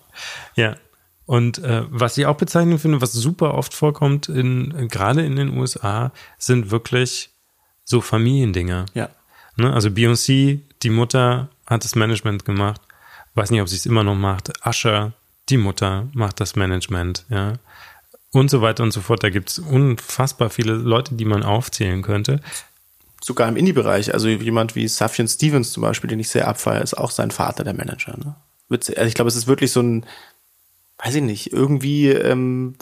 Ja. 0.55 0.75
Und 1.25 1.57
äh, 1.59 1.83
was 1.89 2.17
ich 2.17 2.27
auch 2.27 2.38
bezeichnend 2.38 2.79
finde, 2.79 3.01
was 3.01 3.11
super 3.11 3.55
oft 3.55 3.73
vorkommt, 3.73 4.29
in, 4.29 4.88
gerade 4.89 5.25
in 5.25 5.35
den 5.35 5.57
USA, 5.57 6.11
sind 6.38 6.69
wirklich 6.69 7.31
so 7.83 7.99
Familiendinger. 7.99 8.85
Ja. 8.93 9.09
Ne? 9.55 9.73
Also 9.73 9.89
Beyoncé, 9.89 10.59
die 10.83 10.89
Mutter 10.89 11.49
hat 11.65 11.83
das 11.83 11.95
Management 11.95 12.45
gemacht. 12.45 12.81
Weiß 13.33 13.51
nicht, 13.51 13.61
ob 13.61 13.69
sie 13.69 13.75
es 13.75 13.85
immer 13.85 14.03
noch 14.03 14.15
macht. 14.15 14.53
Usher, 14.65 15.13
die 15.49 15.58
Mutter 15.58 16.08
macht 16.13 16.39
das 16.39 16.55
Management, 16.55 17.25
ja. 17.29 17.53
Und 18.31 18.49
so 18.49 18.62
weiter 18.62 18.84
und 18.84 18.91
so 18.91 18.99
fort. 18.99 19.23
Da 19.23 19.29
gibt 19.29 19.49
es 19.49 19.60
unfassbar 19.60 20.49
viele 20.49 20.73
Leute, 20.73 21.15
die 21.15 21.23
man 21.23 21.43
aufzählen 21.43 22.01
könnte. 22.01 22.41
Sogar 23.21 23.47
im 23.47 23.55
Indie-Bereich, 23.55 24.13
also 24.13 24.27
jemand 24.27 24.75
wie 24.75 24.88
Sufjan 24.88 25.27
Stevens 25.27 25.71
zum 25.71 25.81
Beispiel, 25.81 26.10
den 26.10 26.19
ich 26.19 26.29
sehr 26.29 26.47
abfeiere, 26.47 26.84
ist 26.84 26.97
auch 26.97 27.12
sein 27.12 27.31
Vater 27.31 27.63
der 27.63 27.73
Manager. 27.73 28.17
Ne? 28.17 28.36
Also 28.69 28.91
ich 29.03 29.13
glaube, 29.13 29.29
es 29.29 29.36
ist 29.36 29.47
wirklich 29.47 29.71
so 29.71 29.81
ein, 29.81 30.05
weiß 31.03 31.15
ich 31.15 31.21
nicht, 31.21 31.53
irgendwie, 31.53 32.10
ähm, 32.10 32.75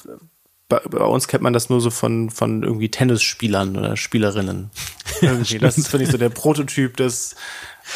bei, 0.69 0.79
bei 0.89 1.05
uns 1.05 1.27
kennt 1.27 1.43
man 1.43 1.53
das 1.53 1.69
nur 1.69 1.81
so 1.81 1.91
von, 1.91 2.29
von 2.29 2.63
irgendwie 2.63 2.89
Tennisspielern 2.89 3.77
oder 3.77 3.95
Spielerinnen. 3.95 4.71
Irgendwie. 5.21 5.59
das 5.59 5.77
ist, 5.77 5.87
finde 5.87 6.05
ich, 6.05 6.11
so 6.11 6.17
der 6.17 6.29
Prototyp 6.29 6.97
des 6.97 7.35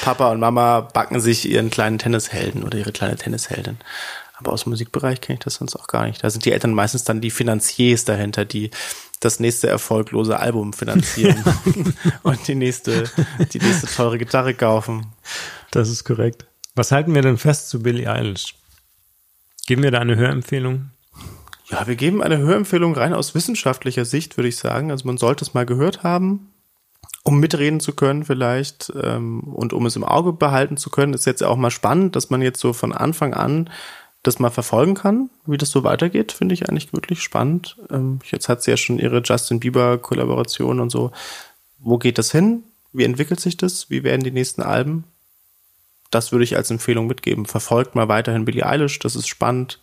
Papa 0.02 0.32
und 0.32 0.40
Mama 0.40 0.82
backen 0.82 1.20
sich 1.20 1.50
ihren 1.50 1.70
kleinen 1.70 1.98
Tennishelden 1.98 2.64
oder 2.64 2.78
ihre 2.78 2.92
kleine 2.92 3.16
Tennisheldin. 3.16 3.78
Aber 4.38 4.54
aus 4.54 4.64
dem 4.64 4.70
Musikbereich 4.70 5.20
kenne 5.20 5.40
ich 5.40 5.44
das 5.44 5.56
sonst 5.56 5.76
auch 5.76 5.88
gar 5.88 6.06
nicht. 6.06 6.24
Da 6.24 6.30
sind 6.30 6.46
die 6.46 6.52
Eltern 6.52 6.74
meistens 6.74 7.04
dann 7.04 7.22
die 7.22 7.32
Finanziers 7.32 8.06
dahinter, 8.06 8.46
die 8.46 8.70
das 9.20 9.40
nächste 9.40 9.68
erfolglose 9.68 10.40
Album 10.40 10.74
finanzieren 10.74 11.44
und 12.24 12.48
die 12.48 12.56
nächste, 12.56 13.10
die 13.52 13.60
nächste 13.60 13.88
teure 13.88 14.20
Gitarre 14.20 14.54
kaufen. 14.54 15.08
Das 15.72 15.90
ist 15.90 16.04
korrekt. 16.04 16.46
Was 16.76 16.92
halten 16.92 17.16
wir 17.16 17.24
denn 17.24 17.40
fest 17.40 17.70
zu 17.70 17.82
Billie 17.82 18.10
Eilish? 18.10 18.54
Geben 19.66 19.82
wir 19.82 19.92
da 19.92 20.00
eine 20.00 20.16
Hörempfehlung? 20.16 20.92
Ja, 21.66 21.88
wir 21.88 21.96
geben 21.96 22.22
eine 22.22 22.38
Hörempfehlung 22.38 22.94
rein 22.94 23.14
aus 23.14 23.34
wissenschaftlicher 23.34 24.06
Sicht, 24.06 24.38
würde 24.38 24.48
ich 24.48 24.56
sagen. 24.56 24.92
Also 24.92 25.08
man 25.08 25.18
sollte 25.18 25.44
es 25.44 25.54
mal 25.54 25.66
gehört 25.66 26.04
haben, 26.04 26.54
um 27.24 27.40
mitreden 27.40 27.80
zu 27.80 27.94
können 27.94 28.24
vielleicht 28.24 28.94
ähm, 29.02 29.42
und 29.42 29.74
um 29.74 29.86
es 29.88 29.96
im 29.96 30.06
Auge 30.06 30.32
behalten 30.32 30.78
zu 30.78 30.92
können. 30.92 31.14
Ist 31.14 31.26
jetzt 31.26 31.44
auch 31.44 31.58
mal 31.58 31.72
spannend, 31.72 32.16
dass 32.16 32.30
man 32.30 32.42
jetzt 32.42 32.62
so 32.62 32.72
von 32.72 32.94
Anfang 32.94 33.34
an 33.34 33.70
das 34.28 34.40
mal 34.40 34.50
verfolgen 34.52 34.94
kann, 34.94 35.30
wie 35.46 35.58
das 35.58 35.72
so 35.72 35.84
weitergeht, 35.84 36.32
finde 36.32 36.54
ich 36.54 36.68
eigentlich 36.70 36.94
wirklich 36.94 37.22
spannend. 37.24 37.78
Ähm, 37.90 38.20
jetzt 38.26 38.50
hat 38.50 38.62
sie 38.64 38.72
ja 38.72 38.78
schon 38.78 39.00
ihre 39.00 39.22
Justin 39.24 39.60
Bieber 39.60 39.98
Kollaboration 39.98 40.80
und 40.80 40.90
so. 40.92 41.12
Wo 41.80 41.98
geht 41.98 42.18
das 42.18 42.32
hin? 42.32 42.64
Wie 42.94 43.04
entwickelt 43.04 43.40
sich 43.40 43.58
das? 43.58 43.90
Wie 43.90 44.04
werden 44.04 44.24
die 44.24 44.32
nächsten 44.32 44.62
Alben? 44.62 45.06
Das 46.12 46.32
würde 46.32 46.44
ich 46.44 46.56
als 46.56 46.72
Empfehlung 46.72 47.08
mitgeben. 47.08 47.46
Verfolgt 47.46 47.96
mal 47.96 48.08
weiterhin 48.08 48.46
Billie 48.46 48.66
Eilish, 48.66 49.00
das 49.00 49.16
ist 49.16 49.28
spannend. 49.28 49.80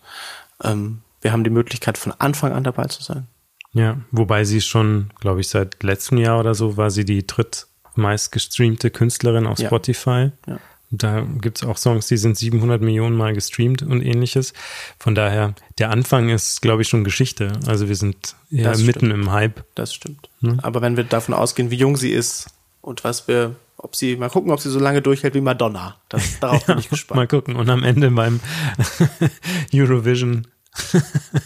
Ähm, 0.63 1.01
wir 1.21 1.31
haben 1.31 1.43
die 1.43 1.49
Möglichkeit, 1.49 1.97
von 1.97 2.13
Anfang 2.17 2.51
an 2.53 2.63
dabei 2.63 2.85
zu 2.85 3.03
sein. 3.03 3.27
Ja, 3.73 3.97
wobei 4.11 4.43
sie 4.45 4.61
schon, 4.61 5.11
glaube 5.19 5.41
ich, 5.41 5.49
seit 5.49 5.83
letztem 5.83 6.17
Jahr 6.17 6.39
oder 6.39 6.55
so 6.55 6.77
war 6.77 6.89
sie 6.91 7.03
die 7.05 7.27
drittmeist 7.27 8.31
gestreamte 8.31 8.89
Künstlerin 8.89 9.45
auf 9.47 9.59
Ja. 9.59 9.67
Spotify. 9.67 10.31
Ja. 10.47 10.59
Da 10.91 11.25
gibt's 11.41 11.63
auch 11.63 11.77
Songs, 11.77 12.07
die 12.07 12.17
sind 12.17 12.37
700 12.37 12.81
Millionen 12.81 13.17
Mal 13.17 13.33
gestreamt 13.33 13.81
und 13.81 14.01
ähnliches. 14.01 14.53
Von 14.99 15.15
daher, 15.15 15.55
der 15.77 15.89
Anfang 15.89 16.29
ist, 16.29 16.61
glaube 16.61 16.83
ich, 16.83 16.87
schon 16.87 17.03
Geschichte. 17.03 17.53
Also 17.65 17.87
wir 17.89 17.95
sind 17.95 18.35
ja 18.49 18.75
mitten 18.77 19.11
im 19.11 19.31
Hype. 19.31 19.63
Das 19.75 19.93
stimmt. 19.93 20.29
Aber 20.61 20.81
wenn 20.81 20.95
wir 20.95 21.03
davon 21.03 21.33
ausgehen, 21.33 21.71
wie 21.71 21.75
jung 21.75 21.97
sie 21.97 22.11
ist 22.11 22.47
und 22.81 23.03
was 23.03 23.27
wir, 23.27 23.55
ob 23.77 23.95
sie, 23.95 24.15
mal 24.15 24.29
gucken, 24.29 24.51
ob 24.51 24.59
sie 24.59 24.69
so 24.69 24.79
lange 24.79 25.01
durchhält 25.01 25.33
wie 25.33 25.41
Madonna. 25.41 25.97
Das, 26.09 26.39
darauf 26.39 26.65
bin 26.67 26.77
ich 26.77 26.85
Mal 26.85 26.95
gespannt. 26.95 27.29
gucken. 27.29 27.55
Und 27.55 27.69
am 27.69 27.83
Ende 27.83 28.11
beim 28.11 28.39
Eurovision 29.73 30.47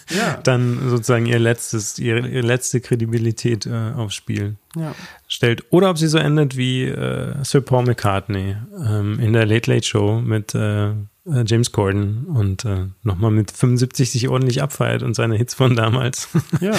Ja. 0.09 0.37
dann 0.43 0.89
sozusagen 0.89 1.27
ihr 1.27 1.37
letztes, 1.37 1.99
ihre, 1.99 2.27
ihre 2.27 2.45
letzte 2.45 2.81
Kredibilität 2.81 3.67
äh, 3.67 3.91
aufs 3.95 4.15
Spiel 4.15 4.55
ja. 4.75 4.95
stellt. 5.27 5.65
Oder 5.69 5.91
ob 5.91 5.99
sie 5.99 6.07
so 6.07 6.17
endet 6.17 6.57
wie 6.57 6.85
äh, 6.85 7.35
Sir 7.43 7.61
Paul 7.61 7.85
McCartney 7.85 8.55
ähm, 8.83 9.19
in 9.19 9.33
der 9.33 9.45
Late 9.45 9.71
Late 9.71 9.85
Show 9.85 10.19
mit 10.19 10.55
äh, 10.55 10.89
äh, 10.89 11.43
James 11.45 11.71
Corden 11.71 12.25
und 12.25 12.65
äh, 12.65 12.87
nochmal 13.03 13.31
mit 13.31 13.51
75 13.51 14.11
sich 14.11 14.27
ordentlich 14.29 14.61
abfeiert 14.61 15.03
und 15.03 15.15
seine 15.15 15.35
Hits 15.35 15.53
von 15.53 15.75
damals. 15.75 16.29
Ja. 16.61 16.73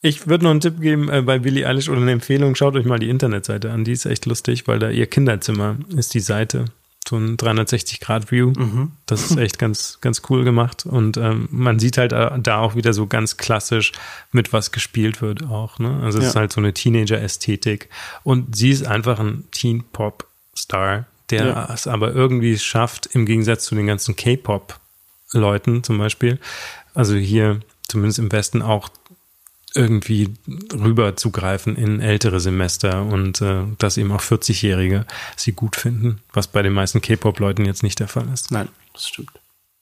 Ich 0.00 0.28
würde 0.28 0.44
noch 0.44 0.52
einen 0.52 0.60
Tipp 0.60 0.80
geben 0.80 1.08
äh, 1.08 1.22
bei 1.22 1.40
Billie 1.40 1.66
Eilish 1.66 1.88
oder 1.88 2.00
eine 2.00 2.12
Empfehlung. 2.12 2.54
Schaut 2.54 2.76
euch 2.76 2.84
mal 2.84 3.00
die 3.00 3.08
Internetseite 3.08 3.72
an. 3.72 3.82
Die 3.82 3.92
ist 3.92 4.06
echt 4.06 4.26
lustig, 4.26 4.68
weil 4.68 4.78
da 4.78 4.90
ihr 4.90 5.06
Kinderzimmer 5.06 5.76
ist 5.96 6.14
die 6.14 6.20
Seite. 6.20 6.66
So 7.08 7.16
ein 7.16 7.36
360-Grad-View. 7.38 8.52
Das 9.06 9.30
ist 9.30 9.38
echt 9.38 9.58
ganz, 9.58 9.98
ganz 10.02 10.20
cool 10.28 10.44
gemacht. 10.44 10.84
Und 10.84 11.16
ähm, 11.16 11.48
man 11.50 11.78
sieht 11.78 11.96
halt 11.96 12.12
da 12.12 12.36
da 12.36 12.58
auch 12.58 12.74
wieder 12.74 12.92
so 12.92 13.06
ganz 13.06 13.38
klassisch, 13.38 13.92
mit 14.30 14.52
was 14.52 14.72
gespielt 14.72 15.22
wird 15.22 15.42
auch. 15.44 15.78
Ne? 15.78 16.00
Also 16.02 16.18
es 16.18 16.24
Ja. 16.24 16.30
ist 16.30 16.36
halt 16.36 16.52
so 16.52 16.60
eine 16.60 16.74
Teenager-Ästhetik. 16.74 17.88
Und 18.24 18.54
sie 18.54 18.70
ist 18.70 18.86
einfach 18.86 19.18
ein 19.20 19.44
Teen-Pop-Star, 19.52 21.06
der 21.30 21.46
Ja. 21.46 21.68
es 21.72 21.86
aber 21.86 22.12
irgendwie 22.14 22.58
schafft, 22.58 23.06
im 23.14 23.24
Gegensatz 23.24 23.64
zu 23.64 23.74
den 23.74 23.86
ganzen 23.86 24.14
K-Pop-Leuten 24.14 25.82
zum 25.84 25.98
Beispiel, 25.98 26.38
also 26.94 27.14
hier 27.14 27.60
zumindest 27.86 28.18
im 28.18 28.30
Westen 28.32 28.60
auch 28.60 28.90
irgendwie 29.74 30.34
rüber 30.72 31.16
zugreifen 31.16 31.76
in 31.76 32.00
ältere 32.00 32.40
Semester 32.40 33.02
und 33.02 33.40
äh, 33.40 33.64
dass 33.78 33.96
eben 33.96 34.12
auch 34.12 34.22
40-Jährige 34.22 35.06
sie 35.36 35.52
gut 35.52 35.76
finden, 35.76 36.20
was 36.32 36.48
bei 36.48 36.62
den 36.62 36.72
meisten 36.72 37.00
K-Pop-Leuten 37.00 37.64
jetzt 37.64 37.82
nicht 37.82 38.00
der 38.00 38.08
Fall 38.08 38.28
ist. 38.32 38.50
Nein, 38.50 38.68
das 38.92 39.08
stimmt. 39.08 39.30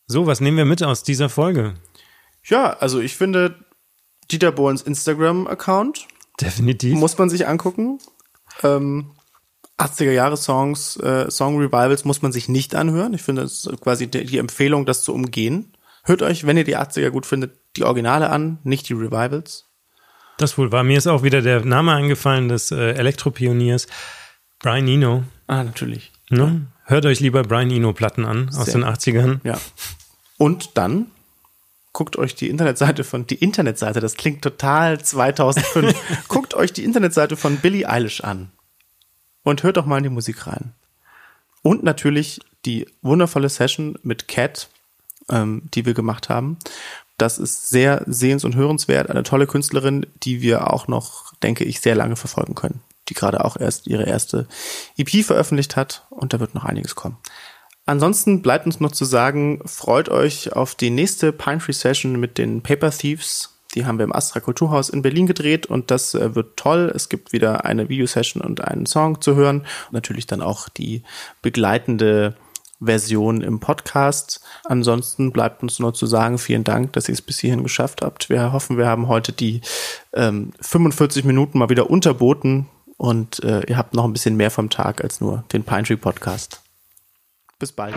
So, 0.06 0.26
was 0.26 0.40
nehmen 0.40 0.56
wir 0.56 0.64
mit 0.64 0.82
aus 0.82 1.02
dieser 1.02 1.28
Folge? 1.28 1.74
Ja, 2.44 2.70
also 2.78 3.00
ich 3.00 3.16
finde 3.16 3.56
Dieter 4.30 4.52
Bohlens 4.52 4.82
Instagram-Account 4.82 6.06
Definitiv. 6.40 6.94
muss 6.94 7.16
man 7.18 7.30
sich 7.30 7.46
angucken. 7.46 7.98
Ähm, 8.62 9.12
80er 9.78 10.12
Jahre 10.12 10.36
Songs, 10.36 10.96
äh, 10.96 11.30
Song 11.30 11.58
Revivals 11.58 12.04
muss 12.04 12.22
man 12.22 12.32
sich 12.32 12.48
nicht 12.48 12.74
anhören. 12.74 13.14
Ich 13.14 13.22
finde, 13.22 13.42
es 13.42 13.66
ist 13.66 13.80
quasi 13.80 14.06
die, 14.06 14.24
die 14.24 14.38
Empfehlung, 14.38 14.86
das 14.86 15.02
zu 15.02 15.12
umgehen. 15.12 15.76
Hört 16.04 16.22
euch, 16.22 16.46
wenn 16.46 16.56
ihr 16.56 16.64
die 16.64 16.76
80er 16.76 17.10
gut 17.10 17.26
findet, 17.26 17.58
die 17.76 17.84
Originale 17.84 18.30
an, 18.30 18.58
nicht 18.62 18.88
die 18.88 18.94
Revivals. 18.94 19.65
Das 20.38 20.58
wohl 20.58 20.70
war. 20.72 20.84
Mir 20.84 20.98
ist 20.98 21.06
auch 21.06 21.22
wieder 21.22 21.42
der 21.42 21.64
Name 21.64 21.92
eingefallen 21.92 22.48
des 22.48 22.70
äh, 22.70 22.92
Elektropioniers 22.92 23.86
Brian 24.58 24.86
Eno. 24.88 25.24
Ah, 25.46 25.64
natürlich. 25.64 26.12
Ne? 26.28 26.66
Hört 26.84 27.06
euch 27.06 27.20
lieber 27.20 27.42
Brian 27.42 27.70
Eno-Platten 27.70 28.24
an 28.24 28.48
aus 28.48 28.66
Sehr. 28.66 28.74
den 28.74 28.84
80ern. 28.84 29.40
Ja. 29.44 29.58
Und 30.38 30.76
dann 30.76 31.06
guckt 31.92 32.16
euch 32.16 32.34
die 32.34 32.50
Internetseite 32.50 33.04
von, 33.04 33.26
die 33.26 33.36
Internetseite, 33.36 34.00
das 34.00 34.16
klingt 34.16 34.42
total 34.42 35.00
2005. 35.00 35.96
guckt 36.28 36.52
euch 36.54 36.72
die 36.72 36.84
Internetseite 36.84 37.36
von 37.36 37.56
Billie 37.56 37.88
Eilish 37.88 38.22
an. 38.22 38.50
Und 39.42 39.62
hört 39.62 39.78
doch 39.78 39.86
mal 39.86 39.98
in 39.98 40.02
die 40.02 40.10
Musik 40.10 40.46
rein. 40.46 40.74
Und 41.62 41.82
natürlich 41.82 42.40
die 42.66 42.86
wundervolle 43.00 43.48
Session 43.48 43.98
mit 44.02 44.28
Cat, 44.28 44.68
ähm, 45.30 45.62
die 45.72 45.86
wir 45.86 45.94
gemacht 45.94 46.28
haben. 46.28 46.58
Das 47.18 47.38
ist 47.38 47.70
sehr 47.70 48.02
sehens- 48.06 48.44
und 48.44 48.56
hörenswert. 48.56 49.10
Eine 49.10 49.22
tolle 49.22 49.46
Künstlerin, 49.46 50.06
die 50.22 50.42
wir 50.42 50.72
auch 50.72 50.86
noch, 50.88 51.32
denke 51.42 51.64
ich, 51.64 51.80
sehr 51.80 51.94
lange 51.94 52.16
verfolgen 52.16 52.54
können. 52.54 52.82
Die 53.08 53.14
gerade 53.14 53.44
auch 53.44 53.56
erst 53.56 53.86
ihre 53.86 54.04
erste 54.04 54.46
EP 54.98 55.24
veröffentlicht 55.24 55.76
hat. 55.76 56.06
Und 56.10 56.32
da 56.32 56.40
wird 56.40 56.54
noch 56.54 56.64
einiges 56.64 56.94
kommen. 56.94 57.16
Ansonsten 57.86 58.42
bleibt 58.42 58.66
uns 58.66 58.80
noch 58.80 58.92
zu 58.92 59.04
sagen, 59.04 59.62
freut 59.64 60.08
euch 60.08 60.52
auf 60.54 60.74
die 60.74 60.90
nächste 60.90 61.32
Pine 61.32 61.58
Tree 61.58 61.72
Session 61.72 62.18
mit 62.18 62.36
den 62.36 62.60
Paper 62.60 62.90
Thieves. 62.90 63.56
Die 63.74 63.86
haben 63.86 63.98
wir 63.98 64.04
im 64.04 64.14
Astra 64.14 64.40
Kulturhaus 64.40 64.88
in 64.88 65.02
Berlin 65.02 65.26
gedreht 65.26 65.66
und 65.66 65.90
das 65.90 66.14
äh, 66.14 66.34
wird 66.34 66.56
toll. 66.56 66.90
Es 66.94 67.08
gibt 67.08 67.32
wieder 67.32 67.64
eine 67.64 67.88
Videosession 67.88 68.42
und 68.42 68.62
einen 68.62 68.86
Song 68.86 69.20
zu 69.20 69.36
hören. 69.36 69.60
Und 69.60 69.92
natürlich 69.92 70.26
dann 70.26 70.42
auch 70.42 70.68
die 70.68 71.02
begleitende 71.42 72.36
Version 72.80 73.40
im 73.40 73.60
Podcast. 73.60 74.40
Ansonsten 74.64 75.32
bleibt 75.32 75.62
uns 75.62 75.78
nur 75.78 75.94
zu 75.94 76.06
sagen, 76.06 76.38
vielen 76.38 76.64
Dank, 76.64 76.92
dass 76.92 77.08
ihr 77.08 77.14
es 77.14 77.22
bis 77.22 77.38
hierhin 77.38 77.62
geschafft 77.62 78.02
habt. 78.02 78.28
Wir 78.28 78.52
hoffen, 78.52 78.76
wir 78.76 78.86
haben 78.86 79.08
heute 79.08 79.32
die 79.32 79.60
ähm, 80.12 80.52
45 80.60 81.24
Minuten 81.24 81.58
mal 81.58 81.70
wieder 81.70 81.90
unterboten 81.90 82.66
und 82.96 83.42
äh, 83.42 83.62
ihr 83.66 83.76
habt 83.76 83.94
noch 83.94 84.04
ein 84.04 84.12
bisschen 84.12 84.36
mehr 84.36 84.50
vom 84.50 84.70
Tag 84.70 85.02
als 85.02 85.20
nur 85.20 85.44
den 85.52 85.64
Pine 85.64 85.84
Tree 85.84 85.96
Podcast. 85.96 86.62
Bis 87.58 87.72
bald. 87.72 87.96